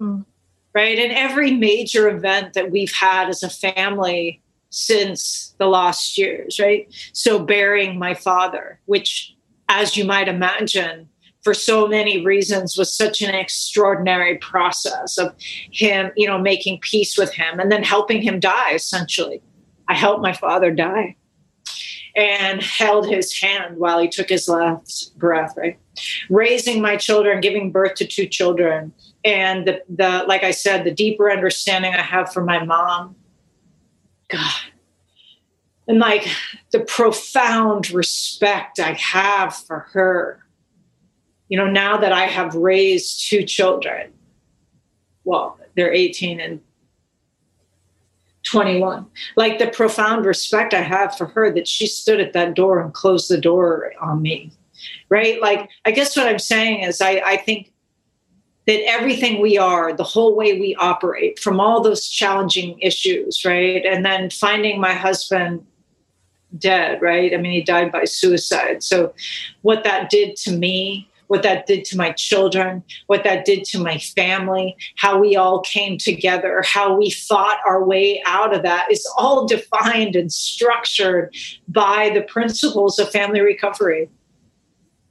Mm. 0.00 0.26
Right. 0.74 0.98
And 0.98 1.12
every 1.12 1.52
major 1.52 2.08
event 2.08 2.54
that 2.54 2.72
we've 2.72 2.92
had 2.92 3.28
as 3.28 3.44
a 3.44 3.50
family 3.50 4.42
since 4.70 5.54
the 5.58 5.68
last 5.68 6.18
years, 6.18 6.58
right? 6.58 6.92
So, 7.12 7.38
burying 7.38 7.96
my 7.96 8.14
father, 8.14 8.80
which, 8.86 9.36
as 9.68 9.96
you 9.96 10.04
might 10.04 10.26
imagine, 10.26 11.08
for 11.44 11.54
so 11.54 11.86
many 11.86 12.24
reasons 12.24 12.76
was 12.76 12.92
such 12.92 13.20
an 13.22 13.34
extraordinary 13.34 14.36
process 14.38 15.18
of 15.18 15.34
him, 15.70 16.10
you 16.16 16.26
know, 16.26 16.38
making 16.38 16.80
peace 16.80 17.16
with 17.16 17.32
him 17.32 17.60
and 17.60 17.70
then 17.70 17.84
helping 17.84 18.22
him 18.22 18.40
die, 18.40 18.72
essentially. 18.72 19.42
I 19.86 19.94
helped 19.94 20.22
my 20.22 20.32
father 20.32 20.70
die 20.70 21.16
and 22.16 22.62
held 22.62 23.06
his 23.06 23.38
hand 23.38 23.76
while 23.76 23.98
he 23.98 24.08
took 24.08 24.30
his 24.30 24.48
last 24.48 25.16
breath, 25.18 25.54
right? 25.56 25.78
Raising 26.30 26.80
my 26.80 26.96
children, 26.96 27.40
giving 27.40 27.70
birth 27.70 27.94
to 27.96 28.06
two 28.06 28.26
children. 28.26 28.92
And 29.24 29.66
the, 29.66 29.82
the 29.88 30.24
like 30.28 30.42
I 30.42 30.50
said, 30.50 30.84
the 30.84 30.90
deeper 30.90 31.30
understanding 31.30 31.94
I 31.94 32.02
have 32.02 32.32
for 32.32 32.44
my 32.44 32.64
mom, 32.64 33.16
God, 34.28 34.52
and 35.88 35.98
like 35.98 36.28
the 36.72 36.80
profound 36.80 37.90
respect 37.90 38.78
I 38.78 38.92
have 38.92 39.56
for 39.56 39.80
her. 39.92 40.40
You 41.48 41.58
know, 41.58 41.70
now 41.70 41.98
that 41.98 42.12
I 42.12 42.26
have 42.26 42.54
raised 42.54 43.28
two 43.28 43.44
children, 43.44 44.12
well, 45.24 45.58
they're 45.76 45.92
18 45.92 46.40
and 46.40 46.60
21 48.44 49.06
like 49.36 49.58
the 49.58 49.66
profound 49.68 50.26
respect 50.26 50.74
i 50.74 50.82
have 50.82 51.16
for 51.16 51.26
her 51.26 51.52
that 51.52 51.66
she 51.66 51.86
stood 51.86 52.20
at 52.20 52.34
that 52.34 52.54
door 52.54 52.78
and 52.78 52.92
closed 52.92 53.30
the 53.30 53.40
door 53.40 53.92
on 54.00 54.20
me 54.20 54.52
right 55.08 55.40
like 55.40 55.68
i 55.86 55.90
guess 55.90 56.14
what 56.14 56.28
i'm 56.28 56.38
saying 56.38 56.82
is 56.82 57.00
i 57.00 57.22
i 57.24 57.36
think 57.38 57.72
that 58.66 58.82
everything 58.86 59.40
we 59.40 59.58
are 59.58 59.92
the 59.92 60.04
whole 60.04 60.34
way 60.34 60.58
we 60.58 60.74
operate 60.76 61.38
from 61.38 61.60
all 61.60 61.82
those 61.82 62.08
challenging 62.08 62.78
issues 62.80 63.44
right? 63.44 63.84
And 63.84 64.04
then 64.04 64.30
finding 64.30 64.80
my 64.80 64.94
husband 64.94 65.66
dead 66.58 67.02
right? 67.02 67.32
I 67.34 67.36
mean 67.36 67.52
he 67.52 67.62
died 67.62 67.92
by 67.92 68.04
suicide. 68.04 68.82
So 68.82 69.14
what 69.62 69.84
that 69.84 70.10
did 70.10 70.36
to 70.36 70.52
me 70.52 71.08
what 71.28 71.42
that 71.42 71.66
did 71.66 71.84
to 71.86 71.96
my 71.96 72.12
children, 72.12 72.82
what 73.06 73.24
that 73.24 73.44
did 73.44 73.64
to 73.64 73.78
my 73.78 73.98
family, 73.98 74.76
how 74.96 75.18
we 75.18 75.36
all 75.36 75.60
came 75.60 75.98
together, 75.98 76.62
how 76.62 76.96
we 76.96 77.10
fought 77.10 77.58
our 77.66 77.84
way 77.84 78.22
out 78.26 78.54
of 78.54 78.62
that 78.62 78.90
is 78.90 79.06
all 79.16 79.46
defined 79.46 80.16
and 80.16 80.32
structured 80.32 81.34
by 81.68 82.10
the 82.14 82.22
principles 82.22 82.98
of 82.98 83.10
family 83.10 83.40
recovery. 83.40 84.08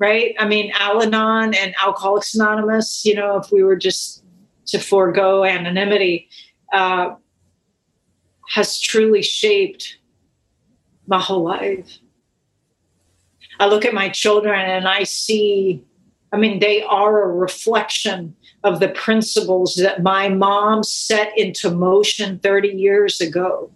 Right? 0.03 0.35
I 0.37 0.45
mean, 0.45 0.73
Al 0.77 1.01
Anon 1.01 1.53
and 1.53 1.73
Alcoholics 1.81 2.35
Anonymous, 2.35 3.05
you 3.05 3.15
know, 3.15 3.37
if 3.37 3.53
we 3.53 3.63
were 3.63 3.77
just 3.77 4.21
to 4.65 4.77
forego 4.77 5.45
anonymity, 5.45 6.27
uh, 6.73 7.15
has 8.49 8.81
truly 8.81 9.21
shaped 9.21 9.99
my 11.07 11.21
whole 11.21 11.43
life. 11.43 11.99
I 13.61 13.67
look 13.67 13.85
at 13.85 13.93
my 13.93 14.09
children 14.09 14.59
and 14.59 14.89
I 14.89 15.03
see 15.03 15.85
I 16.33 16.37
mean, 16.37 16.59
they 16.59 16.81
are 16.81 17.29
a 17.29 17.31
reflection 17.31 18.35
of 18.63 18.79
the 18.79 18.89
principles 18.89 19.75
that 19.75 20.01
my 20.01 20.29
mom 20.29 20.81
set 20.83 21.31
into 21.37 21.69
motion 21.69 22.39
30 22.39 22.69
years 22.69 23.21
ago. 23.21 23.71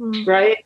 Mm. 0.00 0.26
Right? 0.26 0.64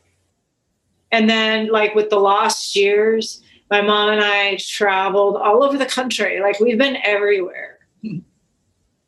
And 1.17 1.31
then, 1.31 1.69
like 1.69 1.95
with 1.95 2.11
the 2.11 2.19
lost 2.19 2.77
years, 2.77 3.43
my 3.71 3.81
mom 3.81 4.11
and 4.11 4.23
I 4.23 4.57
traveled 4.57 5.39
all 5.39 5.65
over 5.65 5.79
the 5.79 5.87
country. 5.87 6.41
Like, 6.41 6.61
we've 6.61 6.77
been 6.77 6.99
everywhere. 7.03 7.79
Hmm. 8.03 8.19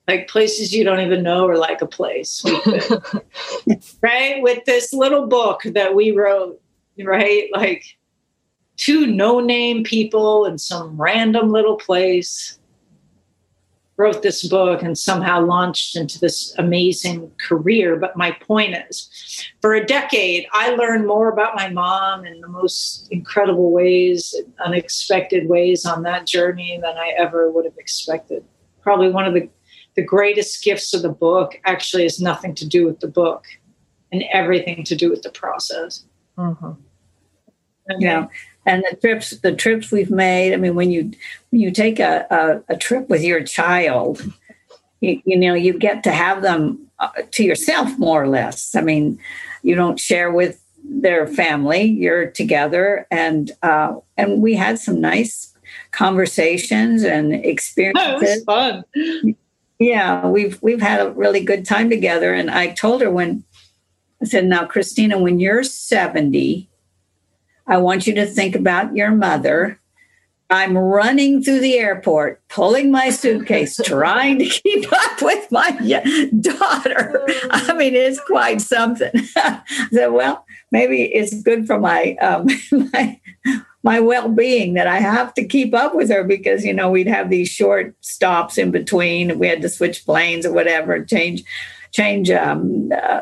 like 0.08 0.26
places 0.28 0.72
you 0.72 0.84
don't 0.84 1.00
even 1.00 1.22
know 1.22 1.46
are 1.46 1.58
like 1.58 1.82
a 1.82 1.86
place. 1.86 2.42
right? 4.00 4.42
With 4.42 4.64
this 4.64 4.94
little 4.94 5.26
book 5.26 5.60
that 5.64 5.94
we 5.94 6.12
wrote, 6.12 6.58
right? 7.04 7.50
Like, 7.52 7.84
two 8.78 9.06
no 9.06 9.38
name 9.40 9.84
people 9.84 10.46
in 10.46 10.56
some 10.56 10.98
random 10.98 11.50
little 11.50 11.76
place 11.76 12.57
wrote 13.98 14.22
this 14.22 14.46
book 14.46 14.80
and 14.80 14.96
somehow 14.96 15.44
launched 15.44 15.96
into 15.96 16.20
this 16.20 16.54
amazing 16.56 17.30
career. 17.40 17.96
But 17.96 18.16
my 18.16 18.30
point 18.30 18.76
is, 18.88 19.10
for 19.60 19.74
a 19.74 19.84
decade, 19.84 20.46
I 20.52 20.70
learned 20.70 21.06
more 21.06 21.28
about 21.30 21.56
my 21.56 21.68
mom 21.68 22.24
in 22.24 22.40
the 22.40 22.48
most 22.48 23.08
incredible 23.10 23.72
ways, 23.72 24.34
unexpected 24.64 25.48
ways 25.48 25.84
on 25.84 26.04
that 26.04 26.26
journey 26.26 26.78
than 26.80 26.96
I 26.96 27.12
ever 27.18 27.50
would 27.50 27.64
have 27.64 27.76
expected. 27.76 28.44
Probably 28.80 29.10
one 29.10 29.26
of 29.26 29.34
the, 29.34 29.50
the 29.96 30.04
greatest 30.04 30.62
gifts 30.62 30.94
of 30.94 31.02
the 31.02 31.08
book 31.08 31.60
actually 31.64 32.04
has 32.04 32.20
nothing 32.20 32.54
to 32.54 32.66
do 32.66 32.86
with 32.86 33.00
the 33.00 33.08
book 33.08 33.46
and 34.12 34.22
everything 34.32 34.84
to 34.84 34.94
do 34.94 35.10
with 35.10 35.22
the 35.22 35.30
process. 35.30 36.04
Mm-hmm. 36.38 36.72
Yeah 37.98 38.28
and 38.66 38.84
the 38.90 38.96
trips 38.96 39.30
the 39.30 39.54
trips 39.54 39.90
we've 39.90 40.10
made 40.10 40.52
i 40.52 40.56
mean 40.56 40.74
when 40.74 40.90
you 40.90 41.10
when 41.50 41.60
you 41.60 41.70
take 41.70 41.98
a, 41.98 42.26
a, 42.30 42.74
a 42.74 42.76
trip 42.76 43.08
with 43.08 43.22
your 43.22 43.42
child 43.42 44.22
you, 45.00 45.20
you, 45.24 45.38
know 45.38 45.54
you 45.54 45.78
get 45.78 46.02
to 46.04 46.12
have 46.12 46.42
them 46.42 46.88
uh, 46.98 47.10
to 47.30 47.44
yourself 47.44 47.96
more 47.98 48.22
or 48.22 48.28
less. 48.28 48.74
I 48.74 48.80
mean 48.80 49.18
you 49.62 49.74
don't 49.74 50.00
share 50.00 50.32
with 50.32 50.62
their 50.84 51.26
family 51.26 51.82
you're 51.82 52.30
together. 52.30 53.06
And 53.10 53.52
uh, 53.62 53.94
and 54.16 54.42
we 54.42 54.54
had 54.54 54.78
some 54.78 55.00
nice 55.00 55.54
conversations 55.90 57.04
and 57.04 57.32
experiences. 57.34 58.44
fun. 58.44 58.84
Yeah 59.78 60.26
we've 60.26 60.60
we've 60.62 60.82
had 60.82 61.06
a 61.06 61.10
really 61.10 61.44
good 61.44 61.64
time 61.64 61.90
together. 61.90 62.32
And 62.32 62.50
i 62.50 62.68
told 62.68 63.02
her 63.02 63.10
when 63.10 63.44
i 64.20 64.24
said 64.24 64.46
now 64.46 64.64
kristina 64.64 65.20
when 65.20 65.38
you're 65.38 65.62
70 65.62 66.67
I 67.68 67.76
want 67.76 68.06
you 68.06 68.14
to 68.14 68.26
think 68.26 68.56
about 68.56 68.96
your 68.96 69.10
mother. 69.10 69.78
I'm 70.50 70.78
running 70.78 71.42
through 71.42 71.60
the 71.60 71.78
airport, 71.78 72.40
pulling 72.48 72.90
my 72.90 73.10
suitcase, 73.10 73.76
trying 73.84 74.38
to 74.38 74.46
keep 74.46 74.90
up 74.90 75.20
with 75.20 75.52
my 75.52 75.70
daughter. 76.40 77.26
I 77.50 77.74
mean, 77.74 77.94
it's 77.94 78.20
quite 78.20 78.62
something. 78.62 79.10
I 79.36 79.62
said, 79.92 80.08
well, 80.08 80.46
maybe 80.72 81.02
it's 81.02 81.42
good 81.42 81.66
for 81.66 81.78
my 81.78 82.14
um, 82.22 82.46
my, 82.92 83.20
my 83.82 84.00
well-being 84.00 84.74
that 84.74 84.86
I 84.86 85.00
have 85.00 85.34
to 85.34 85.44
keep 85.44 85.74
up 85.74 85.94
with 85.94 86.08
her 86.08 86.24
because 86.24 86.64
you 86.64 86.72
know 86.72 86.90
we'd 86.90 87.06
have 87.06 87.28
these 87.28 87.50
short 87.50 87.94
stops 88.00 88.56
in 88.56 88.70
between. 88.70 89.38
We 89.38 89.48
had 89.48 89.60
to 89.62 89.68
switch 89.68 90.06
planes 90.06 90.46
or 90.46 90.52
whatever, 90.52 91.04
change 91.04 91.44
change 91.92 92.30
um, 92.30 92.90
uh, 92.92 93.20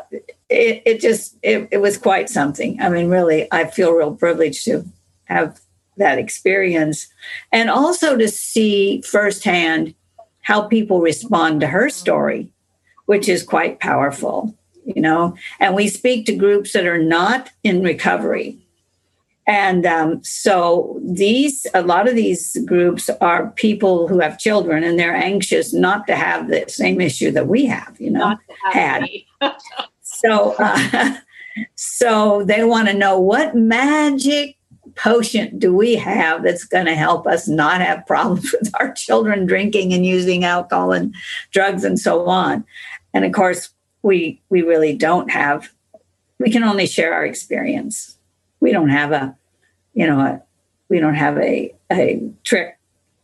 it, 0.49 0.81
it 0.85 1.01
just 1.01 1.35
it, 1.43 1.67
it 1.71 1.77
was 1.77 1.97
quite 1.97 2.29
something. 2.29 2.79
I 2.81 2.89
mean 2.89 3.09
really 3.09 3.47
i 3.51 3.65
feel 3.65 3.91
real 3.91 4.15
privileged 4.15 4.65
to 4.65 4.85
have 5.25 5.59
that 5.97 6.19
experience. 6.19 7.07
And 7.51 7.69
also 7.69 8.15
to 8.17 8.27
see 8.27 9.01
firsthand 9.01 9.95
how 10.41 10.61
people 10.61 11.01
respond 11.01 11.61
to 11.61 11.67
her 11.67 11.89
story 11.89 12.49
which 13.05 13.29
is 13.29 13.43
quite 13.43 13.79
powerful 13.79 14.53
you 14.87 15.01
know? 15.01 15.35
And 15.59 15.75
we 15.75 15.87
speak 15.89 16.25
to 16.25 16.35
groups 16.35 16.73
that 16.73 16.85
are 16.85 17.01
not 17.01 17.51
in 17.63 17.83
recovery 17.83 18.57
and 19.47 19.85
um, 19.85 20.21
so 20.23 20.99
these 21.01 21.65
a 21.73 21.81
lot 21.81 22.07
of 22.07 22.15
these 22.15 22.57
groups 22.65 23.09
are 23.21 23.51
people 23.51 24.07
who 24.07 24.19
have 24.19 24.37
children 24.37 24.83
and 24.83 24.99
they're 24.99 25.15
anxious 25.15 25.73
not 25.73 26.05
to 26.07 26.15
have 26.15 26.49
the 26.49 26.65
same 26.67 26.99
issue 26.99 27.31
that 27.31 27.47
we 27.47 27.65
have 27.65 27.99
you 27.99 28.11
know 28.11 28.35
had. 28.71 29.07
so 30.01 30.53
uh, 30.59 31.17
so 31.75 32.43
they 32.43 32.63
want 32.65 32.89
to 32.89 32.93
know 32.93 33.17
what 33.17 33.55
magic 33.55 34.57
potion 34.95 35.57
do 35.57 35.73
we 35.73 35.95
have 35.95 36.43
that's 36.43 36.65
going 36.65 36.85
to 36.85 36.95
help 36.95 37.27
us 37.27 37.47
not 37.47 37.81
have 37.81 38.05
problems 38.05 38.53
with 38.59 38.69
our 38.79 38.91
children 38.93 39.45
drinking 39.45 39.93
and 39.93 40.05
using 40.05 40.43
alcohol 40.43 40.91
and 40.91 41.15
drugs 41.51 41.83
and 41.83 41.99
so 41.99 42.27
on. 42.27 42.65
And 43.13 43.23
of 43.23 43.31
course 43.31 43.69
we 44.01 44.41
we 44.49 44.61
really 44.61 44.93
don't 44.93 45.31
have 45.31 45.71
we 46.39 46.51
can 46.51 46.63
only 46.63 46.85
share 46.85 47.13
our 47.13 47.25
experience 47.25 48.16
we 48.59 48.71
don't 48.71 48.89
have 48.89 49.11
a 49.11 49.35
you 49.93 50.07
know 50.07 50.19
a, 50.19 50.41
we 50.89 50.99
don't 50.99 51.15
have 51.15 51.37
a 51.37 51.73
a 51.91 52.21
trick 52.43 52.77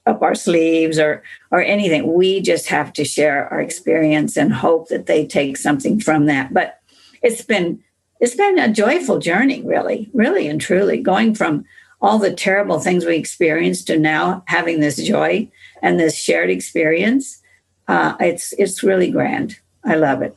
up 0.06 0.22
our 0.22 0.36
sleeves 0.36 1.00
or 1.00 1.24
or 1.52 1.62
anything. 1.62 2.14
We 2.14 2.42
just 2.42 2.68
have 2.68 2.94
to 2.94 3.06
share 3.06 3.48
our 3.50 3.62
experience 3.62 4.38
and 4.38 4.54
hope 4.54 4.90
that 4.90 5.06
they 5.06 5.26
take 5.26 5.58
something 5.58 6.00
from 6.00 6.26
that. 6.26 6.54
But 6.54 6.80
it's 7.22 7.42
been 7.42 7.84
it's 8.20 8.36
been 8.36 8.60
a 8.60 8.72
joyful 8.72 9.20
journey 9.20 9.62
really 9.62 10.10
really 10.14 10.48
and 10.48 10.60
truly 10.60 11.00
going 11.00 11.36
from 11.36 11.66
all 12.02 12.20
the 12.20 12.34
terrible 12.34 12.80
things 12.80 13.06
we 13.06 13.16
experienced 13.16 13.88
to 13.88 13.98
now 13.98 14.44
having 14.48 14.82
this 14.82 14.98
joy 15.02 15.50
and 15.82 16.00
this 16.00 16.18
shared 16.18 16.50
experience. 16.50 17.42
Uh, 17.88 18.16
it's 18.20 18.54
it's 18.58 18.84
really 18.84 19.10
grand. 19.10 19.58
I 19.86 19.96
love 19.96 20.22
it. 20.22 20.36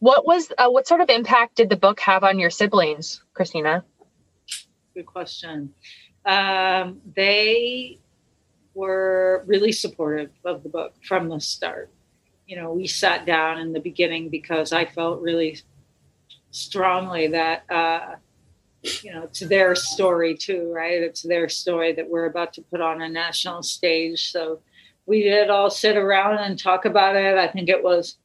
What 0.00 0.26
was 0.26 0.50
uh, 0.58 0.68
what 0.68 0.88
sort 0.88 1.00
of 1.00 1.10
impact 1.10 1.56
did 1.56 1.68
the 1.68 1.76
book 1.76 2.00
have 2.00 2.24
on 2.24 2.38
your 2.38 2.50
siblings 2.50 3.22
kristina 3.34 3.82
good 4.94 5.06
question 5.06 5.72
um, 6.26 7.00
they 7.14 7.98
were 8.74 9.44
really 9.46 9.72
supportive 9.72 10.30
of 10.44 10.62
the 10.62 10.68
book 10.68 10.94
from 11.06 11.28
the 11.28 11.40
start. 11.40 11.90
You 12.46 12.56
know, 12.56 12.72
we 12.72 12.86
sat 12.86 13.26
down 13.26 13.58
in 13.58 13.72
the 13.72 13.80
beginning 13.80 14.28
because 14.28 14.72
I 14.72 14.84
felt 14.84 15.20
really 15.20 15.60
strongly 16.50 17.28
that 17.28 17.64
uh, 17.70 18.16
you 19.02 19.12
know 19.12 19.24
it's 19.24 19.40
their 19.40 19.74
story 19.74 20.36
too, 20.36 20.70
right? 20.74 21.00
It's 21.02 21.22
their 21.22 21.48
story 21.48 21.92
that 21.94 22.08
we're 22.08 22.26
about 22.26 22.52
to 22.54 22.62
put 22.62 22.80
on 22.80 23.00
a 23.00 23.08
national 23.08 23.62
stage. 23.62 24.30
So 24.30 24.60
we 25.06 25.22
did 25.22 25.50
all 25.50 25.70
sit 25.70 25.96
around 25.96 26.38
and 26.38 26.58
talk 26.58 26.84
about 26.84 27.16
it. 27.16 27.38
I 27.38 27.48
think 27.48 27.68
it 27.68 27.82
was 27.82 28.16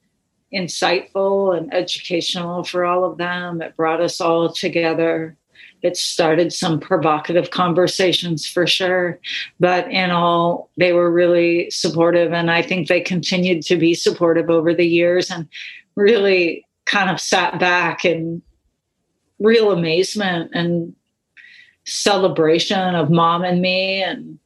insightful 0.53 1.57
and 1.57 1.73
educational 1.73 2.63
for 2.63 2.85
all 2.85 3.03
of 3.03 3.17
them. 3.17 3.61
It 3.61 3.75
brought 3.77 4.01
us 4.01 4.19
all 4.19 4.51
together. 4.51 5.37
It 5.81 5.95
started 5.95 6.51
some 6.51 6.79
provocative 6.79 7.51
conversations 7.51 8.47
for 8.47 8.67
sure, 8.67 9.19
but 9.59 9.89
in 9.89 10.11
all, 10.11 10.69
they 10.77 10.93
were 10.93 11.11
really 11.11 11.69
supportive. 11.69 12.33
And 12.33 12.51
I 12.51 12.61
think 12.61 12.87
they 12.87 13.01
continued 13.01 13.63
to 13.63 13.77
be 13.77 13.93
supportive 13.93 14.49
over 14.49 14.73
the 14.73 14.85
years 14.85 15.31
and 15.31 15.47
really 15.95 16.65
kind 16.85 17.09
of 17.09 17.19
sat 17.19 17.59
back 17.59 18.03
in 18.03 18.41
real 19.39 19.71
amazement 19.71 20.51
and 20.53 20.93
celebration 21.85 22.95
of 22.95 23.09
mom 23.09 23.43
and 23.43 23.61
me 23.61 24.03
and 24.03 24.37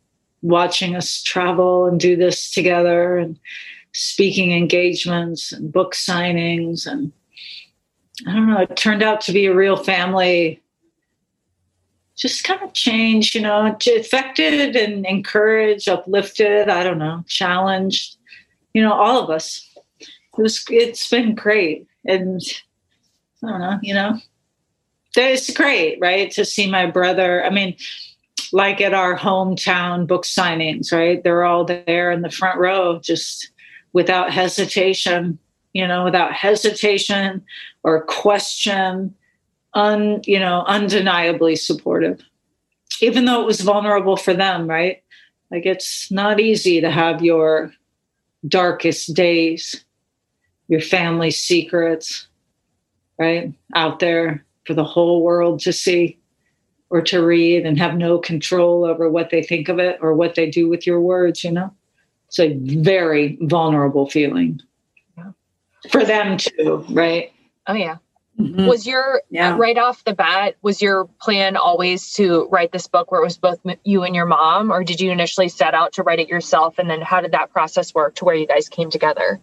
watching 0.42 0.96
us 0.96 1.24
travel 1.24 1.86
and 1.86 2.00
do 2.00 2.16
this 2.16 2.52
together 2.52 3.18
and 3.18 3.40
speaking 3.94 4.52
engagements 4.52 5.52
and 5.52 5.72
book 5.72 5.94
signings 5.94 6.86
and 6.86 7.12
I 8.28 8.34
don't 8.34 8.48
know, 8.48 8.60
it 8.60 8.78
turned 8.78 9.02
out 9.02 9.22
to 9.22 9.34
be 9.34 9.48
a 9.48 9.56
real 9.56 9.76
family 9.76 10.62
just 12.16 12.44
kind 12.44 12.62
of 12.62 12.74
changed, 12.74 13.36
you 13.36 13.42
know, 13.42 13.76
affected 13.98 14.76
and 14.76 15.06
encouraged, 15.06 15.90
uplifted, 15.90 16.70
I 16.70 16.84
don't 16.84 17.00
know, 17.00 17.24
challenged, 17.28 18.18
you 18.74 18.82
know, 18.82 18.94
all 18.94 19.24
of 19.24 19.30
us. 19.30 19.68
It 20.00 20.42
was 20.42 20.64
it's 20.70 21.10
been 21.10 21.36
great. 21.36 21.88
And 22.06 22.42
I 23.44 23.50
don't 23.50 23.60
know, 23.60 23.80
you 23.82 23.94
know. 23.94 24.20
It's 25.16 25.52
great, 25.54 26.00
right? 26.02 26.32
To 26.32 26.44
see 26.44 26.70
my 26.70 26.88
brother. 26.88 27.46
I 27.46 27.52
mean, 27.52 27.76
like 28.52 28.82
at 28.82 28.94
our 28.94 29.18
hometown 29.18 30.08
book 30.08 30.24
signings, 30.26 30.92
right? 30.92 31.24
They're 31.24 31.44
all 31.44 31.66
there 31.66 32.12
in 32.12 32.22
the 32.22 32.32
front 32.32 32.60
row, 32.60 33.00
just 33.00 33.52
without 33.94 34.32
hesitation, 34.32 35.38
you 35.74 35.88
know, 35.88 36.04
without 36.04 36.34
hesitation 36.34 37.44
or 37.84 38.06
question, 38.06 39.14
un, 39.74 40.22
you 40.26 40.40
know, 40.40 40.64
undeniably 40.68 41.56
supportive. 41.56 42.22
Even 43.02 43.26
though 43.26 43.42
it 43.42 43.46
was 43.46 43.62
vulnerable 43.62 44.18
for 44.18 44.34
them, 44.34 44.68
right? 44.68 45.04
Like 45.52 45.66
it's 45.66 46.12
not 46.12 46.40
easy 46.40 46.82
to 46.82 46.90
have 46.90 47.22
your 47.22 47.72
darkest 48.48 49.14
days, 49.14 49.84
your 50.68 50.82
family 50.82 51.32
secrets, 51.32 52.28
right? 53.18 53.54
Out 53.76 54.00
there 54.00 54.46
for 54.66 54.74
the 54.74 54.84
whole 54.84 55.24
world 55.24 55.60
to 55.62 55.74
see 55.74 56.18
or 56.90 57.02
to 57.02 57.26
read 57.26 57.66
and 57.66 57.78
have 57.80 57.96
no 57.96 58.20
control 58.20 58.86
over 58.86 59.10
what 59.10 59.30
they 59.32 59.42
think 59.42 59.70
of 59.70 59.80
it 59.80 59.98
or 60.02 60.14
what 60.14 60.36
they 60.36 60.50
do 60.50 60.70
with 60.70 60.86
your 60.86 61.02
words, 61.02 61.44
you 61.44 61.52
know? 61.52 61.74
It's 62.28 62.40
a 62.40 62.54
very 62.54 63.38
vulnerable 63.42 64.10
feeling 64.10 64.60
yeah. 65.18 65.32
for 65.92 66.04
them 66.04 66.38
too, 66.38 66.86
right? 66.90 67.32
Oh, 67.68 67.74
yeah. 67.74 67.98
Mm-hmm. 68.40 68.66
Was 68.66 68.88
your 68.88 69.22
yeah. 69.30 69.56
right 69.56 69.78
off 69.78 70.04
the 70.06 70.14
bat, 70.14 70.56
was 70.64 70.82
your 70.82 71.06
plan 71.22 71.56
always 71.56 72.14
to 72.14 72.48
write 72.50 72.72
this 72.72 72.88
book 72.88 73.12
where 73.12 73.22
it 73.22 73.24
was 73.24 73.38
both 73.38 73.60
you 73.84 74.04
and 74.04 74.16
your 74.16 74.26
mom, 74.26 74.72
or 74.72 74.84
did 74.84 75.00
you 75.00 75.12
initially 75.12 75.50
set 75.50 75.76
out 75.76 75.94
to 75.94 76.04
write 76.04 76.20
it 76.20 76.28
yourself? 76.28 76.80
And 76.80 76.90
then 76.90 77.02
how 77.02 77.22
did 77.22 77.32
that 77.34 77.52
process 77.52 77.94
work 77.94 78.16
to 78.16 78.26
where 78.26 78.34
you 78.34 78.48
guys 78.48 78.68
came 78.68 78.90
together? 78.90 79.40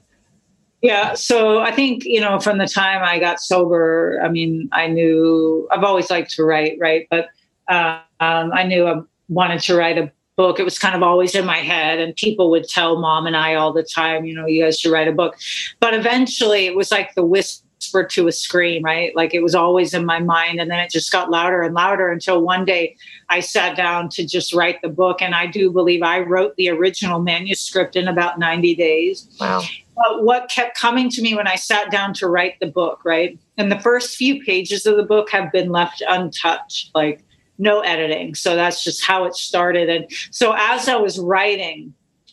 Yeah, 0.82 1.14
so 1.14 1.60
I 1.60 1.72
think, 1.72 2.04
you 2.04 2.20
know, 2.20 2.40
from 2.40 2.58
the 2.58 2.66
time 2.66 3.02
I 3.04 3.18
got 3.18 3.38
sober, 3.38 4.18
I 4.24 4.28
mean, 4.28 4.68
I 4.72 4.88
knew 4.88 5.68
I've 5.70 5.84
always 5.84 6.10
liked 6.10 6.32
to 6.32 6.44
write, 6.44 6.78
right? 6.80 7.06
But 7.10 7.28
uh, 7.68 8.00
um, 8.18 8.50
I 8.52 8.64
knew 8.64 8.86
I 8.86 9.02
wanted 9.28 9.60
to 9.60 9.76
write 9.76 9.98
a 9.98 10.10
book. 10.36 10.58
It 10.58 10.64
was 10.64 10.78
kind 10.78 10.96
of 10.96 11.02
always 11.02 11.34
in 11.34 11.44
my 11.44 11.58
head, 11.58 12.00
and 12.00 12.16
people 12.16 12.50
would 12.50 12.66
tell 12.66 12.98
mom 12.98 13.26
and 13.26 13.36
I 13.36 13.54
all 13.54 13.72
the 13.72 13.82
time, 13.82 14.24
you 14.24 14.34
know, 14.34 14.46
you 14.46 14.64
guys 14.64 14.80
should 14.80 14.90
write 14.90 15.06
a 15.06 15.12
book. 15.12 15.36
But 15.80 15.94
eventually, 15.94 16.66
it 16.66 16.74
was 16.74 16.90
like 16.90 17.14
the 17.14 17.24
whisper 17.24 17.66
to 17.92 18.28
a 18.28 18.32
scream, 18.32 18.82
right? 18.82 19.14
Like 19.14 19.34
it 19.34 19.42
was 19.42 19.54
always 19.54 19.94
in 19.94 20.04
my 20.04 20.20
mind, 20.20 20.60
and 20.60 20.70
then 20.70 20.78
it 20.78 20.90
just 20.90 21.12
got 21.12 21.30
louder 21.30 21.62
and 21.62 21.74
louder 21.74 22.08
until 22.08 22.42
one 22.42 22.64
day 22.64 22.96
I 23.28 23.40
sat 23.40 23.76
down 23.76 24.08
to 24.10 24.26
just 24.26 24.54
write 24.54 24.80
the 24.82 24.88
book. 24.88 25.20
And 25.22 25.34
I 25.34 25.46
do 25.46 25.70
believe 25.70 26.02
I 26.02 26.20
wrote 26.20 26.56
the 26.56 26.68
original 26.68 27.20
manuscript 27.20 27.96
in 27.96 28.08
about 28.08 28.38
90 28.38 28.74
days. 28.74 29.28
Wow. 29.40 29.62
But 29.96 30.24
what 30.24 30.50
kept 30.50 30.78
coming 30.78 31.10
to 31.10 31.22
me 31.22 31.34
when 31.34 31.46
I 31.46 31.56
sat 31.56 31.90
down 31.90 32.14
to 32.14 32.28
write 32.28 32.58
the 32.60 32.66
book, 32.66 33.04
right? 33.04 33.38
And 33.58 33.70
the 33.70 33.80
first 33.80 34.16
few 34.16 34.42
pages 34.42 34.86
of 34.86 34.96
the 34.96 35.02
book 35.02 35.30
have 35.30 35.52
been 35.52 35.70
left 35.70 36.02
untouched. 36.08 36.90
Like 36.94 37.22
no 37.60 37.80
editing. 37.80 38.34
So 38.34 38.56
that's 38.56 38.82
just 38.82 39.04
how 39.04 39.24
it 39.24 39.34
started. 39.34 39.90
And 39.90 40.10
so 40.30 40.54
as 40.56 40.88
I 40.88 40.96
was 40.96 41.18
writing 41.18 41.92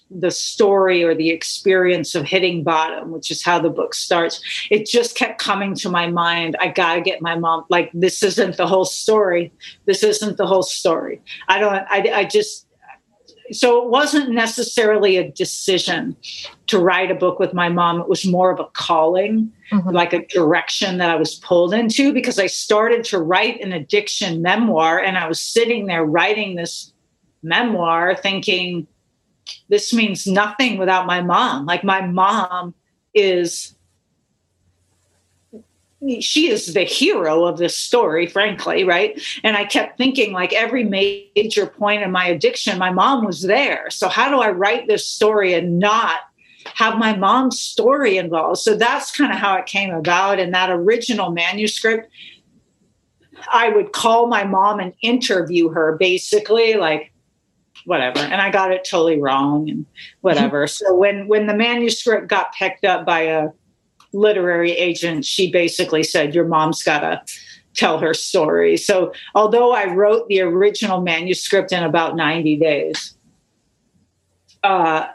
the 0.10 0.32
story 0.32 1.04
or 1.04 1.14
the 1.14 1.30
experience 1.30 2.16
of 2.16 2.26
hitting 2.26 2.64
bottom, 2.64 3.12
which 3.12 3.30
is 3.30 3.44
how 3.44 3.60
the 3.60 3.70
book 3.70 3.94
starts, 3.94 4.42
it 4.72 4.86
just 4.86 5.16
kept 5.16 5.40
coming 5.40 5.76
to 5.76 5.90
my 5.90 6.08
mind. 6.08 6.56
I 6.60 6.70
got 6.70 6.96
to 6.96 7.02
get 7.02 7.22
my 7.22 7.38
mom, 7.38 7.66
like, 7.70 7.92
this 7.94 8.24
isn't 8.24 8.58
the 8.58 8.68
whole 8.68 8.86
story. 8.86 9.52
This 9.86 10.04
isn't 10.04 10.38
the 10.38 10.48
whole 10.48 10.64
story. 10.64 11.22
I 11.48 11.60
don't, 11.60 11.74
I, 11.90 12.12
I 12.14 12.24
just, 12.24 12.68
so 13.52 13.82
it 13.82 13.90
wasn't 13.90 14.32
necessarily 14.32 15.18
a 15.18 15.32
decision 15.32 16.16
to 16.68 16.80
write 16.80 17.12
a 17.12 17.16
book 17.16 17.40
with 17.40 17.54
my 17.54 17.70
mom 17.70 18.02
it 18.02 18.10
was 18.10 18.26
more 18.26 18.52
of 18.52 18.60
a 18.60 18.66
calling 18.74 19.52
mm-hmm. 19.72 19.90
like 19.90 20.12
a 20.12 20.26
direction 20.28 20.98
that 20.98 21.10
i 21.10 21.16
was 21.16 21.36
pulled 21.36 21.74
into 21.74 22.12
because 22.12 22.40
i 22.40 22.46
started 22.46 23.06
to 23.06 23.20
write 23.20 23.62
an 23.62 23.72
addiction 23.72 24.42
memoir 24.42 25.00
and 25.00 25.18
i 25.18 25.28
was 25.28 25.42
sitting 25.42 25.86
there 25.86 26.04
writing 26.04 26.56
this 26.56 26.92
memoir 27.42 28.16
thinking 28.16 28.86
this 29.70 29.94
means 29.94 30.28
nothing 30.28 30.78
without 30.78 31.06
my 31.06 31.22
mom 31.22 31.66
like 31.66 31.84
my 31.84 32.02
mom 32.02 32.74
is 33.14 33.76
she 36.20 36.50
is 36.50 36.74
the 36.74 36.84
hero 36.84 37.46
of 37.46 37.58
this 37.58 37.78
story, 37.78 38.28
frankly, 38.28 38.84
right? 38.84 39.20
And 39.44 39.58
I 39.58 39.66
kept 39.66 39.98
thinking, 39.98 40.32
like, 40.32 40.54
every 40.54 40.84
major 40.84 41.66
point 41.66 42.04
in 42.04 42.12
my 42.12 42.28
addiction, 42.28 42.78
my 42.78 42.92
mom 42.92 43.26
was 43.26 43.42
there. 43.42 43.90
So, 43.90 44.08
how 44.08 44.30
do 44.30 44.40
I 44.40 44.52
write 44.52 44.88
this 44.88 45.08
story 45.08 45.54
and 45.54 45.80
not 45.80 46.20
have 46.76 46.98
my 46.98 47.16
mom's 47.16 47.60
story 47.60 48.18
involved? 48.18 48.60
So, 48.60 48.76
that's 48.76 49.16
kind 49.16 49.32
of 49.32 49.40
how 49.40 49.56
it 49.56 49.66
came 49.66 49.92
about. 49.92 50.40
And 50.40 50.54
that 50.54 50.70
original 50.70 51.32
manuscript, 51.32 52.12
I 53.52 53.70
would 53.70 53.92
call 53.92 54.28
my 54.28 54.44
mom 54.44 54.80
and 54.80 54.94
interview 55.02 55.70
her 55.70 55.98
basically, 55.98 56.76
like, 56.76 57.12
whatever 57.88 58.20
and 58.20 58.42
i 58.42 58.52
got 58.52 58.72
it 58.72 58.86
totally 58.90 59.20
wrong 59.20 59.70
and 59.70 59.86
whatever 60.22 60.68
so 60.68 60.94
when 60.94 61.28
when 61.28 61.48
the 61.48 61.56
manuscript 61.56 62.28
got 62.28 62.54
picked 62.54 62.84
up 62.86 63.06
by 63.06 63.22
a 63.22 63.48
literary 64.14 64.72
agent, 64.72 65.26
she 65.26 65.52
basically 65.52 66.04
said, 66.04 66.36
Your 66.36 66.46
mom's 66.46 66.84
got 66.84 67.00
to 67.00 67.22
tell 67.74 68.00
her 68.00 68.14
story. 68.14 68.78
So, 68.78 69.14
although 69.36 69.72
I 69.72 69.94
wrote 69.94 70.28
the 70.28 70.42
original 70.42 71.02
manuscript 71.02 71.72
in 71.72 71.84
about 71.84 72.16
90 72.16 72.58
days, 72.58 73.16
uh, 74.64 75.08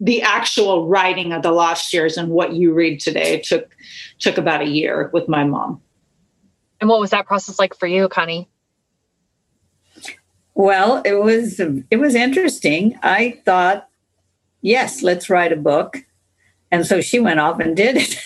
the 0.00 0.22
actual 0.22 0.88
writing 0.88 1.32
of 1.32 1.42
the 1.42 1.52
lost 1.52 1.92
years 1.92 2.16
and 2.16 2.28
what 2.30 2.52
you 2.54 2.72
read 2.72 3.00
today 3.00 3.40
took 3.40 3.74
took 4.18 4.38
about 4.38 4.62
a 4.62 4.68
year 4.68 5.10
with 5.12 5.28
my 5.28 5.44
mom. 5.44 5.80
And 6.80 6.90
what 6.90 7.00
was 7.00 7.10
that 7.10 7.26
process 7.26 7.58
like 7.58 7.74
for 7.74 7.86
you, 7.86 8.08
Connie? 8.08 8.48
Well, 10.54 11.02
it 11.04 11.14
was 11.14 11.60
it 11.90 11.96
was 11.96 12.14
interesting. 12.14 12.98
I 13.02 13.40
thought, 13.44 13.88
yes, 14.62 15.02
let's 15.02 15.28
write 15.28 15.52
a 15.52 15.56
book. 15.56 16.04
And 16.70 16.86
so 16.86 17.00
she 17.00 17.20
went 17.20 17.40
off 17.40 17.60
and 17.60 17.76
did 17.76 17.96
it. 17.96 18.18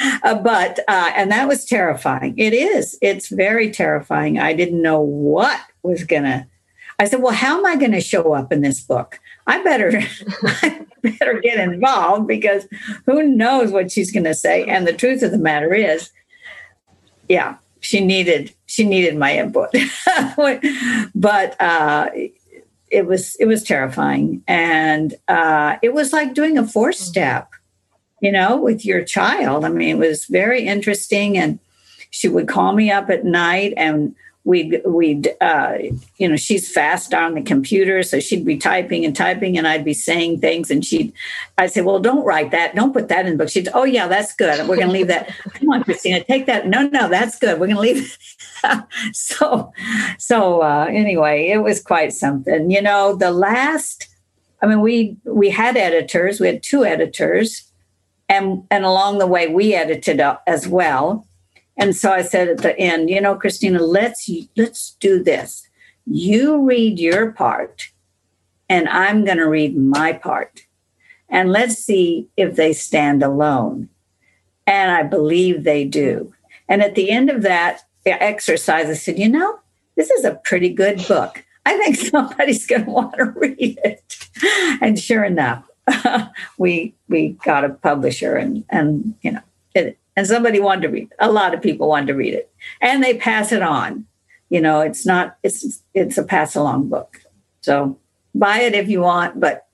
uh, 0.22 0.34
but, 0.36 0.80
uh, 0.88 1.12
and 1.14 1.30
that 1.30 1.46
was 1.48 1.64
terrifying. 1.66 2.34
It 2.38 2.54
is. 2.54 2.98
It's 3.02 3.28
very 3.28 3.70
terrifying. 3.70 4.38
I 4.38 4.54
didn't 4.54 4.80
know 4.80 5.00
what 5.00 5.60
was 5.82 6.04
to. 6.24 6.46
I 6.98 7.06
said, 7.06 7.20
well, 7.20 7.34
how 7.34 7.58
am 7.58 7.66
I 7.66 7.76
going 7.76 7.92
to 7.92 8.00
show 8.00 8.32
up 8.32 8.52
in 8.52 8.62
this 8.62 8.80
book? 8.80 9.20
I 9.46 9.62
better, 9.62 10.00
I 10.42 10.86
better 11.02 11.40
get 11.40 11.58
involved 11.58 12.28
because 12.28 12.66
who 13.04 13.24
knows 13.24 13.72
what 13.72 13.90
she's 13.90 14.12
going 14.12 14.24
to 14.24 14.34
say. 14.34 14.64
And 14.64 14.86
the 14.86 14.92
truth 14.92 15.22
of 15.22 15.32
the 15.32 15.38
matter 15.38 15.74
is, 15.74 16.10
yeah, 17.28 17.56
she 17.84 18.00
needed 18.00 18.54
she 18.66 18.84
needed 18.84 19.16
my 19.16 19.36
input, 19.36 19.70
but 21.14 21.60
uh, 21.60 22.10
it 22.90 23.06
was 23.06 23.36
it 23.36 23.46
was 23.46 23.62
terrifying. 23.62 24.42
And 24.48 25.14
uh, 25.28 25.76
it 25.82 25.92
was 25.92 26.12
like 26.12 26.34
doing 26.34 26.56
a 26.56 26.66
four 26.66 26.90
mm-hmm. 26.90 27.04
step 27.04 27.50
you 28.20 28.32
know 28.32 28.56
with 28.56 28.84
your 28.84 29.04
child. 29.04 29.64
I 29.64 29.68
mean 29.68 29.96
it 29.96 29.98
was 29.98 30.24
very 30.24 30.66
interesting. 30.66 31.36
And 31.36 31.58
she 32.10 32.28
would 32.28 32.48
call 32.48 32.72
me 32.72 32.90
up 32.90 33.10
at 33.10 33.24
night 33.24 33.74
and 33.76 34.14
we'd 34.44 34.82
we'd 34.84 35.34
uh, 35.40 35.78
you 36.18 36.28
know 36.28 36.36
she's 36.36 36.70
fast 36.70 37.14
on 37.14 37.34
the 37.34 37.42
computer 37.42 38.02
so 38.02 38.20
she'd 38.20 38.44
be 38.44 38.56
typing 38.56 39.04
and 39.04 39.16
typing 39.16 39.56
and 39.56 39.66
i'd 39.66 39.84
be 39.84 39.94
saying 39.94 40.38
things 40.38 40.70
and 40.70 40.84
she'd 40.84 41.12
i'd 41.56 41.72
say 41.72 41.80
well 41.80 41.98
don't 41.98 42.24
write 42.24 42.50
that. 42.50 42.74
Don't 42.74 42.92
put 42.92 43.08
that 43.08 43.26
in 43.26 43.32
the 43.32 43.38
book. 43.38 43.48
She'd 43.48 43.68
oh 43.74 43.84
yeah 43.84 44.06
that's 44.06 44.34
good. 44.34 44.68
We're 44.68 44.76
going 44.76 44.88
to 44.88 44.92
leave 44.92 45.08
that. 45.08 45.28
Come 45.54 45.70
on 45.70 45.84
kristina 45.84 46.24
take 46.26 46.46
that. 46.46 46.66
No 46.68 46.86
no 46.88 47.08
that's 47.08 47.38
good. 47.38 47.58
We're 47.58 47.66
going 47.66 47.76
to 47.76 47.80
leave 47.80 48.16
so 49.12 49.72
so 50.18 50.62
uh, 50.62 50.86
anyway 50.88 51.48
it 51.48 51.58
was 51.58 51.82
quite 51.82 52.12
something. 52.12 52.70
You 52.70 52.82
know 52.82 53.16
the 53.16 53.30
last 53.30 54.08
i 54.62 54.66
mean 54.66 54.80
we 54.80 55.16
we 55.24 55.50
had 55.50 55.76
editors. 55.76 56.40
We 56.40 56.46
had 56.46 56.62
two 56.62 56.84
editors 56.84 57.70
and 58.28 58.64
and 58.70 58.84
along 58.84 59.18
the 59.18 59.26
way 59.26 59.48
we 59.48 59.74
edited 59.74 60.20
as 60.46 60.68
well 60.68 61.26
and 61.76 61.94
so 61.96 62.12
I 62.12 62.22
said 62.22 62.48
at 62.48 62.58
the 62.58 62.78
end, 62.78 63.10
you 63.10 63.20
know, 63.20 63.36
Kristina, 63.36 63.80
let's 63.80 64.30
let's 64.56 64.96
do 65.00 65.22
this. 65.22 65.68
You 66.06 66.62
read 66.62 66.98
your 66.98 67.32
part, 67.32 67.88
and 68.68 68.88
I'm 68.88 69.24
going 69.24 69.38
to 69.38 69.48
read 69.48 69.76
my 69.76 70.12
part, 70.12 70.62
and 71.28 71.50
let's 71.50 71.76
see 71.76 72.28
if 72.36 72.56
they 72.56 72.72
stand 72.72 73.22
alone. 73.22 73.88
And 74.66 74.90
I 74.90 75.02
believe 75.02 75.64
they 75.64 75.84
do. 75.84 76.32
And 76.68 76.82
at 76.82 76.94
the 76.94 77.10
end 77.10 77.28
of 77.28 77.42
that 77.42 77.82
exercise, 78.06 78.88
I 78.88 78.94
said, 78.94 79.18
you 79.18 79.28
know, 79.28 79.58
this 79.96 80.10
is 80.10 80.24
a 80.24 80.40
pretty 80.44 80.70
good 80.70 81.06
book. 81.06 81.44
I 81.66 81.76
think 81.78 81.96
somebody's 82.10 82.66
going 82.66 82.84
to 82.84 82.90
want 82.90 83.16
to 83.16 83.24
read 83.24 83.78
it. 83.84 84.28
And 84.80 84.98
sure 84.98 85.24
enough, 85.24 85.68
we 86.58 86.94
we 87.08 87.30
got 87.44 87.64
a 87.64 87.70
publisher, 87.70 88.36
and 88.36 88.64
and 88.70 89.14
you 89.22 89.32
know, 89.32 89.42
it, 89.74 89.98
and 90.16 90.26
somebody 90.26 90.60
wanted 90.60 90.82
to 90.82 90.88
read 90.88 91.08
a 91.18 91.30
lot 91.30 91.54
of 91.54 91.62
people 91.62 91.88
wanted 91.88 92.06
to 92.08 92.14
read 92.14 92.34
it. 92.34 92.50
And 92.80 93.02
they 93.02 93.16
pass 93.16 93.52
it 93.52 93.62
on. 93.62 94.06
You 94.50 94.60
know 94.60 94.80
it's 94.80 95.04
not 95.04 95.36
it's 95.42 95.82
it's 95.94 96.18
a 96.18 96.22
pass 96.22 96.54
along 96.54 96.88
book. 96.88 97.20
So 97.62 97.98
buy 98.34 98.60
it 98.60 98.74
if 98.74 98.88
you 98.88 99.00
want 99.00 99.40
but 99.40 99.66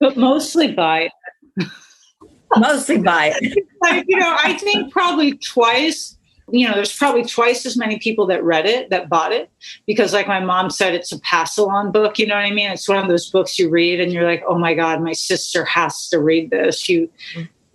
but 0.00 0.16
mostly 0.16 0.72
buy 0.72 1.10
it. 1.56 1.68
Mostly 2.56 2.98
buy 2.98 3.34
it. 3.34 3.58
Like, 3.80 4.04
you 4.06 4.16
know 4.16 4.36
i 4.44 4.52
think 4.52 4.92
probably 4.92 5.36
twice 5.38 6.16
you 6.52 6.68
know 6.68 6.74
there's 6.74 6.96
probably 6.96 7.24
twice 7.24 7.66
as 7.66 7.76
many 7.76 7.98
people 7.98 8.26
that 8.26 8.44
read 8.44 8.66
it 8.66 8.90
that 8.90 9.08
bought 9.08 9.32
it. 9.32 9.50
Because 9.86 10.12
like 10.12 10.28
my 10.28 10.38
mom 10.38 10.70
said 10.70 10.94
it's 10.94 11.10
a 11.10 11.18
pass 11.20 11.58
along 11.58 11.92
book 11.92 12.18
you 12.18 12.26
know 12.26 12.34
what 12.34 12.44
i 12.44 12.50
mean? 12.50 12.70
It's 12.70 12.88
one 12.88 12.98
of 12.98 13.08
those 13.08 13.28
books 13.30 13.58
you 13.58 13.68
read 13.70 14.00
and 14.00 14.12
you're 14.12 14.24
like 14.24 14.44
oh 14.46 14.58
my 14.58 14.74
god 14.74 15.02
my 15.02 15.12
sister 15.12 15.64
has 15.64 16.08
to 16.10 16.20
read 16.20 16.50
this. 16.50 16.88
You 16.88 17.10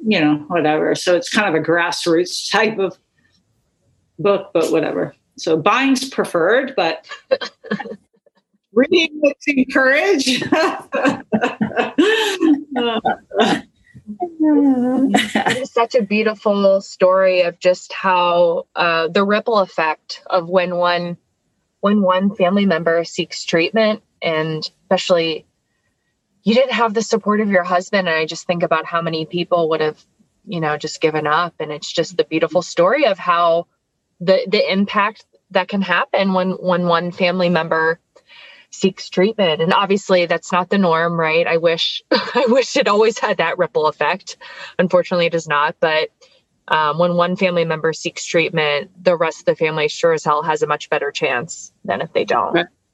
you 0.05 0.19
know, 0.19 0.35
whatever. 0.47 0.95
So 0.95 1.15
it's 1.15 1.29
kind 1.29 1.53
of 1.53 1.61
a 1.61 1.65
grassroots 1.65 2.51
type 2.51 2.77
of 2.79 2.97
book, 4.19 4.51
but 4.53 4.71
whatever. 4.71 5.15
So 5.37 5.57
buying's 5.57 6.09
preferred, 6.09 6.73
but 6.75 7.07
reading 8.73 9.19
looks 9.23 9.45
encouraged. 9.47 10.47
it 14.39 15.57
is 15.57 15.71
such 15.71 15.95
a 15.95 16.01
beautiful 16.01 16.81
story 16.81 17.41
of 17.41 17.59
just 17.59 17.91
how 17.93 18.65
uh, 18.75 19.07
the 19.09 19.23
ripple 19.23 19.59
effect 19.59 20.21
of 20.27 20.49
when 20.49 20.75
one 20.77 21.17
when 21.81 22.01
one 22.01 22.33
family 22.35 22.65
member 22.65 23.03
seeks 23.03 23.45
treatment 23.45 24.01
and 24.21 24.71
especially 24.83 25.45
you 26.47 26.53
didn't 26.53 26.71
have 26.71 26.93
the 26.93 27.01
support 27.01 27.41
of 27.41 27.49
your 27.49 27.65
husband. 27.65 28.07
And 28.07 28.17
I 28.17 28.25
just 28.25 28.47
think 28.47 28.63
about 28.63 28.85
how 28.85 29.01
many 29.01 29.25
people 29.25 29.67
would 29.67 29.81
have, 29.81 30.01
you 30.45 30.61
know, 30.61 30.77
just 30.77 31.01
given 31.01 31.27
up. 31.27 31.55
And 31.59 31.73
it's 31.73 31.91
just 31.91 32.15
the 32.15 32.23
beautiful 32.23 32.61
story 32.61 33.05
of 33.05 33.19
how 33.19 33.67
the 34.21 34.47
the 34.49 34.71
impact 34.71 35.25
that 35.51 35.67
can 35.67 35.81
happen 35.81 36.31
when 36.31 36.51
when 36.51 36.87
one 36.87 37.11
family 37.11 37.49
member 37.49 37.99
seeks 38.69 39.09
treatment. 39.09 39.61
And 39.61 39.73
obviously 39.73 40.25
that's 40.25 40.53
not 40.53 40.69
the 40.69 40.77
norm, 40.77 41.19
right? 41.19 41.45
I 41.45 41.57
wish 41.57 42.01
I 42.11 42.45
wish 42.47 42.77
it 42.77 42.87
always 42.87 43.19
had 43.19 43.39
that 43.39 43.57
ripple 43.57 43.87
effect. 43.87 44.37
Unfortunately 44.79 45.25
it 45.25 45.33
does 45.33 45.49
not. 45.49 45.75
But 45.81 46.11
um, 46.69 46.97
when 46.97 47.15
one 47.15 47.35
family 47.35 47.65
member 47.65 47.91
seeks 47.91 48.25
treatment, 48.25 48.91
the 49.03 49.17
rest 49.17 49.39
of 49.39 49.45
the 49.47 49.55
family 49.57 49.89
sure 49.89 50.13
as 50.13 50.23
hell 50.23 50.43
has 50.43 50.61
a 50.61 50.67
much 50.67 50.89
better 50.89 51.11
chance 51.11 51.73
than 51.83 51.99
if 51.99 52.13
they 52.13 52.23
don't. 52.23 52.53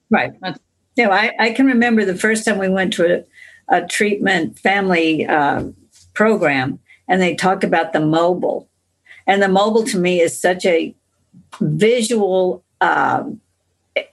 Right. 0.09 0.31
right. 0.41 0.57
You 0.95 1.05
know, 1.05 1.11
I, 1.11 1.31
I 1.39 1.51
can 1.51 1.67
remember 1.67 2.03
the 2.03 2.15
first 2.15 2.45
time 2.45 2.57
we 2.57 2.69
went 2.69 2.93
to 2.93 3.19
a 3.19 3.23
a 3.69 3.85
treatment 3.85 4.59
family 4.59 5.25
uh, 5.25 5.65
program, 6.13 6.79
and 7.07 7.21
they 7.21 7.35
talk 7.35 7.63
about 7.63 7.93
the 7.93 7.99
mobile. 7.99 8.67
And 9.27 9.41
the 9.41 9.47
mobile 9.47 9.83
to 9.85 9.97
me 9.97 10.21
is 10.21 10.39
such 10.39 10.65
a 10.65 10.93
visual 11.59 12.63
uh, 12.81 13.23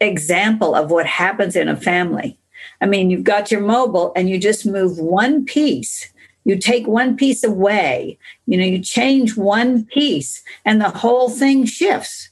example 0.01 0.75
of 0.75 0.91
what 0.91 1.07
happens 1.07 1.57
in 1.57 1.69
a 1.69 1.77
family. 1.77 2.39
I 2.81 2.87
mean, 2.87 3.11
you've 3.11 3.25
got 3.25 3.51
your 3.51 3.61
mobile, 3.61 4.13
and 4.15 4.29
you 4.29 4.39
just 4.39 4.67
move 4.67 4.99
one 4.99 5.45
piece. 5.45 6.13
You 6.45 6.59
take 6.59 6.87
one 6.87 7.17
piece 7.17 7.45
away, 7.45 8.19
you 8.47 8.57
know, 8.57 8.65
you 8.65 8.79
change 8.79 9.37
one 9.37 9.85
piece, 9.85 10.43
and 10.65 10.81
the 10.81 10.89
whole 10.89 11.29
thing 11.29 11.67
shifts. 11.67 12.31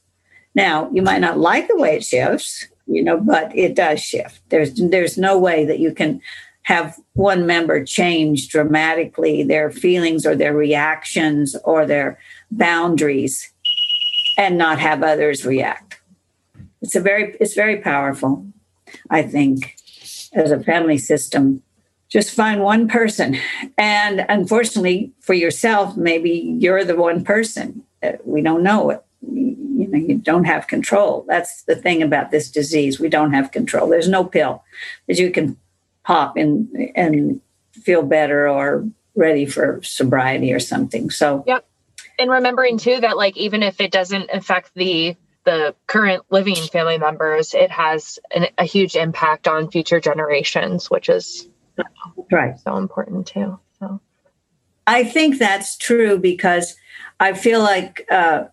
Now, 0.55 0.91
you 0.93 1.03
might 1.03 1.21
not 1.21 1.39
like 1.39 1.69
the 1.69 1.77
way 1.77 1.97
it 1.97 2.05
shifts, 2.05 2.67
you 2.87 3.03
know, 3.03 3.19
but 3.19 3.55
it 3.55 3.75
does 3.77 4.01
shift. 4.01 4.41
There's 4.49 4.75
there's 4.75 5.19
no 5.19 5.39
way 5.39 5.65
that 5.67 5.79
you 5.79 5.93
can 5.93 6.23
have 6.69 6.99
one 7.15 7.47
member 7.47 7.83
change 7.83 8.51
dramatically 8.51 9.43
their 9.43 9.71
feelings 9.71 10.27
or 10.27 10.37
their 10.37 10.53
reactions 10.53 11.57
or 11.65 11.87
their 11.87 12.19
boundaries 12.51 13.51
and 14.37 14.59
not 14.59 14.79
have 14.79 15.03
others 15.03 15.47
react. 15.47 15.99
It's 16.83 16.95
a 16.95 17.01
very 17.01 17.35
it's 17.41 17.55
very 17.55 17.79
powerful 17.79 18.47
i 19.11 19.23
think 19.23 19.77
as 20.35 20.51
a 20.51 20.63
family 20.63 20.99
system. 20.99 21.63
Just 22.11 22.35
find 22.35 22.63
one 22.63 22.87
person. 22.87 23.39
And 23.79 24.27
unfortunately 24.29 25.13
for 25.21 25.33
yourself 25.33 25.97
maybe 25.97 26.55
you're 26.59 26.85
the 26.85 26.97
one 26.97 27.25
person. 27.25 27.83
Uh, 28.03 28.13
we 28.25 28.43
don't 28.43 28.63
know. 28.63 28.91
It 28.91 29.03
you 29.23 29.89
know 29.89 29.99
you 29.99 30.19
don't 30.19 30.45
have 30.45 30.67
control. 30.67 31.25
That's 31.29 31.63
the 31.63 31.77
thing 31.77 32.03
about 32.03 32.31
this 32.31 32.51
disease. 32.51 33.01
We 33.01 33.09
don't 33.09 33.33
have 33.33 33.53
control. 33.53 33.89
There's 33.89 34.15
no 34.19 34.25
pill 34.25 34.63
that 35.07 35.19
you 35.19 35.31
can 35.31 35.57
pop 36.09 36.39
and 36.39 36.69
and 36.97 37.41
feel 37.73 38.03
better 38.03 38.49
or 38.49 38.89
ready 39.15 39.45
for 39.45 39.81
sobriety 39.83 40.55
or 40.55 40.59
something. 40.59 41.11
So 41.11 41.45
yep. 41.47 41.69
And 42.19 42.31
remembering 42.31 42.79
too 42.79 42.99
that 43.01 43.17
like 43.17 43.37
even 43.37 43.63
if 43.63 43.81
it 43.81 43.93
doesn't 43.93 44.31
affect 44.33 44.73
the 44.75 45.17
the 45.45 45.75
current 45.87 46.25
living 46.31 46.57
family 46.57 46.99
members, 46.99 47.55
it 47.55 47.71
has 47.71 48.19
an, 48.35 48.47
a 48.57 48.65
huge 48.65 48.97
impact 48.97 49.47
on 49.47 49.71
future 49.71 50.01
generations, 50.01 50.91
which 50.91 51.11
is 51.11 51.49
right 52.33 52.59
so 52.59 52.77
important 52.77 53.27
too. 53.27 53.59
So 53.79 54.01
I 54.87 55.05
think 55.05 55.39
that's 55.39 55.77
true 55.77 56.19
because 56.19 56.75
I 57.21 57.35
feel 57.35 57.61
like 57.61 58.07
uh, 58.11 58.45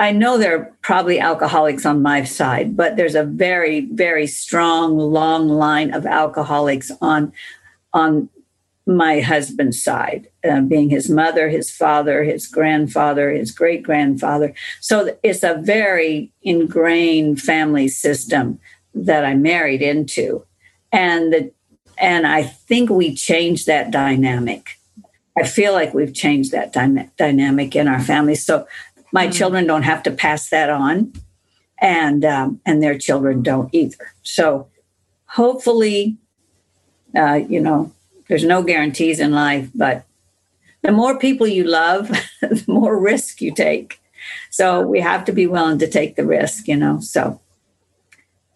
I 0.00 0.12
know 0.12 0.38
there 0.38 0.56
are 0.56 0.72
probably 0.80 1.20
alcoholics 1.20 1.84
on 1.84 2.00
my 2.00 2.24
side, 2.24 2.74
but 2.74 2.96
there's 2.96 3.14
a 3.14 3.22
very, 3.22 3.82
very 3.82 4.26
strong, 4.26 4.96
long 4.96 5.46
line 5.50 5.92
of 5.92 6.06
alcoholics 6.06 6.90
on 7.02 7.32
on 7.92 8.30
my 8.86 9.20
husband's 9.20 9.82
side, 9.82 10.26
uh, 10.48 10.62
being 10.62 10.88
his 10.88 11.10
mother, 11.10 11.50
his 11.50 11.70
father, 11.70 12.24
his 12.24 12.46
grandfather, 12.46 13.30
his 13.30 13.50
great 13.50 13.82
grandfather. 13.82 14.54
So 14.80 15.16
it's 15.22 15.42
a 15.42 15.60
very 15.60 16.32
ingrained 16.42 17.42
family 17.42 17.88
system 17.88 18.58
that 18.94 19.26
I 19.26 19.34
married 19.34 19.82
into, 19.82 20.46
and 20.90 21.30
the, 21.30 21.52
and 21.98 22.26
I 22.26 22.44
think 22.44 22.88
we 22.88 23.14
changed 23.14 23.66
that 23.66 23.90
dynamic. 23.90 24.78
I 25.38 25.46
feel 25.46 25.72
like 25.72 25.94
we've 25.94 26.14
changed 26.14 26.52
that 26.52 26.72
dy- 26.72 27.08
dynamic 27.16 27.76
in 27.76 27.86
our 27.86 28.00
family. 28.00 28.34
So 28.34 28.66
my 29.12 29.26
mm-hmm. 29.26 29.32
children 29.32 29.66
don't 29.66 29.82
have 29.82 30.02
to 30.04 30.10
pass 30.10 30.48
that 30.50 30.70
on, 30.70 31.12
and 31.78 32.24
um, 32.24 32.60
and 32.64 32.82
their 32.82 32.98
children 32.98 33.42
don't 33.42 33.72
either. 33.74 34.12
So 34.22 34.68
hopefully, 35.26 36.16
uh, 37.16 37.40
you 37.48 37.60
know, 37.60 37.92
there's 38.28 38.44
no 38.44 38.62
guarantees 38.62 39.20
in 39.20 39.32
life, 39.32 39.68
but 39.74 40.04
the 40.82 40.92
more 40.92 41.18
people 41.18 41.46
you 41.46 41.64
love, 41.64 42.08
the 42.40 42.64
more 42.66 42.98
risk 42.98 43.40
you 43.40 43.52
take. 43.54 44.00
So 44.50 44.80
we 44.82 45.00
have 45.00 45.24
to 45.26 45.32
be 45.32 45.46
willing 45.46 45.78
to 45.78 45.88
take 45.88 46.16
the 46.16 46.26
risk, 46.26 46.68
you 46.68 46.76
know. 46.76 47.00
So 47.00 47.40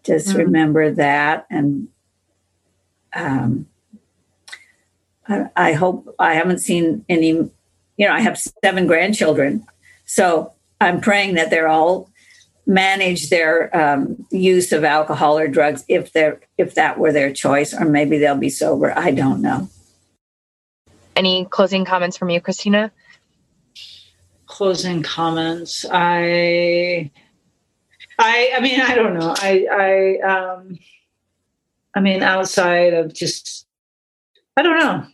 just 0.03 0.29
mm-hmm. 0.29 0.39
remember 0.39 0.91
that 0.91 1.45
and 1.49 1.87
um, 3.15 3.67
I, 5.27 5.49
I, 5.55 5.73
hope 5.73 6.13
I 6.19 6.33
haven't 6.33 6.59
seen 6.59 7.05
any. 7.09 7.29
You 7.97 8.07
know, 8.07 8.11
I 8.11 8.19
have 8.19 8.37
seven 8.37 8.87
grandchildren. 8.87 9.65
So 10.05 10.53
I'm 10.79 11.01
praying 11.01 11.35
that 11.35 11.49
they're 11.49 11.67
all 11.67 12.09
manage 12.67 13.29
their 13.29 13.75
um, 13.75 14.25
use 14.31 14.71
of 14.71 14.83
alcohol 14.83 15.37
or 15.37 15.47
drugs 15.47 15.85
if 15.87 16.13
they're 16.13 16.41
if 16.57 16.75
that 16.75 16.97
were 16.97 17.11
their 17.11 17.31
choice, 17.31 17.73
or 17.73 17.85
maybe 17.85 18.17
they'll 18.17 18.37
be 18.37 18.49
sober. 18.49 18.97
I 18.97 19.11
don't 19.11 19.41
know. 19.41 19.69
Any 21.15 21.45
closing 21.45 21.85
comments 21.85 22.17
from 22.17 22.29
you, 22.29 22.41
Kristina? 22.41 22.91
Closing 24.47 25.03
comments. 25.03 25.85
I 25.91 27.11
I 28.17 28.51
I 28.55 28.59
mean 28.61 28.81
I 28.81 28.95
don't 28.95 29.13
know. 29.13 29.33
I 29.37 30.19
I 30.23 30.57
um 30.57 30.79
I 31.93 31.99
mean 31.99 32.23
outside 32.23 32.93
of 32.93 33.13
just 33.13 33.67
I 34.57 34.61
don't 34.61 34.79
know. 34.79 35.05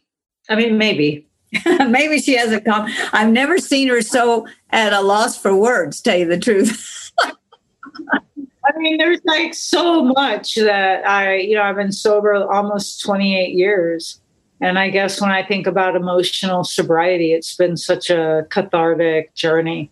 I 0.50 0.56
mean 0.56 0.78
maybe. 0.78 1.28
Maybe 1.88 2.20
she 2.20 2.36
has 2.36 2.52
a 2.52 2.62
com. 2.62 2.90
I've 3.12 3.32
never 3.32 3.58
seen 3.58 3.90
her 3.90 4.02
so 4.02 4.48
at 4.70 4.94
a 4.94 5.02
loss 5.02 5.38
for 5.38 5.56
words. 5.56 6.02
Tell 6.02 6.18
you 6.18 6.26
the 6.26 6.40
truth. 6.40 7.12
I 7.24 8.78
mean, 8.78 8.98
there's 8.98 9.20
like 9.26 9.54
so 9.54 10.04
much 10.04 10.56
that 10.56 11.06
I, 11.08 11.38
you 11.38 11.56
know, 11.56 11.64
I've 11.64 11.76
been 11.76 11.92
sober 11.92 12.34
almost 12.52 13.02
28 13.02 13.54
years. 13.54 14.22
And 14.62 14.78
I 14.78 14.90
guess 14.90 15.20
when 15.20 15.32
I 15.32 15.44
think 15.44 15.66
about 15.68 15.96
emotional 15.96 16.64
sobriety, 16.64 17.34
it's 17.34 17.56
been 17.56 17.76
such 17.76 18.10
a 18.10 18.46
cathartic 18.50 19.34
journey. 19.34 19.92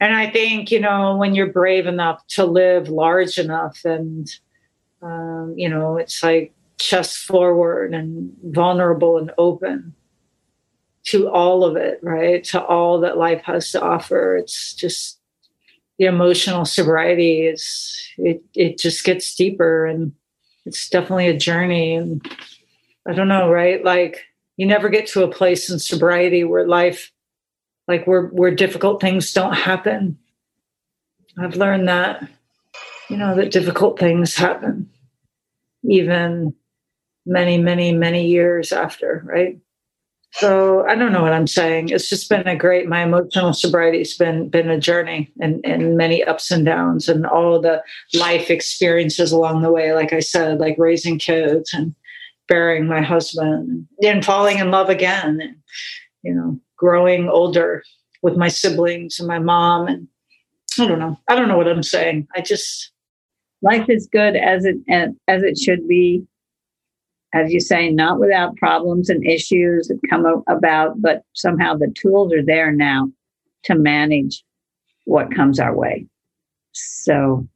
And 0.00 0.14
I 0.14 0.28
think, 0.28 0.70
you 0.70 0.80
know, 0.80 1.16
when 1.16 1.34
you're 1.34 1.52
brave 1.52 1.86
enough 1.86 2.26
to 2.28 2.44
live 2.44 2.88
large 2.88 3.38
enough 3.38 3.82
and, 3.84 4.28
um, 5.00 5.54
you 5.56 5.68
know, 5.68 5.96
it's 5.96 6.22
like 6.22 6.52
chest 6.78 7.18
forward 7.18 7.94
and 7.94 8.36
vulnerable 8.42 9.16
and 9.16 9.30
open 9.38 9.94
to 11.06 11.28
all 11.28 11.64
of 11.64 11.76
it, 11.76 11.98
right? 12.02 12.42
To 12.44 12.62
all 12.64 13.00
that 13.00 13.16
life 13.16 13.42
has 13.44 13.70
to 13.72 13.82
offer. 13.82 14.36
It's 14.36 14.74
just 14.74 15.20
the 15.98 16.06
emotional 16.06 16.64
sobriety 16.64 17.46
is 17.46 17.96
it 18.18 18.42
it 18.54 18.78
just 18.78 19.04
gets 19.04 19.34
deeper 19.34 19.86
and 19.86 20.12
it's 20.66 20.88
definitely 20.88 21.28
a 21.28 21.36
journey 21.36 21.94
and 21.94 22.28
I 23.08 23.12
don't 23.12 23.28
know, 23.28 23.50
right? 23.50 23.82
Like 23.82 24.24
you 24.56 24.66
never 24.66 24.88
get 24.88 25.06
to 25.08 25.22
a 25.22 25.30
place 25.30 25.70
in 25.70 25.78
sobriety 25.78 26.44
where 26.44 26.66
life 26.66 27.12
like 27.88 28.06
where 28.06 28.26
where 28.26 28.50
difficult 28.50 29.00
things 29.00 29.32
don't 29.32 29.54
happen. 29.54 30.18
I've 31.38 31.56
learned 31.56 31.88
that 31.88 32.28
you 33.08 33.16
know 33.16 33.34
that 33.36 33.52
difficult 33.52 33.98
things 33.98 34.34
happen 34.34 34.90
even 35.88 36.54
many 37.24 37.58
many 37.58 37.92
many 37.92 38.26
years 38.26 38.72
after, 38.72 39.22
right? 39.24 39.58
So 40.38 40.86
I 40.86 40.94
don't 40.94 41.12
know 41.12 41.22
what 41.22 41.32
I'm 41.32 41.46
saying. 41.46 41.88
It's 41.88 42.10
just 42.10 42.28
been 42.28 42.46
a 42.46 42.56
great. 42.56 42.86
My 42.86 43.02
emotional 43.02 43.54
sobriety's 43.54 44.16
been 44.16 44.50
been 44.50 44.68
a 44.68 44.78
journey 44.78 45.32
and 45.40 45.64
and 45.64 45.96
many 45.96 46.22
ups 46.22 46.50
and 46.50 46.64
downs 46.64 47.08
and 47.08 47.26
all 47.26 47.58
the 47.60 47.82
life 48.14 48.50
experiences 48.50 49.32
along 49.32 49.62
the 49.62 49.72
way. 49.72 49.94
Like 49.94 50.12
I 50.12 50.20
said, 50.20 50.58
like 50.58 50.76
raising 50.78 51.18
kids 51.18 51.72
and 51.72 51.94
burying 52.48 52.86
my 52.86 53.00
husband 53.00 53.88
and 54.02 54.24
falling 54.24 54.58
in 54.58 54.70
love 54.70 54.90
again, 54.90 55.40
and 55.40 55.56
you 56.22 56.34
know, 56.34 56.60
growing 56.76 57.30
older 57.30 57.82
with 58.22 58.36
my 58.36 58.48
siblings 58.48 59.18
and 59.18 59.28
my 59.28 59.38
mom 59.38 59.86
and 59.86 60.06
I 60.78 60.86
don't 60.86 60.98
know. 60.98 61.18
I 61.28 61.34
don't 61.34 61.48
know 61.48 61.56
what 61.56 61.68
I'm 61.68 61.82
saying. 61.82 62.28
I 62.36 62.42
just 62.42 62.90
life 63.62 63.88
is 63.88 64.06
good 64.12 64.36
as 64.36 64.66
it 64.66 64.76
as 65.28 65.42
it 65.42 65.56
should 65.56 65.88
be 65.88 66.26
as 67.34 67.52
you 67.52 67.60
say, 67.60 67.90
not 67.90 68.18
without 68.18 68.56
problems 68.56 69.10
and 69.10 69.24
issues 69.26 69.88
that 69.88 70.00
come 70.08 70.42
about, 70.48 71.00
but 71.00 71.22
somehow 71.34 71.74
the 71.74 71.92
tools 72.00 72.32
are 72.32 72.44
there 72.44 72.72
now 72.72 73.10
to 73.64 73.74
manage 73.74 74.44
what 75.04 75.34
comes 75.34 75.58
our 75.58 75.74
way. 75.74 76.06
So, 76.72 77.48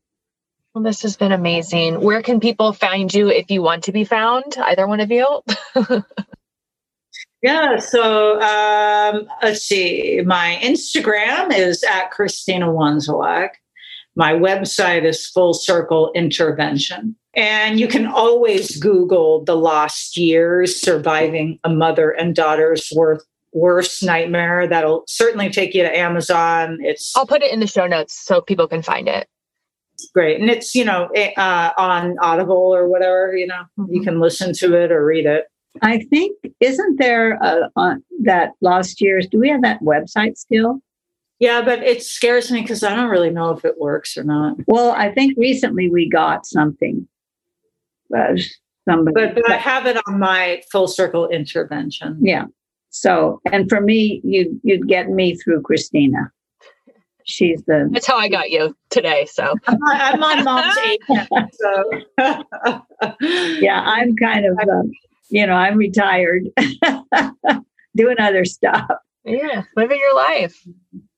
well, 0.75 0.85
this 0.85 1.03
has 1.03 1.17
been 1.17 1.33
amazing. 1.33 2.01
Where 2.01 2.23
can 2.23 2.41
people 2.41 2.73
find 2.73 3.13
you 3.13 3.29
if 3.29 3.51
you 3.51 3.63
want 3.63 3.85
to 3.85 3.93
be 3.93 4.05
found? 4.05 4.57
Either 4.59 4.87
one 4.87 5.01
of 5.01 5.11
you? 5.11 5.43
yeah. 7.43 7.79
So 7.79 8.41
um, 8.41 9.27
let's 9.43 9.63
see. 9.63 10.23
My 10.25 10.59
Instagram 10.63 11.53
is 11.53 11.83
at 11.85 12.13
Kristina 12.13 12.67
Wandzilak. 12.67 13.51
My 14.17 14.33
website 14.33 15.05
is 15.05 15.27
Full 15.27 15.55
Circle 15.55 16.13
Intervention. 16.15 17.17
And 17.35 17.79
you 17.79 17.87
can 17.87 18.07
always 18.07 18.77
Google 18.77 19.45
the 19.45 19.57
lost 19.57 20.17
years 20.17 20.81
surviving 20.81 21.59
a 21.63 21.69
mother 21.69 22.11
and 22.11 22.35
daughter's 22.35 22.91
worth 22.95 23.25
worst 23.53 24.03
nightmare. 24.03 24.67
That'll 24.67 25.05
certainly 25.07 25.51
take 25.51 25.75
you 25.75 25.83
to 25.83 25.97
Amazon. 25.97 26.79
It's 26.81 27.17
I'll 27.17 27.27
put 27.27 27.43
it 27.43 27.53
in 27.53 27.61
the 27.61 27.67
show 27.67 27.87
notes 27.87 28.21
so 28.25 28.41
people 28.41 28.67
can 28.67 28.83
find 28.83 29.09
it. 29.09 29.29
Great, 30.15 30.41
and 30.41 30.51
it's 30.51 30.75
you 30.75 30.85
know 30.85 31.09
uh, 31.37 31.71
on 31.77 32.17
Audible 32.21 32.75
or 32.75 32.89
whatever. 32.89 33.37
You 33.37 33.47
know, 33.47 33.63
mm-hmm. 33.79 33.95
you 33.95 34.03
can 34.03 34.19
listen 34.19 34.53
to 34.55 34.75
it 34.75 34.91
or 34.91 35.05
read 35.05 35.27
it. 35.27 35.45
I 35.83 36.01
think 36.11 36.37
isn't 36.59 36.99
there 36.99 37.35
a, 37.35 37.71
uh, 37.77 37.95
that 38.23 38.53
lost 38.61 39.01
years? 39.01 39.29
Do 39.29 39.39
we 39.39 39.51
have 39.51 39.63
that 39.63 39.83
website 39.83 40.37
still? 40.37 40.81
Yeah, 41.39 41.63
but 41.63 41.83
it 41.83 42.03
scares 42.03 42.51
me 42.51 42.61
because 42.61 42.83
I 42.83 42.95
don't 42.95 43.09
really 43.09 43.31
know 43.31 43.51
if 43.51 43.65
it 43.65 43.79
works 43.79 44.17
or 44.17 44.25
not. 44.25 44.57
Well, 44.67 44.91
I 44.91 45.11
think 45.11 45.39
recently 45.39 45.89
we 45.89 46.09
got 46.09 46.45
something 46.45 47.09
somebody. 48.89 49.15
But, 49.15 49.35
but 49.35 49.51
I 49.51 49.57
have 49.57 49.87
it 49.87 49.97
on 50.07 50.19
my 50.19 50.63
full 50.71 50.89
circle 50.89 51.29
intervention. 51.29 52.19
Yeah. 52.21 52.47
So, 52.91 53.41
and 53.53 53.69
for 53.69 53.81
me, 53.81 54.21
you 54.25 54.61
you'd 54.65 54.89
get 54.89 55.09
me 55.09 55.37
through 55.37 55.63
Kristina. 55.63 56.31
She's 57.25 57.63
the. 57.67 57.89
That's 57.93 58.07
how 58.07 58.17
I 58.17 58.29
got 58.29 58.51
you 58.51 58.77
today. 58.91 59.27
So 59.31 59.55
I'm, 59.67 59.79
I'm 59.87 60.23
on 60.23 60.45
mom's 60.45 60.77
agent. 60.85 61.29
So 61.53 61.85
yeah, 63.61 63.83
I'm 63.85 64.17
kind 64.17 64.47
of, 64.47 64.59
uh, 64.69 64.83
you 65.29 65.47
know, 65.47 65.55
I'm 65.55 65.77
retired, 65.77 66.49
doing 67.97 68.19
other 68.19 68.45
stuff. 68.45 68.91
Yeah, 69.25 69.65
living 69.77 69.99
your 69.99 70.15
life. 70.15 70.67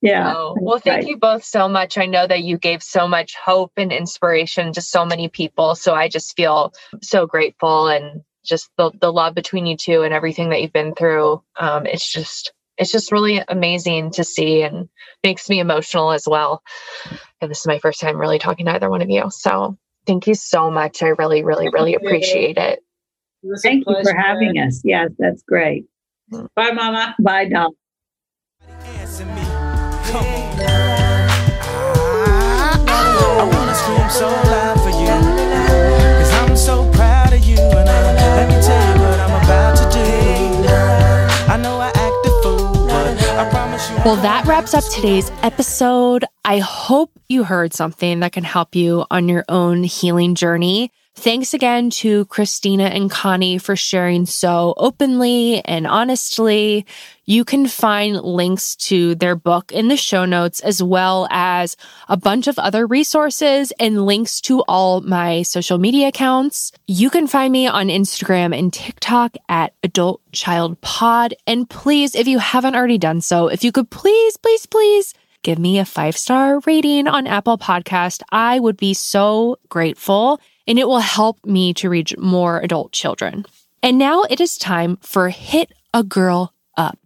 Yeah. 0.00 0.34
Oh, 0.34 0.56
well, 0.60 0.80
thank 0.80 1.02
right. 1.02 1.06
you 1.06 1.16
both 1.16 1.44
so 1.44 1.68
much. 1.68 1.96
I 1.96 2.06
know 2.06 2.26
that 2.26 2.42
you 2.42 2.58
gave 2.58 2.82
so 2.82 3.06
much 3.06 3.34
hope 3.36 3.72
and 3.76 3.92
inspiration 3.92 4.72
to 4.72 4.80
so 4.80 5.04
many 5.04 5.28
people. 5.28 5.76
So 5.76 5.94
I 5.94 6.08
just 6.08 6.36
feel 6.36 6.72
so 7.00 7.26
grateful 7.26 7.86
and 7.86 8.22
just 8.44 8.68
the, 8.76 8.90
the 9.00 9.12
love 9.12 9.34
between 9.34 9.66
you 9.66 9.76
two 9.76 10.02
and 10.02 10.12
everything 10.12 10.50
that 10.50 10.60
you've 10.60 10.72
been 10.72 10.94
through. 10.94 11.42
Um, 11.58 11.86
it's 11.86 12.10
just 12.10 12.52
it's 12.78 12.90
just 12.90 13.12
really 13.12 13.40
amazing 13.48 14.10
to 14.12 14.24
see 14.24 14.62
and 14.62 14.88
makes 15.22 15.48
me 15.48 15.60
emotional 15.60 16.10
as 16.10 16.26
well. 16.26 16.62
And 17.40 17.50
this 17.50 17.60
is 17.60 17.66
my 17.66 17.78
first 17.78 18.00
time 18.00 18.16
really 18.16 18.38
talking 18.38 18.66
to 18.66 18.72
either 18.72 18.90
one 18.90 19.02
of 19.02 19.10
you. 19.10 19.30
So 19.30 19.78
thank 20.06 20.26
you 20.26 20.34
so 20.34 20.70
much. 20.70 21.02
I 21.02 21.08
really, 21.08 21.44
really, 21.44 21.68
really 21.68 21.94
appreciate 21.94 22.58
it. 22.58 22.82
it 23.42 23.58
thank 23.62 23.84
you 23.86 23.96
for 24.02 24.14
having 24.14 24.58
us. 24.58 24.80
Yes, 24.84 25.10
that's 25.18 25.42
great. 25.42 25.84
Bye, 26.56 26.72
Mama. 26.72 27.14
Bye, 27.20 27.48
Dom. 27.48 27.72
I 33.24 33.44
wanna 33.44 33.74
scream 33.74 34.10
so 34.10 34.28
loud 34.50 34.80
for 34.80 34.90
you. 34.90 35.08
Cause 36.18 36.32
I'm 36.40 36.56
so 36.56 36.90
proud 36.92 37.32
of 37.32 37.44
you. 37.44 37.58
And 37.58 37.88
uh, 37.88 38.36
let 38.36 38.48
me 38.48 38.60
tell 38.62 38.82
you 38.88 39.02
what 39.02 39.18
I'm 39.20 39.42
about 39.44 39.76
to 39.76 39.86
do. 39.92 40.08
I 41.52 41.56
know 41.56 41.78
I 41.78 41.88
act 41.88 42.26
a 42.26 42.42
fool, 42.42 42.86
but 42.86 43.06
I 43.38 43.48
promise 43.50 43.90
you. 43.90 43.96
Well, 44.04 44.16
that 44.16 44.46
wraps 44.46 44.74
up 44.74 44.84
today's 44.84 45.30
episode. 45.42 46.24
I 46.44 46.58
hope 46.58 47.10
you 47.28 47.44
heard 47.44 47.72
something 47.74 48.20
that 48.20 48.32
can 48.32 48.44
help 48.44 48.74
you 48.74 49.04
on 49.10 49.28
your 49.28 49.44
own 49.48 49.82
healing 49.84 50.34
journey. 50.34 50.90
Thanks 51.14 51.52
again 51.52 51.90
to 51.90 52.24
Kristina 52.24 52.90
and 52.90 53.10
Connie 53.10 53.58
for 53.58 53.76
sharing 53.76 54.24
so 54.24 54.72
openly 54.78 55.62
and 55.64 55.86
honestly. 55.86 56.86
You 57.26 57.44
can 57.44 57.68
find 57.68 58.16
links 58.16 58.74
to 58.76 59.14
their 59.14 59.36
book 59.36 59.70
in 59.72 59.88
the 59.88 59.96
show 59.96 60.24
notes, 60.24 60.60
as 60.60 60.82
well 60.82 61.28
as 61.30 61.76
a 62.08 62.16
bunch 62.16 62.48
of 62.48 62.58
other 62.58 62.86
resources 62.86 63.72
and 63.78 64.06
links 64.06 64.40
to 64.42 64.62
all 64.62 65.02
my 65.02 65.42
social 65.42 65.78
media 65.78 66.08
accounts. 66.08 66.72
You 66.86 67.10
can 67.10 67.26
find 67.26 67.52
me 67.52 67.66
on 67.66 67.88
Instagram 67.88 68.58
and 68.58 68.72
TikTok 68.72 69.36
at 69.48 69.74
Adult 69.84 70.22
Child 70.32 70.80
Pod. 70.80 71.34
And 71.46 71.68
please, 71.68 72.14
if 72.14 72.26
you 72.26 72.38
haven't 72.38 72.74
already 72.74 72.98
done 72.98 73.20
so, 73.20 73.48
if 73.48 73.62
you 73.62 73.70
could 73.70 73.90
please, 73.90 74.36
please, 74.38 74.66
please 74.66 75.14
give 75.42 75.58
me 75.58 75.78
a 75.78 75.84
five 75.84 76.16
star 76.16 76.60
rating 76.66 77.06
on 77.06 77.26
Apple 77.26 77.58
Podcast, 77.58 78.22
I 78.30 78.58
would 78.58 78.76
be 78.76 78.94
so 78.94 79.58
grateful 79.68 80.40
and 80.66 80.78
it 80.78 80.86
will 80.86 81.00
help 81.00 81.44
me 81.44 81.74
to 81.74 81.88
reach 81.88 82.16
more 82.18 82.60
adult 82.60 82.92
children. 82.92 83.44
And 83.82 83.98
now 83.98 84.22
it 84.22 84.40
is 84.40 84.56
time 84.56 84.98
for 85.02 85.28
Hit 85.28 85.72
a 85.92 86.02
Girl 86.02 86.54
Up. 86.76 86.98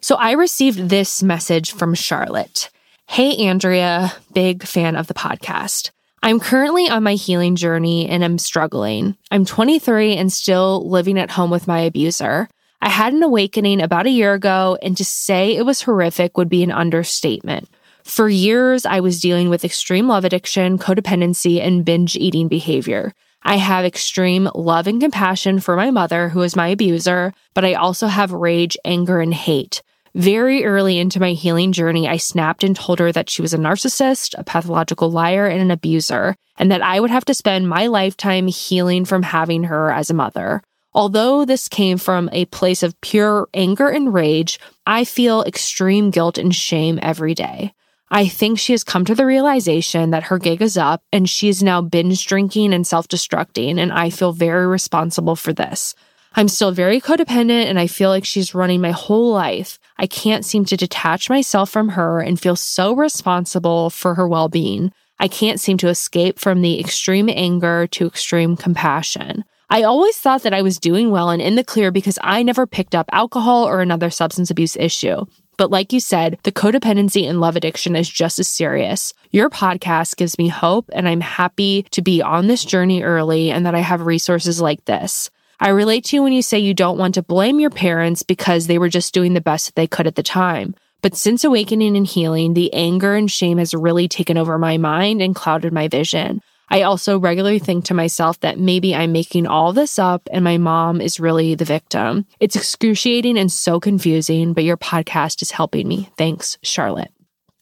So 0.00 0.16
I 0.16 0.32
received 0.32 0.90
this 0.90 1.22
message 1.22 1.72
from 1.72 1.94
Charlotte. 1.94 2.68
Hey, 3.06 3.36
Andrea, 3.46 4.12
big 4.34 4.62
fan 4.62 4.96
of 4.96 5.06
the 5.06 5.14
podcast. 5.14 5.92
I'm 6.22 6.40
currently 6.40 6.88
on 6.90 7.02
my 7.02 7.14
healing 7.14 7.56
journey 7.56 8.08
and 8.08 8.22
I'm 8.22 8.36
struggling. 8.36 9.16
I'm 9.30 9.44
23 9.44 10.16
and 10.16 10.32
still 10.32 10.86
living 10.88 11.18
at 11.18 11.30
home 11.30 11.50
with 11.50 11.66
my 11.66 11.80
abuser. 11.80 12.48
I 12.80 12.88
had 12.88 13.12
an 13.12 13.22
awakening 13.22 13.80
about 13.80 14.06
a 14.06 14.10
year 14.10 14.34
ago, 14.34 14.78
and 14.82 14.96
to 14.96 15.04
say 15.04 15.56
it 15.56 15.64
was 15.64 15.82
horrific 15.82 16.36
would 16.36 16.48
be 16.48 16.62
an 16.62 16.70
understatement. 16.70 17.68
For 18.04 18.28
years, 18.28 18.84
I 18.84 19.00
was 19.00 19.20
dealing 19.20 19.48
with 19.48 19.64
extreme 19.64 20.08
love 20.08 20.24
addiction, 20.24 20.78
codependency, 20.78 21.60
and 21.60 21.84
binge 21.84 22.16
eating 22.16 22.48
behavior. 22.48 23.14
I 23.42 23.56
have 23.56 23.84
extreme 23.84 24.48
love 24.54 24.86
and 24.86 25.00
compassion 25.00 25.60
for 25.60 25.76
my 25.76 25.90
mother, 25.90 26.28
who 26.28 26.42
is 26.42 26.56
my 26.56 26.68
abuser, 26.68 27.32
but 27.54 27.64
I 27.64 27.74
also 27.74 28.06
have 28.06 28.32
rage, 28.32 28.76
anger, 28.84 29.20
and 29.20 29.32
hate. 29.32 29.82
Very 30.14 30.64
early 30.64 30.98
into 30.98 31.18
my 31.18 31.32
healing 31.32 31.72
journey, 31.72 32.06
I 32.08 32.18
snapped 32.18 32.62
and 32.62 32.76
told 32.76 33.00
her 33.00 33.10
that 33.10 33.28
she 33.28 33.42
was 33.42 33.52
a 33.52 33.58
narcissist, 33.58 34.34
a 34.38 34.44
pathological 34.44 35.10
liar, 35.10 35.46
and 35.46 35.60
an 35.60 35.70
abuser, 35.70 36.36
and 36.56 36.70
that 36.70 36.82
I 36.82 37.00
would 37.00 37.10
have 37.10 37.24
to 37.24 37.34
spend 37.34 37.68
my 37.68 37.86
lifetime 37.88 38.46
healing 38.46 39.04
from 39.04 39.24
having 39.24 39.64
her 39.64 39.90
as 39.90 40.10
a 40.10 40.14
mother. 40.14 40.62
Although 40.94 41.44
this 41.44 41.68
came 41.68 41.98
from 41.98 42.28
a 42.32 42.44
place 42.46 42.82
of 42.82 43.00
pure 43.00 43.48
anger 43.52 43.88
and 43.88 44.14
rage, 44.14 44.60
I 44.86 45.04
feel 45.04 45.42
extreme 45.42 46.10
guilt 46.10 46.38
and 46.38 46.54
shame 46.54 47.00
every 47.02 47.34
day. 47.34 47.74
I 48.10 48.28
think 48.28 48.58
she 48.58 48.72
has 48.72 48.84
come 48.84 49.04
to 49.06 49.14
the 49.14 49.26
realization 49.26 50.10
that 50.10 50.24
her 50.24 50.38
gig 50.38 50.62
is 50.62 50.76
up 50.76 51.02
and 51.12 51.28
she 51.28 51.48
is 51.48 51.64
now 51.64 51.82
binge 51.82 52.24
drinking 52.26 52.72
and 52.72 52.86
self 52.86 53.08
destructing, 53.08 53.78
and 53.78 53.92
I 53.92 54.10
feel 54.10 54.32
very 54.32 54.68
responsible 54.68 55.34
for 55.34 55.52
this. 55.52 55.96
I'm 56.36 56.48
still 56.48 56.70
very 56.70 57.00
codependent 57.00 57.66
and 57.66 57.78
I 57.78 57.86
feel 57.86 58.10
like 58.10 58.24
she's 58.24 58.54
running 58.54 58.80
my 58.80 58.90
whole 58.90 59.32
life. 59.32 59.78
I 59.98 60.06
can't 60.06 60.44
seem 60.44 60.64
to 60.66 60.76
detach 60.76 61.30
myself 61.30 61.70
from 61.70 61.90
her 61.90 62.20
and 62.20 62.40
feel 62.40 62.56
so 62.56 62.94
responsible 62.94 63.90
for 63.90 64.14
her 64.14 64.28
well 64.28 64.48
being. 64.48 64.92
I 65.18 65.28
can't 65.28 65.60
seem 65.60 65.76
to 65.78 65.88
escape 65.88 66.38
from 66.38 66.60
the 66.60 66.78
extreme 66.78 67.28
anger 67.28 67.86
to 67.88 68.06
extreme 68.06 68.56
compassion. 68.56 69.44
I 69.70 69.82
always 69.82 70.16
thought 70.16 70.42
that 70.42 70.54
I 70.54 70.62
was 70.62 70.78
doing 70.78 71.10
well 71.10 71.30
and 71.30 71.40
in 71.40 71.54
the 71.54 71.64
clear 71.64 71.90
because 71.90 72.18
I 72.22 72.42
never 72.42 72.66
picked 72.66 72.94
up 72.94 73.08
alcohol 73.12 73.66
or 73.66 73.80
another 73.80 74.10
substance 74.10 74.50
abuse 74.50 74.76
issue. 74.76 75.24
But 75.56 75.70
like 75.70 75.92
you 75.92 76.00
said, 76.00 76.38
the 76.42 76.52
codependency 76.52 77.28
and 77.28 77.40
love 77.40 77.56
addiction 77.56 77.96
is 77.96 78.08
just 78.08 78.38
as 78.38 78.48
serious. 78.48 79.14
Your 79.30 79.48
podcast 79.48 80.16
gives 80.16 80.36
me 80.36 80.48
hope, 80.48 80.90
and 80.92 81.08
I'm 81.08 81.20
happy 81.20 81.84
to 81.92 82.02
be 82.02 82.20
on 82.20 82.46
this 82.46 82.64
journey 82.64 83.02
early 83.02 83.50
and 83.50 83.64
that 83.64 83.74
I 83.74 83.80
have 83.80 84.06
resources 84.06 84.60
like 84.60 84.84
this. 84.84 85.30
I 85.60 85.68
relate 85.68 86.04
to 86.06 86.16
you 86.16 86.22
when 86.22 86.32
you 86.32 86.42
say 86.42 86.58
you 86.58 86.74
don't 86.74 86.98
want 86.98 87.14
to 87.14 87.22
blame 87.22 87.60
your 87.60 87.70
parents 87.70 88.22
because 88.22 88.66
they 88.66 88.78
were 88.78 88.88
just 88.88 89.14
doing 89.14 89.34
the 89.34 89.40
best 89.40 89.66
that 89.66 89.74
they 89.76 89.86
could 89.86 90.06
at 90.06 90.16
the 90.16 90.22
time. 90.22 90.74
But 91.00 91.14
since 91.14 91.44
awakening 91.44 91.96
and 91.96 92.06
healing, 92.06 92.54
the 92.54 92.72
anger 92.72 93.14
and 93.14 93.30
shame 93.30 93.58
has 93.58 93.74
really 93.74 94.08
taken 94.08 94.36
over 94.36 94.58
my 94.58 94.78
mind 94.78 95.22
and 95.22 95.34
clouded 95.34 95.72
my 95.72 95.86
vision. 95.86 96.42
I 96.74 96.82
also 96.82 97.20
regularly 97.20 97.60
think 97.60 97.84
to 97.84 97.94
myself 97.94 98.40
that 98.40 98.58
maybe 98.58 98.96
I'm 98.96 99.12
making 99.12 99.46
all 99.46 99.72
this 99.72 99.96
up 99.96 100.28
and 100.32 100.42
my 100.42 100.58
mom 100.58 101.00
is 101.00 101.20
really 101.20 101.54
the 101.54 101.64
victim. 101.64 102.26
It's 102.40 102.56
excruciating 102.56 103.38
and 103.38 103.52
so 103.52 103.78
confusing, 103.78 104.54
but 104.54 104.64
your 104.64 104.76
podcast 104.76 105.40
is 105.40 105.52
helping 105.52 105.86
me. 105.86 106.10
Thanks, 106.18 106.58
Charlotte. 106.64 107.12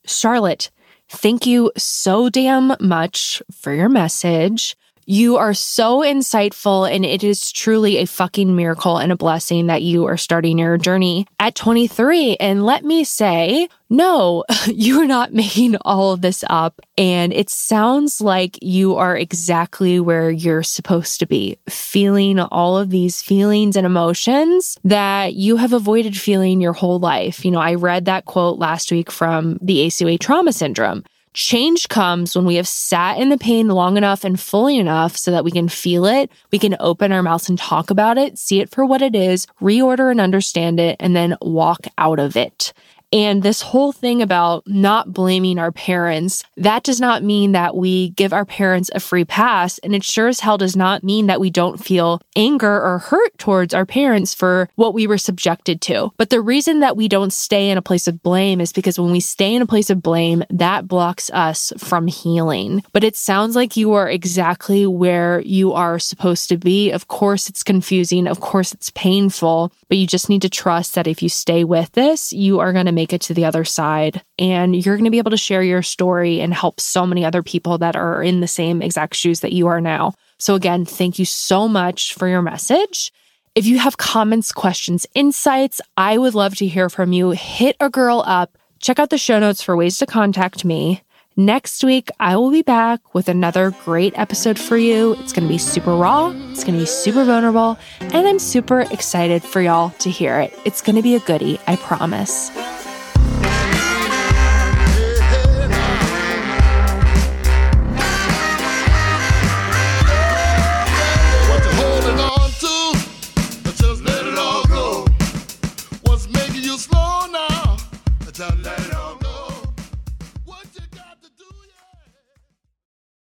Charlotte, 0.07 0.71
thank 1.11 1.45
you 1.45 1.71
so 1.77 2.31
damn 2.31 2.75
much 2.81 3.43
for 3.53 3.75
your 3.75 3.91
message. 3.91 4.79
You 5.13 5.37
are 5.37 5.53
so 5.53 5.99
insightful, 5.99 6.91
and 6.91 7.05
it 7.05 7.23
is 7.23 7.53
truly 7.53 7.99
a 7.99 8.07
fucking 8.07 8.57
miracle 8.57 8.97
and 8.97 9.13
a 9.13 9.17
blessing 9.17 9.67
that 9.67 9.83
you 9.83 10.07
are 10.07 10.17
starting 10.17 10.57
your 10.57 10.79
journey 10.79 11.27
at 11.39 11.55
23. 11.55 12.37
And 12.37 12.65
let 12.65 12.83
me 12.83 13.05
say, 13.05 13.69
no, 13.91 14.43
you're 14.67 15.07
not 15.07 15.35
making 15.35 15.77
all 15.83 16.13
of 16.13 16.23
this 16.23 16.43
up. 16.49 16.81
And 16.97 17.31
it 17.35 17.51
sounds 17.51 18.23
like 18.23 18.59
you 18.63 18.97
are 18.97 19.15
exactly 19.15 20.01
where 20.01 20.31
you're 20.31 20.63
supposed 20.63 21.21
to 21.21 21.27
be, 21.27 21.59
feeling 21.69 22.41
all 22.41 22.79
of 22.79 22.89
these 22.89 23.21
feelings 23.21 23.77
and 23.77 23.85
emotions 23.85 24.79
that 24.83 25.35
you 25.35 25.57
have 25.59 25.75
avoided 25.75 26.17
feeling 26.17 26.63
your 26.63 26.73
whole 26.73 26.99
life. 26.99 27.45
You 27.45 27.51
know, 27.51 27.61
I 27.61 27.75
read 27.75 28.07
that 28.07 28.25
quote 28.25 28.59
last 28.59 28.91
week 28.91 29.11
from 29.11 29.59
the 29.61 29.81
ACOA 29.81 30.19
trauma 30.19 30.55
syndrome. 30.55 31.05
Change 31.35 31.89
comes 31.89 32.37
when 32.37 32.45
we 32.45 32.57
have 32.57 32.69
sat 32.69 33.19
in 33.19 33.31
the 33.31 33.39
pain 33.39 33.69
long 33.69 33.97
enough 33.97 34.23
and 34.23 34.39
fully 34.39 34.79
enough 34.79 35.17
so 35.17 35.31
that 35.31 35.45
we 35.45 35.51
can 35.51 35.69
feel 35.69 36.05
it, 36.05 36.31
we 36.51 36.59
can 36.59 36.77
open 36.79 37.11
our 37.11 37.23
mouths 37.23 37.49
and 37.49 37.59
talk 37.59 37.89
about 37.89 38.19
it, 38.19 38.39
see 38.39 38.61
it 38.61 38.69
for 38.69 38.85
what 38.85 39.01
it 39.01 39.17
is, 39.17 39.47
reorder 39.61 40.11
and 40.11 40.21
understand 40.21 40.79
it, 40.79 40.97
and 41.01 41.17
then 41.17 41.37
walk 41.41 41.87
out 41.97 42.19
of 42.19 42.37
it. 42.37 42.75
And 43.13 43.43
this 43.43 43.61
whole 43.61 43.93
thing 43.93 44.23
about 44.23 44.67
not 44.67 45.13
blaming 45.13 45.59
our 45.59 45.71
parents, 45.71 46.45
that 46.57 46.83
does 46.83 47.01
not 47.01 47.23
mean 47.23 47.53
that 47.53 47.77
we 47.77 48.11
give 48.11 48.33
our 48.33 48.47
parents 48.47 48.91
a 48.95 49.01
free 49.01 49.25
pass. 49.25 49.79
And 49.79 49.95
it 49.95 50.03
sure 50.03 50.29
as 50.29 50.41
hell 50.41 50.57
does 50.57 50.75
not 50.75 51.05
mean 51.05 51.27
that 51.27 51.41
we 51.41 51.51
don't 51.51 51.83
feel 51.83 52.23
anger 52.37 52.81
or 52.83 52.99
hurt 52.99 53.37
towards 53.39 53.75
our 53.75 53.85
parents 53.85 54.33
for 54.33 54.71
what 54.77 54.95
we 54.95 55.07
were 55.07 55.19
subjected 55.19 55.81
to. 55.83 56.13
But 56.17 56.31
the 56.31 56.41
reason 56.41 56.81
that 56.81 56.97
we 56.97 57.09
don't 57.09 57.33
stay 57.33 57.69
in 57.69 57.77
a 57.77 57.83
place 57.83 58.09
of 58.09 58.23
blame 58.23 58.61
is 58.61 58.73
because 58.73 58.99
when 58.99 59.13
we 59.13 59.21
stay 59.21 59.55
in 59.55 59.63
a 59.63 59.67
place 59.67 59.91
of 59.91 60.03
blame, 60.03 60.45
that 60.49 60.89
blocks 60.89 61.31
us 61.31 61.73
from 61.77 62.07
healing. 62.07 62.83
But 62.93 63.05
it 63.05 63.17
sounds 63.17 63.55
like 63.57 63.77
you 63.77 63.93
are 63.93 64.09
exactly 64.09 64.87
where 64.87 65.41
you 65.41 65.73
are 65.73 65.99
supposed 65.99 66.49
to 66.49 66.57
be. 66.57 66.91
Of 66.91 67.09
course, 67.09 67.49
it's 67.49 67.63
confusing. 67.63 68.27
Of 68.27 68.41
course, 68.41 68.73
it's 68.73 68.91
painful, 68.91 69.73
but 69.89 69.99
you 69.99 70.07
just 70.07 70.29
need 70.29 70.43
to 70.43 70.49
trust 70.49 70.95
that 70.95 71.07
if 71.07 71.23
you 71.23 71.29
stay 71.29 71.65
with 71.65 71.93
this, 71.93 72.33
you 72.33 72.61
are 72.61 72.73
going 72.73 72.87
to 72.87 72.93
make 72.93 73.02
make 73.03 73.13
it 73.13 73.21
to 73.23 73.35
the 73.35 73.45
other 73.45 73.65
side. 73.65 74.23
And 74.39 74.77
you're 74.77 74.97
going 74.97 75.07
to 75.07 75.11
be 75.11 75.19
able 75.19 75.33
to 75.33 75.37
share 75.37 75.63
your 75.63 75.83
story 75.83 76.41
and 76.41 76.55
help 76.55 76.79
so 76.79 77.05
many 77.05 77.25
other 77.25 77.43
people 77.43 77.79
that 77.79 77.97
are 77.97 78.23
in 78.23 78.39
the 78.39 78.47
same 78.47 78.81
exact 78.81 79.17
shoes 79.17 79.41
that 79.41 79.53
you 79.53 79.67
are 79.67 79.81
now. 79.81 80.15
So, 80.39 80.55
again, 80.55 80.85
thank 80.85 81.19
you 81.19 81.25
so 81.25 81.67
much 81.67 82.15
for 82.15 82.29
your 82.29 82.43
message. 82.43 83.13
If 83.57 83.67
you 83.67 83.81
have 83.81 83.97
comments, 83.97 84.53
questions, 84.53 85.05
insights, 85.15 85.81
I 85.97 86.17
would 86.17 86.35
love 86.35 86.55
to 86.57 86.67
hear 86.67 86.89
from 86.89 87.13
you. 87.13 87.31
Hit 87.31 87.77
a 87.81 87.91
girl 87.91 88.23
up. 88.25 88.57
Check 88.79 89.01
out 89.01 89.11
the 89.11 89.19
show 89.19 89.41
notes 89.41 89.63
for 89.63 89.77
ways 89.77 89.99
to 89.99 90.07
contact 90.07 90.65
me. 90.65 91.03
Next 91.37 91.83
week, 91.83 92.09
I 92.21 92.37
will 92.37 92.51
be 92.51 92.63
back 92.63 93.15
with 93.15 93.29
another 93.29 93.73
great 93.85 94.17
episode 94.19 94.59
for 94.59 94.77
you. 94.77 95.15
It's 95.15 95.33
going 95.33 95.49
to 95.49 95.53
be 95.53 95.59
super 95.59 95.97
raw, 95.97 96.31
it's 96.51 96.63
going 96.63 96.75
to 96.75 96.81
be 96.81 96.87
super 96.87 97.25
vulnerable, 97.25 97.79
and 98.01 98.29
I'm 98.29 98.39
super 98.39 98.81
excited 98.81 99.43
for 99.43 99.63
y'all 99.63 99.91
to 100.01 100.11
hear 100.11 100.39
it. 100.41 100.53
It's 100.67 100.83
going 100.83 100.97
to 100.97 101.03
be 101.03 101.15
a 101.15 101.21
goodie, 101.21 101.59
I 101.67 101.77
promise. 101.77 102.51